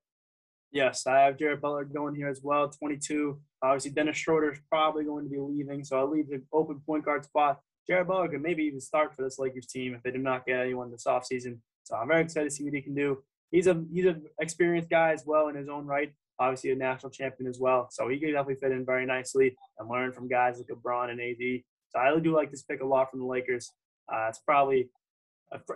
Yes, 0.72 1.06
I 1.06 1.20
have 1.20 1.38
Jared 1.38 1.60
Butler 1.60 1.84
going 1.84 2.14
here 2.14 2.28
as 2.28 2.40
well, 2.42 2.68
22. 2.68 3.38
Obviously, 3.62 3.90
Dennis 3.90 4.16
Schroeder 4.16 4.52
is 4.52 4.60
probably 4.70 5.04
going 5.04 5.24
to 5.24 5.30
be 5.30 5.38
leaving, 5.38 5.84
so 5.84 5.98
I'll 5.98 6.10
leave 6.10 6.28
the 6.28 6.42
open 6.52 6.80
point 6.86 7.04
guard 7.04 7.24
spot. 7.24 7.60
Jared 7.86 8.08
Butler 8.08 8.28
could 8.28 8.42
maybe 8.42 8.64
even 8.64 8.80
start 8.80 9.14
for 9.14 9.22
this 9.22 9.38
Lakers 9.38 9.66
team 9.66 9.94
if 9.94 10.02
they 10.02 10.10
do 10.10 10.18
not 10.18 10.46
get 10.46 10.60
anyone 10.60 10.90
this 10.90 11.04
offseason. 11.04 11.58
So 11.84 11.96
I'm 11.96 12.08
very 12.08 12.22
excited 12.22 12.48
to 12.48 12.54
see 12.54 12.64
what 12.64 12.72
he 12.72 12.80
can 12.80 12.94
do. 12.94 13.22
He's 13.50 13.66
a 13.66 13.84
he's 13.92 14.06
an 14.06 14.24
experienced 14.40 14.88
guy 14.88 15.12
as 15.12 15.24
well 15.26 15.48
in 15.48 15.56
his 15.56 15.68
own 15.68 15.84
right 15.84 16.12
obviously 16.42 16.70
a 16.70 16.76
national 16.76 17.10
champion 17.10 17.48
as 17.48 17.58
well. 17.58 17.88
So 17.90 18.08
he 18.08 18.18
could 18.18 18.32
definitely 18.32 18.56
fit 18.56 18.72
in 18.72 18.84
very 18.84 19.06
nicely 19.06 19.56
and 19.78 19.88
learn 19.88 20.12
from 20.12 20.28
guys 20.28 20.58
like 20.58 20.66
LeBron 20.68 21.10
and 21.10 21.20
AD. 21.20 21.62
So 21.90 21.98
I 21.98 22.18
do 22.18 22.34
like 22.34 22.50
this 22.50 22.62
pick 22.62 22.82
a 22.82 22.86
lot 22.86 23.10
from 23.10 23.20
the 23.20 23.26
Lakers. 23.26 23.70
Uh, 24.12 24.26
it's 24.28 24.40
probably 24.40 24.90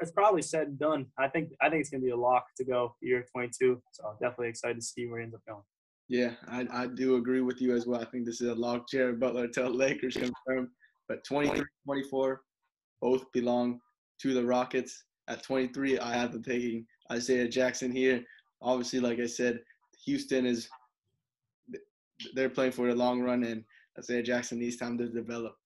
it's 0.00 0.12
probably 0.12 0.42
said 0.42 0.68
and 0.68 0.78
done. 0.78 1.06
I 1.18 1.28
think 1.28 1.50
I 1.60 1.68
think 1.68 1.80
it's 1.80 1.90
gonna 1.90 2.02
be 2.02 2.10
a 2.10 2.16
lock 2.16 2.46
to 2.56 2.64
go 2.64 2.94
year 3.00 3.24
22. 3.32 3.80
So 3.92 4.06
I'm 4.06 4.16
definitely 4.20 4.48
excited 4.48 4.76
to 4.76 4.82
see 4.82 5.06
where 5.06 5.18
he 5.18 5.24
ends 5.24 5.34
up 5.34 5.42
going. 5.46 5.62
Yeah, 6.08 6.32
I, 6.48 6.66
I 6.72 6.86
do 6.86 7.16
agree 7.16 7.40
with 7.40 7.60
you 7.60 7.74
as 7.74 7.86
well. 7.86 8.00
I 8.00 8.04
think 8.04 8.26
this 8.26 8.40
is 8.40 8.48
a 8.48 8.54
lock. 8.54 8.88
Jared 8.88 9.18
Butler 9.18 9.48
tell 9.48 9.70
Lakers 9.74 10.16
confirmed. 10.16 10.68
But 11.08 11.24
23, 11.24 11.64
24, 11.84 12.40
both 13.00 13.24
belong 13.32 13.80
to 14.22 14.34
the 14.34 14.44
Rockets. 14.44 15.04
At 15.28 15.42
23, 15.42 15.98
I 15.98 16.14
have 16.14 16.32
them 16.32 16.42
taking 16.42 16.86
Isaiah 17.10 17.48
Jackson 17.48 17.90
here. 17.90 18.22
Obviously, 18.62 19.00
like 19.00 19.18
I 19.18 19.26
said, 19.26 19.60
Houston 20.04 20.46
is 20.46 20.68
they're 22.34 22.48
playing 22.48 22.72
for 22.72 22.86
the 22.88 22.94
long 22.94 23.20
run, 23.20 23.42
and 23.44 23.64
Isaiah 23.98 24.22
Jackson 24.22 24.58
needs 24.58 24.76
time 24.76 24.96
to 24.98 25.08
develop. 25.08 25.56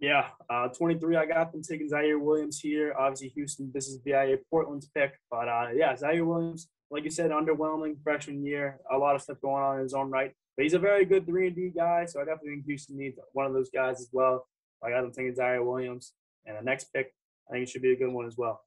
Yeah, 0.00 0.28
uh, 0.50 0.68
23. 0.68 1.16
I 1.16 1.26
got 1.26 1.52
them 1.52 1.62
taking 1.62 1.88
Ziaire 1.88 2.20
Williams 2.20 2.58
here. 2.60 2.94
Obviously, 2.98 3.28
Houston. 3.28 3.70
This 3.72 3.88
is 3.88 3.98
BIA 3.98 4.38
Portland's 4.50 4.88
pick, 4.94 5.18
but 5.30 5.48
uh, 5.48 5.68
yeah, 5.74 5.94
Ziaire 5.94 6.26
Williams, 6.26 6.68
like 6.90 7.04
you 7.04 7.10
said, 7.10 7.30
underwhelming 7.30 7.96
freshman 8.02 8.44
year. 8.44 8.80
A 8.90 8.98
lot 8.98 9.14
of 9.14 9.22
stuff 9.22 9.40
going 9.40 9.62
on 9.62 9.76
in 9.76 9.82
his 9.82 9.94
own 9.94 10.10
right, 10.10 10.32
but 10.56 10.64
he's 10.64 10.74
a 10.74 10.78
very 10.78 11.04
good 11.04 11.26
three 11.26 11.46
and 11.46 11.56
D 11.56 11.72
guy. 11.74 12.04
So 12.06 12.20
I 12.20 12.24
definitely 12.24 12.50
think 12.50 12.66
Houston 12.66 12.98
needs 12.98 13.18
one 13.32 13.46
of 13.46 13.52
those 13.52 13.70
guys 13.70 14.00
as 14.00 14.08
well. 14.12 14.46
I 14.82 14.90
got 14.90 15.02
them 15.02 15.12
taking 15.12 15.34
Ziaire 15.34 15.64
Williams, 15.64 16.12
and 16.44 16.58
the 16.58 16.62
next 16.62 16.92
pick, 16.92 17.14
I 17.48 17.52
think 17.52 17.62
it 17.62 17.68
should 17.70 17.82
be 17.82 17.92
a 17.92 17.96
good 17.96 18.12
one 18.12 18.26
as 18.26 18.36
well. 18.36 18.60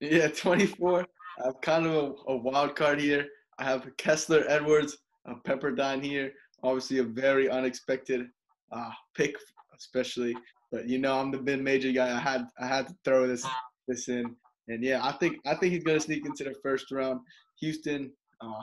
Yeah, 0.00 0.28
24. 0.28 1.06
I 1.40 1.46
have 1.46 1.60
kind 1.60 1.86
of 1.86 1.92
a, 1.92 2.32
a 2.32 2.36
wild 2.36 2.76
card 2.76 3.00
here. 3.00 3.26
I 3.58 3.64
have 3.64 3.88
Kessler 3.96 4.44
Edwards, 4.48 4.96
uh, 5.28 5.34
Pepperdine 5.46 6.02
here. 6.02 6.32
Obviously, 6.62 6.98
a 6.98 7.04
very 7.04 7.48
unexpected 7.48 8.28
uh, 8.70 8.90
pick, 9.14 9.36
especially. 9.82 10.34
But 10.70 10.88
you 10.88 10.98
know, 10.98 11.18
I'm 11.18 11.30
the 11.30 11.38
Ben 11.38 11.62
major 11.62 11.92
guy. 11.92 12.14
I 12.16 12.20
had 12.20 12.46
I 12.58 12.66
had 12.66 12.88
to 12.88 12.94
throw 13.04 13.26
this 13.26 13.46
this 13.88 14.08
in, 14.08 14.34
and 14.68 14.82
yeah, 14.82 15.00
I 15.02 15.12
think 15.12 15.36
I 15.46 15.54
think 15.54 15.72
he's 15.72 15.84
gonna 15.84 16.00
sneak 16.00 16.24
into 16.24 16.44
the 16.44 16.54
first 16.62 16.90
round. 16.90 17.20
Houston, 17.60 18.10
uh, 18.40 18.62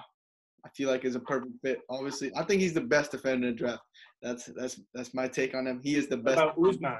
I 0.65 0.69
feel 0.75 0.89
like 0.89 1.05
is 1.05 1.15
a 1.15 1.19
perfect 1.19 1.53
fit. 1.63 1.81
Obviously, 1.89 2.31
I 2.35 2.43
think 2.43 2.61
he's 2.61 2.73
the 2.73 2.81
best 2.81 3.11
defender 3.11 3.47
in 3.47 3.53
the 3.53 3.57
draft. 3.57 3.83
That's 4.21 4.45
that's 4.47 4.79
that's 4.93 5.13
my 5.13 5.27
take 5.27 5.55
on 5.55 5.67
him. 5.67 5.79
He 5.83 5.95
is 5.95 6.07
the 6.07 6.17
best. 6.17 6.37
What 6.37 6.57
about 6.57 6.69
Usman? 6.69 6.97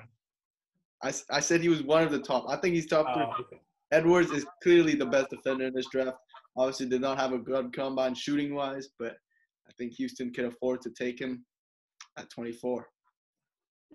I, 1.01 1.13
I 1.32 1.39
said 1.39 1.62
he 1.62 1.69
was 1.69 1.82
one 1.84 2.03
of 2.03 2.12
the 2.12 2.19
top. 2.19 2.45
I 2.49 2.58
think 2.58 2.75
he's 2.75 2.88
top 2.88 3.13
three. 3.13 3.23
Oh, 3.23 3.34
okay. 3.39 3.62
Edwards 3.91 4.32
is 4.32 4.45
clearly 4.62 4.95
the 4.95 5.05
best 5.05 5.29
defender 5.29 5.65
in 5.65 5.73
this 5.73 5.88
draft. 5.91 6.17
Obviously, 6.58 6.88
did 6.88 7.01
not 7.01 7.17
have 7.17 7.34
a 7.34 7.38
good 7.38 7.73
combine 7.73 8.13
shooting 8.13 8.53
wise, 8.53 8.89
but 8.99 9.15
I 9.67 9.71
think 9.77 9.93
Houston 9.93 10.32
can 10.32 10.45
afford 10.45 10.82
to 10.82 10.89
take 10.91 11.19
him 11.19 11.45
at 12.17 12.29
24. 12.29 12.86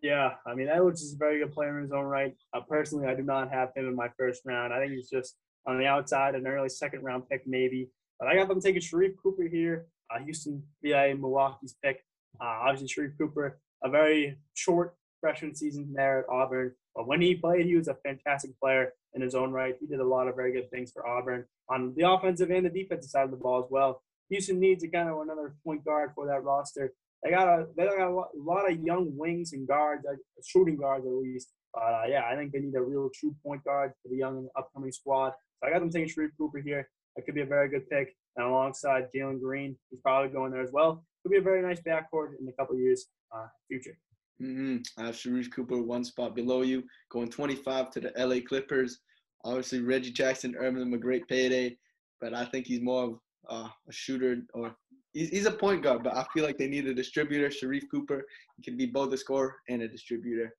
Yeah, 0.02 0.35
I 0.46 0.54
mean 0.54 0.68
Edwards 0.68 1.02
is 1.02 1.14
a 1.14 1.18
very 1.18 1.38
good 1.38 1.52
player 1.52 1.76
in 1.78 1.85
his 1.85 1.92
own 1.92 2.04
right. 2.04 2.35
Uh, 2.52 2.61
personally, 2.61 3.07
I 3.07 3.14
do 3.14 3.22
not 3.22 3.50
have 3.50 3.70
him 3.74 3.88
in 3.88 3.96
my 3.96 4.09
first 4.18 4.42
round. 4.44 4.72
I 4.72 4.80
think 4.80 4.92
he's 4.92 5.09
just 5.09 5.37
on 5.66 5.78
the 5.78 5.87
outside, 5.87 6.35
an 6.35 6.46
early 6.46 6.68
second 6.68 7.02
round 7.02 7.28
pick 7.28 7.42
maybe. 7.46 7.88
But 8.18 8.28
I 8.28 8.35
got 8.37 8.48
them 8.48 8.61
taking 8.61 8.83
Sharife 8.83 9.16
Cooper 9.22 9.44
here. 9.44 9.87
Uh, 10.14 10.22
Houston 10.24 10.62
via 10.83 11.14
Milwaukee's 11.14 11.76
pick. 11.83 12.04
Uh, 12.40 12.44
obviously, 12.44 12.88
Sharife 12.88 13.18
Cooper, 13.18 13.59
a 13.83 13.88
very 13.88 14.38
short 14.54 14.94
freshman 15.20 15.54
season 15.54 15.92
there 15.94 16.20
at 16.20 16.28
Auburn. 16.28 16.72
But 16.94 17.09
when 17.09 17.20
he 17.20 17.35
played, 17.35 17.66
he 17.66 17.76
was 17.76 17.88
a 17.88 17.94
fantastic 17.94 18.50
player 18.61 18.92
in 19.14 19.22
his 19.22 19.35
own 19.35 19.52
right. 19.52 19.74
He 19.80 19.87
did 19.87 20.00
a 20.00 20.07
lot 20.07 20.28
of 20.28 20.37
very 20.37 20.52
good 20.52 20.70
things 20.70 20.92
for 20.92 21.07
Auburn 21.07 21.44
on 21.68 21.94
the 21.96 22.09
offensive 22.09 22.50
and 22.50 22.66
the 22.66 22.70
defensive 22.70 23.11
side 23.11 23.24
of 23.24 23.30
the 23.30 23.37
ball 23.37 23.64
as 23.64 23.70
well. 23.70 24.02
Houston 24.28 24.61
needs 24.61 24.85
a 24.85 24.88
kind 24.88 25.09
of 25.09 25.20
another 25.20 25.54
point 25.64 25.85
guard 25.85 26.12
for 26.14 26.26
that 26.26 26.44
roster. 26.44 26.92
They 27.24 27.30
got 27.30 27.48
a 27.48 27.66
they 27.76 27.87
got 27.87 28.10
a 28.10 28.22
lot 28.37 28.70
of 28.70 28.78
young 28.84 29.16
wings 29.16 29.54
and 29.54 29.66
guards, 29.66 30.04
shooting 30.44 30.76
guards 30.76 31.06
at 31.06 31.12
least. 31.12 31.48
Uh, 31.74 32.02
yeah, 32.06 32.24
I 32.30 32.37
think 32.37 32.52
they 32.52 32.60
need 32.60 32.74
a 32.76 32.82
real 32.82 33.10
true 33.18 33.34
point 33.42 33.64
guard 33.64 33.92
for 34.02 34.08
the 34.08 34.16
young 34.16 34.46
upcoming 34.56 34.92
squad. 34.92 35.32
So 35.58 35.68
I 35.68 35.72
got 35.72 35.80
them 35.80 35.90
taking 35.90 36.08
Sharife 36.08 36.37
Cooper 36.38 36.58
here. 36.58 36.88
That 37.16 37.24
could 37.24 37.34
be 37.34 37.40
a 37.40 37.46
very 37.46 37.68
good 37.68 37.88
pick. 37.88 38.14
And 38.37 38.46
alongside 38.46 39.08
Jalen 39.14 39.40
Green, 39.40 39.76
he's 39.90 40.00
probably 40.00 40.30
going 40.30 40.52
there 40.52 40.62
as 40.62 40.70
well. 40.72 41.04
Could 41.22 41.32
be 41.32 41.38
a 41.38 41.42
very 41.42 41.62
nice 41.62 41.80
backcourt 41.80 42.38
in 42.40 42.46
a 42.48 42.52
couple 42.52 42.76
years 42.76 43.06
uh, 43.34 43.46
future. 43.68 43.96
Mm-hmm. 44.42 44.78
I 44.98 45.06
have 45.06 45.14
Sharife 45.14 45.52
Cooper 45.52 45.80
one 45.80 46.04
spot 46.04 46.34
below 46.34 46.62
you, 46.62 46.82
going 47.10 47.30
25 47.30 47.90
to 47.92 48.00
the 48.00 48.12
LA 48.18 48.40
Clippers. 48.46 48.98
Obviously, 49.44 49.80
Reggie 49.80 50.12
Jackson 50.12 50.54
earned 50.58 50.78
him 50.78 50.92
a 50.92 50.98
great 50.98 51.26
payday, 51.28 51.76
but 52.20 52.34
I 52.34 52.44
think 52.44 52.66
he's 52.66 52.82
more 52.82 53.04
of 53.04 53.18
uh, 53.48 53.68
a 53.88 53.92
shooter 53.92 54.38
or 54.52 54.74
he's, 55.14 55.31
he's 55.31 55.46
a 55.46 55.50
point 55.50 55.83
guard. 55.83 56.03
But 56.03 56.16
I 56.16 56.27
feel 56.35 56.44
like 56.44 56.59
they 56.59 56.68
need 56.68 56.87
a 56.87 56.94
distributor. 56.94 57.48
Sharife 57.48 57.88
Cooper 57.90 58.27
he 58.57 58.62
can 58.62 58.77
be 58.77 58.87
both 58.87 59.12
a 59.12 59.16
scorer 59.16 59.57
and 59.68 59.83
a 59.83 59.88
distributor. 59.88 60.55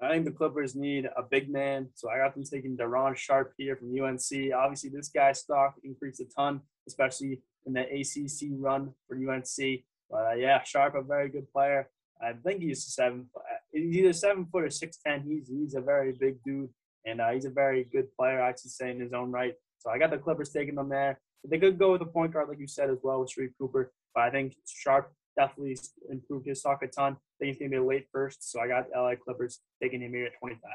I 0.00 0.10
think 0.10 0.24
the 0.24 0.32
Clippers 0.32 0.74
need 0.74 1.08
a 1.16 1.22
big 1.22 1.48
man, 1.48 1.88
so 1.94 2.10
I 2.10 2.18
got 2.18 2.34
them 2.34 2.42
taking 2.42 2.74
Day'Ron 2.74 3.14
Sharpe 3.14 3.52
here 3.56 3.76
from 3.76 3.92
UNC. 3.92 4.52
Obviously, 4.52 4.90
this 4.90 5.08
guy's 5.08 5.38
stock 5.40 5.76
increased 5.84 6.20
a 6.20 6.24
ton, 6.24 6.60
especially 6.88 7.40
in 7.66 7.72
the 7.72 7.82
ACC 7.82 8.50
run 8.58 8.92
for 9.06 9.14
UNC. 9.16 9.82
But 10.10 10.26
uh, 10.26 10.34
yeah, 10.34 10.60
Sharpe 10.64 10.96
a 10.96 11.02
very 11.02 11.28
good 11.28 11.50
player. 11.52 11.88
I 12.20 12.32
think 12.32 12.62
he's 12.62 12.78
a 12.78 12.90
seven. 12.90 13.26
He's 13.72 13.96
either 13.96 14.12
seven 14.12 14.46
foot 14.46 14.64
or 14.64 14.70
six 14.70 14.98
ten. 15.06 15.22
He's 15.22 15.48
he's 15.48 15.74
a 15.74 15.80
very 15.80 16.12
big 16.12 16.42
dude, 16.44 16.70
and 17.06 17.20
uh, 17.20 17.30
he's 17.30 17.44
a 17.44 17.50
very 17.50 17.84
good 17.84 18.08
player. 18.16 18.42
I 18.42 18.50
should 18.50 18.72
say 18.72 18.90
in 18.90 18.98
his 18.98 19.12
own 19.12 19.30
right. 19.30 19.54
So 19.78 19.90
I 19.90 19.98
got 19.98 20.10
the 20.10 20.18
Clippers 20.18 20.50
taking 20.50 20.74
them 20.74 20.88
there. 20.88 21.20
They 21.48 21.58
could 21.58 21.78
go 21.78 21.92
with 21.92 22.02
a 22.02 22.06
point 22.06 22.32
guard, 22.32 22.48
like 22.48 22.58
you 22.58 22.68
said 22.68 22.90
as 22.90 22.98
well, 23.02 23.20
with 23.20 23.30
Sharife 23.30 23.52
Cooper. 23.58 23.92
But 24.14 24.24
I 24.24 24.30
think 24.30 24.54
Sharpe 24.66 25.12
definitely 25.36 25.76
improved 26.10 26.46
his 26.46 26.60
stock 26.60 26.82
a 26.82 26.86
ton. 26.86 27.14
I 27.14 27.16
think 27.38 27.48
he's 27.48 27.58
going 27.58 27.70
to 27.70 27.76
be 27.78 27.82
a 27.82 27.84
late 27.84 28.06
first, 28.12 28.50
so 28.50 28.60
I 28.60 28.68
got 28.68 28.86
LA 28.94 29.14
Clippers 29.16 29.60
taking 29.82 30.02
him 30.02 30.12
here 30.12 30.26
at 30.26 30.38
25. 30.38 30.70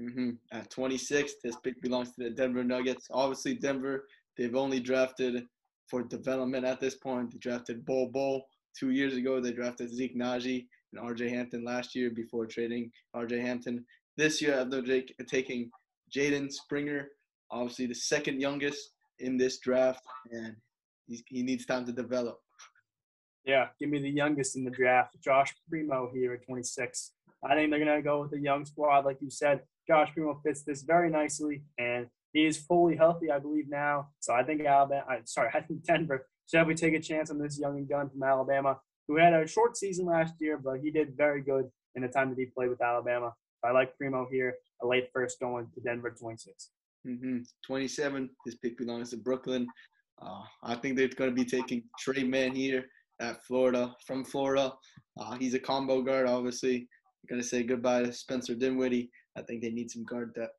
Mm-hmm. 0.00 0.30
At 0.52 0.70
26, 0.70 1.34
this 1.42 1.56
pick 1.56 1.80
belongs 1.80 2.12
to 2.14 2.24
the 2.24 2.30
Denver 2.30 2.64
Nuggets. 2.64 3.08
Obviously, 3.12 3.54
Denver, 3.54 4.06
they've 4.36 4.54
only 4.54 4.80
drafted 4.80 5.44
for 5.88 6.02
development 6.02 6.64
at 6.64 6.80
this 6.80 6.96
point. 6.96 7.32
They 7.32 7.38
drafted 7.38 7.84
Bol 7.84 8.10
Bol 8.10 8.46
two 8.78 8.90
years 8.90 9.16
ago. 9.16 9.40
They 9.40 9.52
drafted 9.52 9.94
Zeke 9.94 10.16
Nnaji 10.16 10.66
and 10.92 11.02
RJ 11.02 11.30
Hampton 11.30 11.64
last 11.64 11.94
year 11.94 12.10
before 12.10 12.46
trading 12.46 12.90
RJ 13.14 13.40
Hampton. 13.40 13.84
This 14.16 14.40
year, 14.42 14.64
they're 14.64 15.02
taking 15.28 15.70
Jaden 16.14 16.50
Springer, 16.50 17.08
obviously 17.50 17.86
the 17.86 17.94
second 17.94 18.40
youngest 18.40 18.90
in 19.18 19.36
this 19.36 19.58
draft, 19.58 20.04
and 20.30 20.56
he 21.06 21.42
needs 21.42 21.66
time 21.66 21.84
to 21.86 21.92
develop. 21.92 22.40
Yeah, 23.44 23.68
give 23.78 23.90
me 23.90 24.00
the 24.00 24.10
youngest 24.10 24.56
in 24.56 24.64
the 24.64 24.70
draft, 24.70 25.16
Josh 25.22 25.54
Primo 25.68 26.10
here 26.12 26.32
at 26.32 26.46
26. 26.46 27.12
I 27.44 27.54
think 27.54 27.70
they're 27.70 27.84
going 27.84 27.94
to 27.94 28.02
go 28.02 28.22
with 28.22 28.30
the 28.30 28.40
young 28.40 28.64
squad. 28.64 29.04
Like 29.04 29.18
you 29.20 29.30
said, 29.30 29.60
Josh 29.86 30.10
Primo 30.14 30.40
fits 30.42 30.62
this 30.62 30.82
very 30.82 31.10
nicely, 31.10 31.62
and 31.78 32.06
he 32.32 32.46
is 32.46 32.56
fully 32.56 32.96
healthy, 32.96 33.30
I 33.30 33.38
believe, 33.38 33.68
now. 33.68 34.08
So 34.20 34.32
I 34.32 34.42
think 34.42 34.64
Alabama, 34.64 35.04
I, 35.08 35.18
sorry, 35.24 35.50
I 35.54 35.60
think 35.60 35.84
Denver 35.84 36.26
should 36.48 36.58
definitely 36.58 36.74
take 36.76 36.94
a 36.94 37.02
chance 37.02 37.30
on 37.30 37.38
this 37.38 37.58
young 37.58 37.76
and 37.76 37.88
gun 37.88 38.08
from 38.08 38.22
Alabama, 38.22 38.78
who 39.08 39.16
had 39.16 39.34
a 39.34 39.46
short 39.46 39.76
season 39.76 40.06
last 40.06 40.34
year, 40.40 40.58
but 40.58 40.80
he 40.80 40.90
did 40.90 41.16
very 41.16 41.42
good 41.42 41.68
in 41.94 42.02
the 42.02 42.08
time 42.08 42.30
that 42.30 42.38
he 42.38 42.46
played 42.46 42.70
with 42.70 42.82
Alabama. 42.82 43.34
I 43.62 43.72
like 43.72 43.96
Primo 43.96 44.26
here, 44.30 44.54
a 44.82 44.86
late 44.86 45.10
first 45.12 45.38
going 45.38 45.68
to 45.74 45.80
Denver 45.80 46.10
26. 46.10 46.70
Mm-hmm. 47.06 47.38
27, 47.66 48.30
this 48.44 48.54
pick 48.56 48.78
belongs 48.78 49.10
to 49.10 49.16
Brooklyn. 49.16 49.66
Uh, 50.22 50.42
I 50.62 50.74
think 50.74 50.96
they're 50.96 51.08
going 51.08 51.30
to 51.30 51.34
be 51.34 51.44
taking 51.44 51.82
Tre 51.98 52.24
Mann 52.24 52.54
here 52.54 52.86
at 53.20 53.44
Florida 53.44 53.94
from 54.06 54.24
Florida. 54.24 54.72
Uh, 55.18 55.36
he's 55.38 55.54
a 55.54 55.58
combo 55.58 56.02
guard, 56.02 56.26
obviously. 56.26 56.88
Going 57.28 57.40
to 57.40 57.46
say 57.46 57.62
goodbye 57.62 58.02
to 58.02 58.12
Spencer 58.12 58.54
Dinwiddie. 58.54 59.10
I 59.36 59.42
think 59.42 59.62
they 59.62 59.70
need 59.70 59.90
some 59.90 60.04
guard 60.04 60.34
depth. 60.34 60.54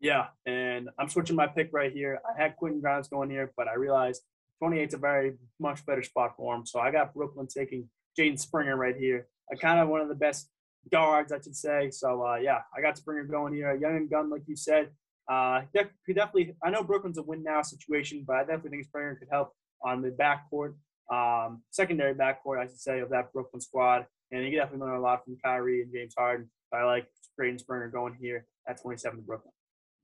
Yeah, 0.00 0.26
and 0.44 0.90
I'm 0.98 1.08
switching 1.08 1.36
my 1.36 1.46
pick 1.46 1.70
right 1.72 1.92
here. 1.92 2.20
I 2.28 2.40
had 2.40 2.56
Quentin 2.56 2.80
Grimes 2.80 3.08
going 3.08 3.30
here, 3.30 3.52
but 3.56 3.68
I 3.68 3.74
realized 3.74 4.22
28 4.58 4.88
is 4.88 4.94
a 4.94 4.98
very 4.98 5.32
much 5.58 5.84
better 5.86 6.02
spot 6.02 6.34
for 6.36 6.54
him. 6.54 6.66
So 6.66 6.80
I 6.80 6.90
got 6.90 7.14
Brooklyn 7.14 7.46
taking 7.46 7.88
Jaden 8.18 8.38
Springer 8.38 8.76
right 8.76 8.96
here. 8.96 9.28
I 9.50 9.56
kind 9.56 9.80
of 9.80 9.88
one 9.88 10.00
of 10.00 10.08
the 10.08 10.14
best 10.14 10.48
guards, 10.90 11.32
I 11.32 11.40
should 11.40 11.56
say. 11.56 11.90
So 11.90 12.26
uh, 12.26 12.36
yeah, 12.36 12.58
I 12.76 12.80
got 12.82 12.98
Springer 12.98 13.24
going 13.24 13.54
here. 13.54 13.70
A 13.70 13.80
young 13.80 13.96
and 13.96 14.10
gun, 14.10 14.30
like 14.30 14.42
you 14.46 14.56
said. 14.56 14.90
Uh, 15.30 15.62
he 16.06 16.12
definitely. 16.12 16.54
I 16.62 16.70
know 16.70 16.82
Brooklyn's 16.82 17.18
a 17.18 17.22
win 17.22 17.42
now 17.42 17.62
situation, 17.62 18.24
but 18.26 18.36
I 18.36 18.40
definitely 18.40 18.70
think 18.70 18.84
Springer 18.84 19.16
could 19.16 19.28
help 19.30 19.52
on 19.82 20.02
the 20.02 20.10
backcourt 20.10 20.74
um, 21.12 21.62
secondary 21.70 22.14
backcourt, 22.14 22.60
I 22.60 22.66
should 22.66 22.80
say, 22.80 23.00
of 23.00 23.10
that 23.10 23.32
Brooklyn 23.32 23.60
squad. 23.60 24.06
And 24.30 24.44
you 24.44 24.56
definitely 24.56 24.86
learn 24.86 24.96
a 24.96 25.00
lot 25.00 25.24
from 25.24 25.36
Kyrie 25.44 25.82
and 25.82 25.92
James 25.92 26.14
Harden. 26.16 26.50
I 26.72 26.82
like 26.84 27.06
Braden 27.36 27.58
Springer 27.58 27.88
going 27.88 28.16
here 28.20 28.46
at 28.68 28.80
27 28.80 29.18
to 29.18 29.22
Brooklyn. 29.24 29.52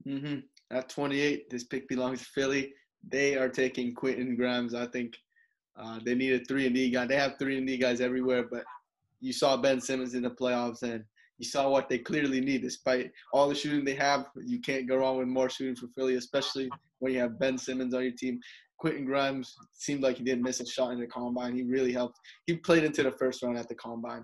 Mm-hmm. 0.07 0.75
At 0.75 0.89
28, 0.89 1.49
this 1.49 1.65
pick 1.65 1.87
belongs 1.87 2.19
to 2.19 2.25
Philly. 2.25 2.73
They 3.07 3.35
are 3.35 3.49
taking 3.49 3.93
Quentin 3.93 4.35
Grimes. 4.35 4.73
I 4.73 4.85
think 4.87 5.15
uh, 5.77 5.99
they 6.05 6.15
need 6.15 6.33
a 6.33 6.45
three 6.45 6.65
and 6.65 6.75
D 6.75 6.89
guy. 6.89 7.05
They 7.05 7.17
have 7.17 7.37
three 7.37 7.57
and 7.57 7.67
D 7.67 7.77
guys 7.77 7.99
everywhere, 7.99 8.45
but 8.49 8.63
you 9.19 9.33
saw 9.33 9.57
Ben 9.57 9.81
Simmons 9.81 10.13
in 10.13 10.23
the 10.23 10.29
playoffs, 10.29 10.83
and 10.83 11.03
you 11.41 11.47
saw 11.47 11.67
what 11.67 11.89
they 11.89 11.97
clearly 11.97 12.39
need. 12.39 12.61
Despite 12.61 13.11
all 13.33 13.49
the 13.49 13.55
shooting 13.55 13.83
they 13.83 13.95
have, 13.95 14.27
you 14.45 14.61
can't 14.61 14.87
go 14.87 14.97
wrong 14.97 15.17
with 15.17 15.27
more 15.27 15.49
shooting 15.49 15.75
for 15.75 15.87
Philly, 15.87 16.13
especially 16.13 16.69
when 16.99 17.13
you 17.13 17.19
have 17.19 17.39
Ben 17.39 17.57
Simmons 17.57 17.95
on 17.95 18.03
your 18.03 18.11
team. 18.11 18.39
Quentin 18.77 19.05
Grimes 19.05 19.55
seemed 19.73 20.03
like 20.03 20.17
he 20.17 20.23
didn't 20.23 20.43
miss 20.43 20.59
a 20.59 20.65
shot 20.67 20.91
in 20.91 20.99
the 20.99 21.07
combine. 21.07 21.55
He 21.55 21.63
really 21.63 21.91
helped. 21.91 22.19
He 22.45 22.57
played 22.57 22.83
into 22.83 23.01
the 23.01 23.11
first 23.11 23.41
round 23.41 23.57
at 23.57 23.67
the 23.67 23.73
combine. 23.73 24.23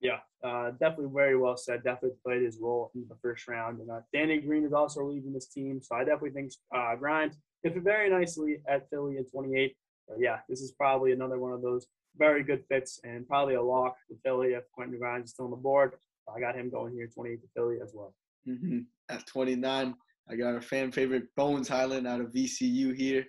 Yeah, 0.00 0.18
uh, 0.44 0.70
definitely 0.70 1.10
very 1.12 1.36
well 1.36 1.56
said. 1.56 1.82
Definitely 1.82 2.18
played 2.24 2.42
his 2.42 2.58
role 2.60 2.92
in 2.94 3.06
the 3.08 3.16
first 3.20 3.48
round. 3.48 3.80
And 3.80 3.90
uh, 3.90 4.00
Danny 4.12 4.38
Green 4.38 4.64
is 4.64 4.72
also 4.72 5.04
leaving 5.04 5.32
this 5.32 5.48
team, 5.48 5.80
so 5.82 5.96
I 5.96 6.04
definitely 6.04 6.30
think 6.30 6.52
uh, 6.72 6.94
Grimes 6.94 7.38
fit 7.64 7.76
very 7.82 8.08
nicely 8.08 8.58
at 8.68 8.88
Philly 8.88 9.18
at 9.18 9.32
28. 9.32 9.76
yeah, 10.16 10.38
this 10.48 10.60
is 10.60 10.70
probably 10.72 11.10
another 11.10 11.40
one 11.40 11.52
of 11.52 11.60
those 11.60 11.88
very 12.16 12.44
good 12.44 12.62
fits 12.68 13.00
and 13.02 13.26
probably 13.26 13.54
a 13.54 13.62
lock 13.62 13.96
for 14.08 14.16
Philly 14.24 14.52
if 14.52 14.62
Quentin 14.72 14.96
Grimes 14.96 15.26
is 15.26 15.30
still 15.32 15.46
on 15.46 15.50
the 15.50 15.56
board. 15.56 15.94
I 16.34 16.40
got 16.40 16.56
him 16.56 16.70
going 16.70 16.94
here 16.94 17.08
28 17.12 17.40
to 17.40 17.48
Philly 17.54 17.76
as 17.82 17.92
well. 17.94 18.14
Mm-hmm. 18.48 18.80
At 19.08 19.26
29, 19.26 19.94
I 20.28 20.36
got 20.36 20.54
our 20.54 20.60
fan 20.60 20.90
favorite 20.90 21.24
Bones 21.36 21.68
Hyland 21.68 22.06
out 22.06 22.20
of 22.20 22.32
VCU 22.32 22.96
here 22.96 23.26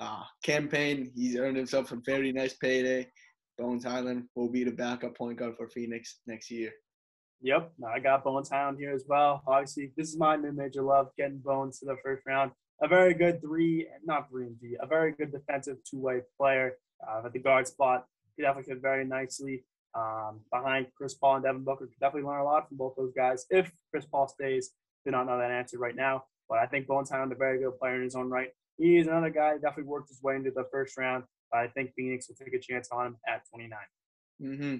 uh, 0.00 0.24
Cam 0.42 0.66
Payne. 0.66 1.12
He's 1.14 1.36
earned 1.36 1.56
himself 1.56 1.92
a 1.92 1.96
very 2.04 2.32
nice 2.32 2.54
payday. 2.54 3.06
Bones 3.58 3.84
Hyland 3.84 4.24
will 4.34 4.48
be 4.48 4.64
the 4.64 4.72
backup 4.72 5.16
point 5.16 5.38
guard 5.38 5.54
for 5.56 5.68
Phoenix 5.68 6.20
next 6.26 6.50
year. 6.50 6.72
Yep, 7.42 7.72
I 7.86 8.00
got 8.00 8.24
Bones 8.24 8.50
Hyland 8.50 8.78
here 8.78 8.94
as 8.94 9.04
well. 9.06 9.42
Obviously, 9.46 9.92
this 9.96 10.08
is 10.08 10.18
my 10.18 10.36
mid-major 10.36 10.82
love, 10.82 11.10
getting 11.16 11.38
Bones 11.38 11.78
to 11.78 11.86
the 11.86 11.96
first 12.02 12.22
round. 12.26 12.52
A 12.82 12.88
very 12.88 13.12
good 13.12 13.42
three, 13.42 13.86
not 14.04 14.28
three 14.30 14.46
and 14.46 14.60
D, 14.60 14.76
a 14.80 14.86
very 14.86 15.12
good 15.12 15.32
defensive 15.32 15.76
two-way 15.88 16.20
player 16.38 16.76
uh, 17.06 17.22
at 17.26 17.32
the 17.32 17.38
guard 17.38 17.66
spot. 17.66 18.06
He 18.36 18.42
definitely 18.42 18.74
fit 18.74 18.82
very 18.82 19.04
nicely 19.04 19.64
um, 19.94 20.40
behind 20.52 20.86
Chris 20.96 21.14
Paul 21.14 21.36
and 21.36 21.44
Devin 21.44 21.64
Booker. 21.64 21.86
Could 21.86 22.00
definitely 22.00 22.28
learn 22.28 22.40
a 22.40 22.44
lot 22.44 22.68
from 22.68 22.76
both 22.76 22.94
those 22.96 23.12
guys 23.12 23.46
if 23.50 23.70
Chris 23.90 24.06
Paul 24.06 24.28
stays. 24.28 24.70
Do 25.04 25.10
not 25.10 25.26
know 25.26 25.38
that 25.38 25.50
answer 25.50 25.78
right 25.78 25.96
now, 25.96 26.24
but 26.48 26.58
I 26.58 26.66
think 26.66 26.86
Bones 26.86 27.10
Hyland 27.10 27.32
a 27.32 27.34
very 27.34 27.58
good 27.58 27.78
player 27.78 27.96
in 27.96 28.02
his 28.02 28.14
own 28.14 28.28
right 28.28 28.50
he 28.80 28.96
is 28.96 29.06
another 29.06 29.30
guy 29.30 29.52
definitely 29.54 29.84
worked 29.84 30.08
his 30.08 30.22
way 30.22 30.36
into 30.36 30.50
the 30.50 30.64
first 30.72 30.96
round. 30.96 31.24
I 31.52 31.66
think 31.68 31.92
Phoenix 31.94 32.28
will 32.28 32.36
take 32.36 32.54
a 32.54 32.58
chance 32.58 32.88
on 32.90 33.08
him 33.08 33.16
at 33.28 33.42
29. 33.50 33.78
Mm-hmm. 34.42 34.76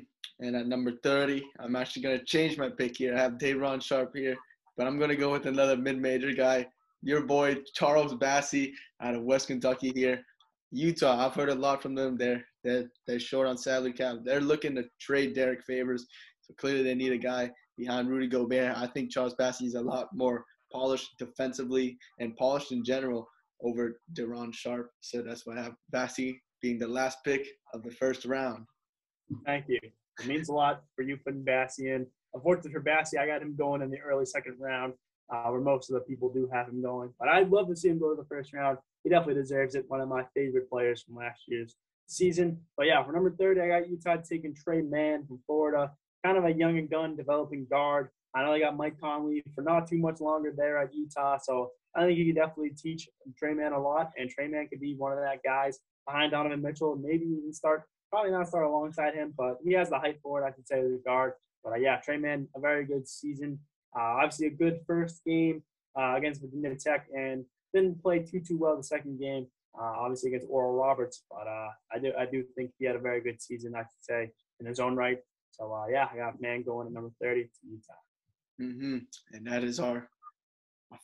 And 0.47 0.57
at 0.57 0.67
number 0.67 0.93
30, 1.03 1.45
I'm 1.59 1.77
actually 1.77 2.03
going 2.03 2.19
to 2.19 2.25
change 2.25 2.57
my 2.57 2.71
pick 2.71 2.97
here. 2.97 3.15
I 3.15 3.21
have 3.21 3.39
Day'Ron 3.39 3.81
Sharpe 3.81 4.17
here, 4.17 4.37
but 4.79 4.87
I'm 4.87 4.97
going 4.97 5.11
to 5.11 5.17
go 5.17 5.31
with 5.31 5.45
another 5.45 5.77
mid-major 5.77 6.33
guy. 6.33 6.67
Your 7.03 7.23
boy 7.23 7.59
Charles 7.75 8.15
Bassey 8.15 8.73
out 9.03 9.15
of 9.15 9.23
West 9.23 9.49
Kentucky 9.49 9.93
here. 9.95 10.23
Utah, 10.73 11.27
I've 11.27 11.35
heard 11.35 11.49
a 11.49 11.55
lot 11.55 11.83
from 11.83 11.95
them. 11.95 12.17
They're 12.17 12.45
they're, 12.63 12.91
they're 13.07 13.19
short 13.19 13.47
on 13.47 13.57
salary 13.57 13.93
cap. 13.93 14.19
They're 14.25 14.41
looking 14.41 14.75
to 14.77 14.85
trade 15.01 15.35
Derek 15.35 15.65
Favors, 15.65 16.07
so 16.43 16.55
clearly 16.59 16.83
they 16.83 16.95
need 16.95 17.13
a 17.13 17.19
guy 17.19 17.51
behind 17.79 18.09
Rudy 18.09 18.27
Gobert. 18.27 18.77
I 18.77 18.87
think 18.87 19.11
Charles 19.11 19.35
Bassey 19.41 19.65
is 19.65 19.75
a 19.75 19.81
lot 19.81 20.09
more 20.13 20.45
polished 20.71 21.17
defensively 21.19 21.97
and 22.19 22.37
polished 22.37 22.73
in 22.73 22.85
general 22.85 23.27
over 23.63 24.01
Day'Ron 24.13 24.53
Sharpe. 24.53 24.91
So 25.01 25.23
that's 25.23 25.47
why 25.47 25.59
I 25.59 25.63
have 25.63 25.75
Bassey 25.93 26.39
being 26.61 26.79
the 26.79 26.87
last 26.87 27.19
pick 27.25 27.47
of 27.73 27.83
the 27.83 27.91
first 27.91 28.25
round. 28.25 28.67
Thank 29.47 29.67
you. 29.69 29.79
It 29.83 30.27
means 30.27 30.49
a 30.49 30.53
lot 30.53 30.83
for 30.95 31.03
you 31.03 31.17
putting 31.17 31.45
Bassey 31.45 31.95
in. 31.95 32.07
Unfortunately 32.35 32.73
for 32.73 32.83
Bassey, 32.83 33.19
I 33.19 33.27
got 33.27 33.43
him 33.43 33.57
going 33.57 33.83
in 33.83 33.91
the 33.91 33.99
early 34.01 34.27
second 34.27 34.57
round, 34.59 34.93
uh, 35.33 35.49
where 35.49 35.61
most 35.61 35.91
of 35.91 35.95
the 35.95 36.01
people 36.01 36.31
do 36.33 36.49
have 36.53 36.69
him 36.69 36.83
going. 36.83 37.13
But 37.19 37.29
I'd 37.29 37.51
love 37.51 37.69
to 37.69 37.77
see 37.77 37.89
him 37.89 37.99
go 37.99 38.15
to 38.15 38.21
the 38.21 38.29
first 38.29 38.53
round. 38.53 38.79
He 39.03 39.11
definitely 39.11 39.41
deserves 39.41 39.75
it. 39.75 39.85
One 39.89 40.01
of 40.01 40.09
my 40.09 40.25
favorite 40.35 40.69
players 40.69 41.03
from 41.03 41.17
last 41.17 41.43
year's 41.47 41.77
season. 42.07 42.61
But 42.77 42.87
yeah, 42.87 43.03
for 43.05 43.13
number 43.13 43.31
30, 43.31 43.61
I 43.61 43.69
got 43.69 43.89
Utah 43.89 44.17
taking 44.17 44.55
Tre 44.55 44.83
Mann 44.83 45.27
from 45.27 45.41
Florida. 45.47 45.93
Kind 46.25 46.37
of 46.37 46.45
a 46.45 46.53
young 46.53 46.79
and 46.79 46.91
gun 46.91 47.17
developing 47.17 47.67
guard. 47.71 48.09
I 48.35 48.43
know 48.43 48.53
they 48.53 48.61
got 48.61 48.77
Mike 48.77 49.01
Conley 49.01 49.43
for 49.55 49.63
not 49.63 49.89
too 49.89 49.99
much 49.99 50.21
longer 50.21 50.53
there 50.57 50.79
at 50.79 50.95
Utah, 50.95 51.39
so 51.39 51.71
I 51.95 52.05
think 52.05 52.19
he 52.19 52.27
could 52.27 52.37
definitely 52.37 52.71
teach 52.71 53.09
Tre 53.37 53.55
Mann 53.55 53.73
a 53.73 53.81
lot, 53.81 54.13
and 54.17 54.31
Tre 54.31 54.47
Mann 54.47 54.69
could 54.69 54.81
be 54.81 54.95
one 54.95 55.13
of 55.13 55.19
that 55.19 55.43
guys 55.43 55.81
behind 56.07 56.31
Donovan 56.31 56.63
Mitchell, 56.63 56.97
maybe 56.97 57.25
even 57.25 57.53
start, 57.53 57.85
probably 58.11 58.31
not 58.31 58.47
start 58.47 58.67
alongside 58.67 59.15
him, 59.15 59.35
but 59.37 59.59
he 59.65 59.73
has 59.73 59.91
the 59.91 59.99
height 59.99 60.19
for 60.23 60.41
it, 60.41 60.47
I 60.47 60.55
should 60.55 60.69
say, 60.69 60.81
a 60.81 60.99
guard. 61.05 61.33
But 61.65 61.73
uh, 61.73 61.77
yeah, 61.77 61.97
Tre 61.97 62.19
Mann, 62.19 62.49
a 62.55 62.61
very 62.61 62.85
good 62.85 63.09
season. 63.09 63.59
Uh, 63.97 64.23
obviously, 64.23 64.47
a 64.47 64.51
good 64.51 64.81
first 64.87 65.23
game 65.25 65.63
uh, 65.99 66.15
against 66.17 66.41
Virginia 66.41 66.77
Tech, 66.77 67.07
and 67.17 67.45
didn't 67.75 68.03
play 68.03 68.21
too 68.21 68.41
too 68.41 68.59
well 68.59 68.77
the 68.77 68.83
second 68.83 69.21
game, 69.21 69.47
uh, 69.79 69.93
obviously 69.99 70.31
against 70.31 70.49
Oral 70.51 70.75
Roberts. 70.75 71.25
But 71.31 71.47
uh, 71.47 71.69
I 71.93 71.99
do 71.99 72.13
I 72.19 72.27
do 72.27 72.45
think 72.57 72.73
he 72.79 72.85
had 72.85 72.97
a 72.97 73.01
very 73.01 73.21
good 73.21 73.41
season, 73.41 73.75
I 73.75 73.81
should 73.81 74.03
say, 74.03 74.31
in 74.61 74.67
his 74.67 74.81
own 74.81 74.97
right. 74.97 75.19
So 75.51 75.73
uh, 75.73 75.87
yeah, 75.91 76.09
I 76.13 76.17
got 76.17 76.41
Mann 76.41 76.63
going 76.63 76.87
at 76.87 76.93
number 76.93 77.11
30 77.21 77.45
to 77.45 77.49
Utah. 77.69 77.93
Mm-hmm. 78.61 78.99
And 79.37 79.47
that 79.47 79.65
is 79.65 79.81
our 79.81 80.09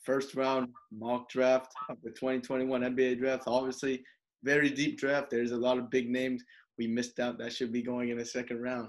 first 0.05 0.35
round 0.35 0.69
mock 0.93 1.29
draft 1.29 1.73
of 1.89 1.97
the 2.03 2.11
2021 2.11 2.83
NBA 2.83 3.19
draft. 3.19 3.45
Obviously, 3.47 4.05
very 4.43 4.71
deep 4.71 4.99
draft. 4.99 5.31
There's 5.31 5.53
a 5.53 5.57
lot 5.57 5.79
of 5.79 5.91
big 5.91 6.11
names 6.11 6.43
we 6.79 6.87
missed 6.87 7.21
out 7.21 7.39
that 7.39 7.53
should 7.53 7.73
be 7.73 7.83
going 7.83 8.11
in 8.11 8.19
the 8.19 8.25
second 8.25 8.61
round. 8.61 8.89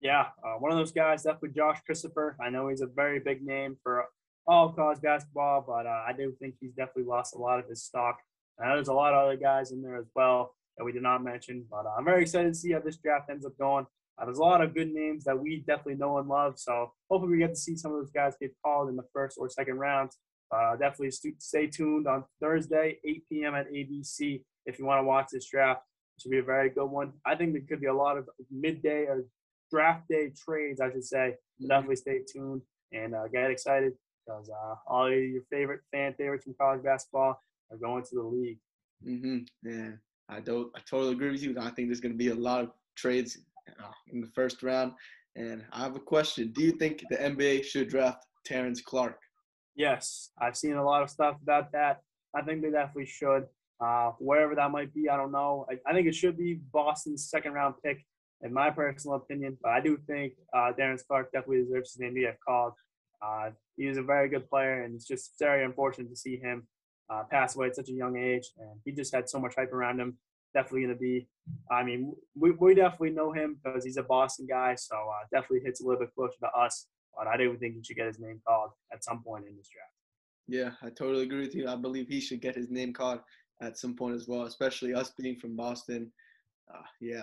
Yeah, 0.00 0.26
uh, 0.44 0.58
one 0.58 0.70
of 0.70 0.78
those 0.78 0.92
guys, 0.92 1.22
definitely 1.22 1.50
Josh 1.56 1.80
Christopher. 1.86 2.36
I 2.44 2.50
know 2.50 2.68
he's 2.68 2.82
a 2.82 2.86
very 2.86 3.20
big 3.20 3.42
name 3.42 3.76
for 3.82 4.04
all 4.46 4.72
college 4.72 5.00
basketball, 5.00 5.64
but 5.66 5.86
uh, 5.86 6.02
I 6.06 6.12
do 6.16 6.32
think 6.38 6.54
he's 6.60 6.72
definitely 6.72 7.04
lost 7.04 7.34
a 7.34 7.38
lot 7.38 7.58
of 7.58 7.68
his 7.68 7.82
stock. 7.82 8.18
I 8.60 8.68
know 8.68 8.74
there's 8.74 8.88
a 8.88 8.94
lot 8.94 9.14
of 9.14 9.24
other 9.24 9.36
guys 9.36 9.72
in 9.72 9.82
there 9.82 9.96
as 9.96 10.06
well 10.14 10.54
that 10.76 10.84
we 10.84 10.92
did 10.92 11.02
not 11.02 11.24
mention, 11.24 11.64
but 11.70 11.86
uh, 11.86 11.94
I'm 11.96 12.04
very 12.04 12.22
excited 12.22 12.52
to 12.52 12.58
see 12.58 12.72
how 12.72 12.80
this 12.80 12.96
draft 12.96 13.30
ends 13.30 13.46
up 13.46 13.56
going. 13.58 13.86
Uh, 14.18 14.24
there's 14.24 14.38
a 14.38 14.42
lot 14.42 14.60
of 14.60 14.74
good 14.74 14.92
names 14.92 15.24
that 15.24 15.38
we 15.38 15.64
definitely 15.66 15.96
know 15.96 16.18
and 16.18 16.28
love, 16.28 16.58
so 16.58 16.92
hopefully 17.10 17.32
we 17.32 17.38
get 17.38 17.50
to 17.50 17.56
see 17.56 17.76
some 17.76 17.92
of 17.92 17.98
those 17.98 18.10
guys 18.10 18.34
get 18.40 18.54
called 18.64 18.88
in 18.88 18.96
the 18.96 19.04
first 19.12 19.36
or 19.38 19.48
second 19.48 19.78
rounds. 19.78 20.18
Uh, 20.54 20.76
definitely 20.76 21.10
stay 21.38 21.66
tuned 21.66 22.06
on 22.06 22.24
Thursday, 22.40 22.98
8 23.04 23.22
p.m. 23.28 23.54
at 23.54 23.72
ABC 23.72 24.42
if 24.66 24.78
you 24.78 24.84
want 24.84 25.00
to 25.00 25.04
watch 25.04 25.28
this 25.32 25.48
draft. 25.50 25.82
It 26.16 26.22
should 26.22 26.30
be 26.30 26.38
a 26.38 26.44
very 26.44 26.70
good 26.70 26.86
one. 26.86 27.12
I 27.26 27.34
think 27.34 27.54
there 27.54 27.62
could 27.68 27.80
be 27.80 27.88
a 27.88 27.94
lot 27.94 28.18
of 28.18 28.28
midday 28.52 29.06
or 29.06 29.24
draft 29.72 30.06
day 30.08 30.32
trades, 30.46 30.80
I 30.80 30.92
should 30.92 31.04
say. 31.04 31.34
Mm-hmm. 31.60 31.68
Definitely 31.68 31.96
stay 31.96 32.20
tuned 32.30 32.62
and 32.92 33.14
uh, 33.16 33.26
get 33.32 33.50
excited 33.50 33.94
because 34.24 34.50
uh, 34.50 34.74
all 34.86 35.10
your 35.10 35.42
favorite 35.50 35.80
fan 35.92 36.14
favorites 36.14 36.44
from 36.44 36.54
college 36.60 36.82
basketball 36.82 37.40
are 37.70 37.76
going 37.76 38.02
to 38.04 38.14
the 38.14 38.22
league. 38.22 38.58
Mm-hmm. 39.06 39.38
Yeah, 39.68 39.90
I 40.28 40.40
don't. 40.40 40.70
I 40.76 40.80
totally 40.88 41.12
agree 41.12 41.30
with 41.30 41.42
you. 41.42 41.56
I 41.58 41.70
think 41.70 41.88
there's 41.88 42.00
going 42.00 42.12
to 42.12 42.18
be 42.18 42.28
a 42.28 42.34
lot 42.34 42.62
of 42.62 42.70
trades 42.96 43.38
uh, 43.68 43.92
in 44.12 44.20
the 44.20 44.28
first 44.28 44.62
round. 44.62 44.92
And 45.36 45.64
I 45.72 45.80
have 45.80 45.96
a 45.96 46.00
question. 46.00 46.52
Do 46.52 46.62
you 46.62 46.72
think 46.72 47.02
the 47.10 47.16
NBA 47.16 47.64
should 47.64 47.88
draft 47.88 48.24
Terrence 48.44 48.80
Clarke? 48.80 49.18
Yes, 49.74 50.30
I've 50.40 50.56
seen 50.56 50.74
a 50.74 50.84
lot 50.84 51.02
of 51.02 51.10
stuff 51.10 51.36
about 51.42 51.72
that. 51.72 52.02
I 52.34 52.42
think 52.42 52.62
they 52.62 52.70
definitely 52.70 53.06
should. 53.06 53.46
Uh, 53.80 54.12
wherever 54.18 54.54
that 54.54 54.70
might 54.70 54.94
be, 54.94 55.08
I 55.08 55.16
don't 55.16 55.32
know. 55.32 55.66
I, 55.68 55.90
I, 55.90 55.92
think 55.92 56.06
it 56.06 56.14
should 56.14 56.38
be 56.38 56.60
Boston's 56.72 57.28
second 57.28 57.54
round 57.54 57.74
pick, 57.84 58.04
in 58.42 58.52
my 58.52 58.70
personal 58.70 59.16
opinion. 59.16 59.58
But 59.60 59.72
I 59.72 59.80
do 59.80 59.98
think 60.06 60.34
uh, 60.56 60.70
Terrence 60.72 61.02
Clarke 61.02 61.32
definitely 61.32 61.64
deserves 61.64 61.92
his 61.92 62.00
name 62.00 62.14
to 62.14 62.20
get 62.20 62.38
called. 62.46 62.74
Uh, 63.24 63.50
he 63.76 63.86
was 63.86 63.96
a 63.96 64.02
very 64.02 64.28
good 64.28 64.48
player, 64.48 64.82
and 64.82 64.94
it's 64.94 65.06
just 65.06 65.34
very 65.38 65.64
unfortunate 65.64 66.10
to 66.10 66.16
see 66.16 66.36
him 66.36 66.66
uh, 67.10 67.22
pass 67.30 67.56
away 67.56 67.68
at 67.68 67.76
such 67.76 67.88
a 67.88 67.92
young 67.92 68.16
age. 68.16 68.50
And 68.58 68.80
he 68.84 68.92
just 68.92 69.14
had 69.14 69.28
so 69.28 69.38
much 69.38 69.54
hype 69.56 69.72
around 69.72 70.00
him. 70.00 70.18
Definitely 70.52 70.82
going 70.82 70.94
to 70.94 71.00
be. 71.00 71.28
I 71.70 71.82
mean, 71.82 72.14
we, 72.38 72.52
we 72.52 72.74
definitely 72.74 73.10
know 73.10 73.32
him 73.32 73.58
because 73.62 73.84
he's 73.84 73.96
a 73.96 74.02
Boston 74.02 74.46
guy, 74.48 74.74
so 74.76 74.96
uh, 74.96 75.26
definitely 75.32 75.60
hits 75.64 75.80
a 75.80 75.84
little 75.84 76.00
bit 76.00 76.14
closer 76.14 76.36
to 76.40 76.48
us. 76.48 76.86
But 77.16 77.26
I 77.28 77.36
do 77.36 77.56
think 77.56 77.76
he 77.76 77.82
should 77.82 77.96
get 77.96 78.06
his 78.06 78.18
name 78.18 78.40
called 78.46 78.70
at 78.92 79.04
some 79.04 79.22
point 79.22 79.46
in 79.48 79.56
this 79.56 79.68
draft. 79.68 79.90
Yeah, 80.46 80.70
I 80.86 80.90
totally 80.90 81.24
agree 81.24 81.40
with 81.40 81.54
you. 81.54 81.68
I 81.68 81.76
believe 81.76 82.08
he 82.08 82.20
should 82.20 82.40
get 82.40 82.56
his 82.56 82.70
name 82.70 82.92
called 82.92 83.20
at 83.60 83.78
some 83.78 83.94
point 83.94 84.14
as 84.14 84.28
well, 84.28 84.42
especially 84.42 84.94
us 84.94 85.12
being 85.16 85.36
from 85.36 85.56
Boston. 85.56 86.12
Uh, 86.72 86.82
yeah. 87.00 87.22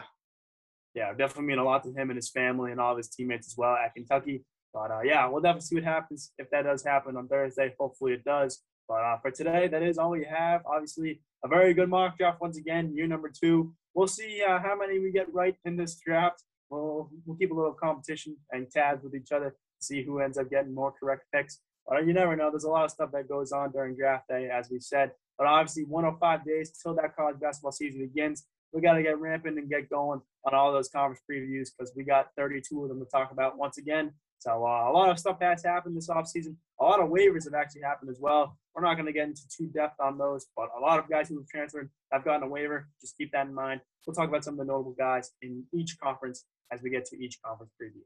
Yeah, 0.93 1.13
definitely 1.13 1.45
mean 1.45 1.59
a 1.59 1.63
lot 1.63 1.83
to 1.83 1.89
him 1.89 2.09
and 2.09 2.17
his 2.17 2.29
family 2.29 2.71
and 2.71 2.79
all 2.79 2.91
of 2.91 2.97
his 2.97 3.09
teammates 3.09 3.47
as 3.47 3.55
well 3.57 3.75
at 3.75 3.93
Kentucky. 3.93 4.43
But 4.74 4.91
uh, 4.91 5.01
yeah, 5.03 5.28
we'll 5.28 5.41
definitely 5.41 5.65
see 5.65 5.76
what 5.76 5.84
happens 5.84 6.32
if 6.38 6.49
that 6.51 6.63
does 6.63 6.84
happen 6.84 7.17
on 7.17 7.28
Thursday. 7.28 7.74
Hopefully 7.80 8.13
it 8.13 8.24
does. 8.24 8.61
But 8.88 9.03
uh, 9.03 9.17
for 9.19 9.32
today, 9.32 9.67
that 9.67 9.84
is 9.84 9.97
all 9.97 10.11
we 10.11 10.26
have. 10.26 10.61
Obviously, 10.65 11.22
a 11.43 11.47
very 11.47 11.74
good 11.74 11.89
mock 11.89 12.17
draft 12.17 12.41
once 12.41 12.57
again, 12.57 12.93
year 12.95 13.07
number 13.07 13.30
two. 13.30 13.74
We'll 13.93 14.07
see 14.07 14.41
uh, 14.47 14.59
how 14.59 14.76
many 14.78 14.99
we 14.99 15.11
get 15.11 15.34
right 15.34 15.55
in 15.65 15.76
this 15.76 15.95
draft. 15.95 16.43
We'll, 16.69 17.09
we'll 17.26 17.38
keep 17.38 17.51
a 17.51 17.53
little 17.53 17.74
competition 17.74 18.38
and 18.51 18.69
tabs 18.72 19.03
with 19.03 19.15
each 19.15 19.32
other, 19.32 19.55
see 19.80 20.03
who 20.03 20.19
ends 20.19 20.38
up 20.38 20.49
getting 20.49 20.74
more 20.74 20.93
correct 20.97 21.24
picks. 21.34 21.59
But 21.88 22.05
you 22.05 22.13
never 22.13 22.36
know. 22.36 22.49
There's 22.49 22.63
a 22.63 22.69
lot 22.69 22.86
of 22.86 22.91
stuff 22.91 23.11
that 23.11 23.28
goes 23.28 23.51
on 23.51 23.72
during 23.72 23.95
draft 23.95 24.30
day, 24.30 24.49
as 24.49 24.69
we 24.69 24.80
said. 24.80 25.11
But 25.38 25.47
obviously, 25.47 25.84
105 25.86 26.45
days 26.45 26.72
till 26.82 26.93
that 26.95 27.15
college 27.15 27.39
basketball 27.39 27.72
season 27.72 28.01
begins. 28.01 28.45
We 28.74 28.82
got 28.82 28.93
to 28.93 29.03
get 29.03 29.19
ramping 29.19 29.57
and 29.57 29.69
get 29.69 29.89
going 29.89 30.22
on 30.45 30.53
all 30.53 30.72
those 30.72 30.89
conference 30.89 31.22
previews 31.30 31.69
because 31.76 31.91
we 31.95 32.03
got 32.03 32.28
32 32.38 32.84
of 32.84 32.89
them 32.89 32.99
to 32.99 33.05
talk 33.05 33.32
about 33.32 33.57
once 33.57 33.78
again. 33.78 34.13
So 34.41 34.65
uh, 34.65 34.89
a 34.89 34.91
lot 34.91 35.09
of 35.09 35.19
stuff 35.19 35.37
has 35.39 35.63
happened 35.63 35.95
this 35.95 36.09
offseason. 36.09 36.55
A 36.79 36.83
lot 36.83 36.99
of 36.99 37.09
waivers 37.09 37.43
have 37.43 37.53
actually 37.53 37.83
happened 37.83 38.09
as 38.09 38.17
well. 38.19 38.57
We're 38.73 38.81
not 38.81 38.95
going 38.95 39.05
to 39.05 39.13
get 39.13 39.27
into 39.27 39.43
too 39.55 39.67
depth 39.67 39.99
on 39.99 40.17
those, 40.17 40.47
but 40.57 40.69
a 40.75 40.81
lot 40.81 40.97
of 40.97 41.07
guys 41.07 41.29
who 41.29 41.37
have 41.37 41.47
transferred 41.47 41.91
have 42.11 42.25
gotten 42.25 42.41
a 42.41 42.47
waiver. 42.47 42.87
Just 42.99 43.15
keep 43.17 43.31
that 43.33 43.45
in 43.45 43.53
mind. 43.53 43.81
We'll 44.07 44.15
talk 44.15 44.29
about 44.29 44.43
some 44.43 44.55
of 44.55 44.57
the 44.57 44.65
notable 44.65 44.95
guys 44.97 45.29
in 45.43 45.63
each 45.75 45.95
conference 46.03 46.45
as 46.73 46.81
we 46.81 46.89
get 46.89 47.05
to 47.05 47.23
each 47.23 47.37
conference 47.45 47.71
preview. 47.79 48.01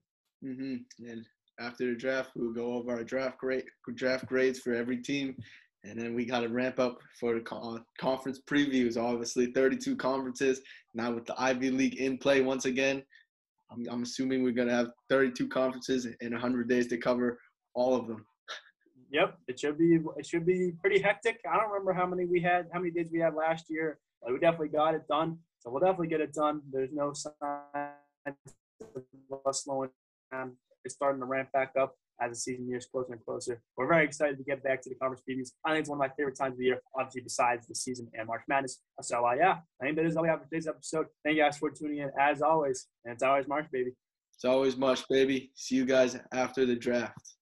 Mm-hmm. 0.45 1.09
And 1.09 1.25
after 1.57 1.85
the 1.85 1.95
draft, 1.95 2.31
we'll 2.35 2.51
go 2.51 2.73
over 2.73 2.91
our 2.91 3.03
draft 3.05 3.37
grade, 3.37 3.63
draft 3.95 4.25
grades 4.25 4.59
for 4.59 4.73
every 4.73 4.97
team, 4.97 5.37
and 5.85 5.97
then 5.97 6.13
we 6.15 6.25
got 6.25 6.41
to 6.41 6.49
ramp 6.49 6.81
up 6.81 6.97
for 7.17 7.33
the 7.33 7.79
conference 7.97 8.41
previews. 8.45 8.97
Obviously, 8.97 9.53
32 9.53 9.95
conferences 9.95 10.59
now 10.93 11.13
with 11.13 11.25
the 11.25 11.35
Ivy 11.41 11.71
League 11.71 11.95
in 11.95 12.17
play 12.17 12.41
once 12.41 12.65
again. 12.65 13.03
I'm, 13.71 13.85
I'm 13.89 14.03
assuming 14.03 14.43
we're 14.43 14.51
gonna 14.51 14.73
have 14.73 14.91
32 15.09 15.47
conferences 15.47 16.07
in 16.21 16.31
100 16.31 16.69
days 16.69 16.87
to 16.87 16.97
cover 16.97 17.39
all 17.73 17.95
of 17.95 18.07
them. 18.07 18.25
Yep, 19.11 19.37
it 19.47 19.59
should 19.59 19.77
be 19.77 19.99
it 20.17 20.25
should 20.25 20.45
be 20.45 20.73
pretty 20.81 20.99
hectic. 20.99 21.39
I 21.49 21.57
don't 21.57 21.69
remember 21.69 21.93
how 21.93 22.05
many 22.05 22.25
we 22.25 22.41
had, 22.41 22.67
how 22.73 22.79
many 22.79 22.91
days 22.91 23.09
we 23.11 23.19
had 23.19 23.35
last 23.35 23.65
year, 23.69 23.99
but 24.21 24.33
we 24.33 24.39
definitely 24.39 24.69
got 24.69 24.95
it 24.95 25.07
done. 25.07 25.37
So 25.59 25.69
we'll 25.69 25.81
definitely 25.81 26.07
get 26.07 26.21
it 26.21 26.33
done. 26.33 26.61
There's 26.71 26.91
no 26.91 27.13
sign 27.13 27.33
of 28.25 29.39
us 29.45 29.63
slowing 29.63 29.89
down. 30.31 30.53
It's 30.83 30.95
starting 30.95 31.21
to 31.21 31.25
ramp 31.25 31.51
back 31.53 31.71
up 31.79 31.95
as 32.21 32.31
the 32.31 32.35
season 32.35 32.67
nears 32.67 32.85
closer 32.85 33.13
and 33.13 33.23
closer. 33.25 33.61
We're 33.77 33.87
very 33.87 34.05
excited 34.05 34.37
to 34.37 34.43
get 34.43 34.63
back 34.63 34.81
to 34.83 34.89
the 34.89 34.95
conference 34.95 35.23
previews. 35.29 35.51
I 35.65 35.71
think 35.71 35.81
it's 35.81 35.89
one 35.89 35.97
of 35.97 35.99
my 35.99 36.13
favorite 36.15 36.37
times 36.37 36.53
of 36.53 36.59
the 36.59 36.65
year, 36.65 36.81
obviously 36.97 37.21
besides 37.21 37.67
the 37.67 37.75
season 37.75 38.07
and 38.13 38.27
March 38.27 38.43
Madness. 38.47 38.81
So 39.01 39.25
uh, 39.25 39.33
yeah, 39.33 39.57
I 39.81 39.85
think 39.85 39.97
that 39.97 40.05
is 40.05 40.15
all 40.15 40.23
we 40.23 40.29
have 40.29 40.39
for 40.39 40.45
today's 40.45 40.67
episode. 40.67 41.07
Thank 41.23 41.37
you 41.37 41.43
guys 41.43 41.57
for 41.57 41.69
tuning 41.69 41.99
in 41.99 42.11
as 42.19 42.41
always, 42.41 42.87
and 43.03 43.13
it's 43.13 43.23
always 43.23 43.47
March, 43.47 43.67
baby. 43.71 43.91
It's 44.35 44.45
always 44.45 44.75
March, 44.75 45.07
baby. 45.09 45.51
See 45.55 45.75
you 45.75 45.85
guys 45.85 46.17
after 46.33 46.65
the 46.65 46.75
draft. 46.75 47.34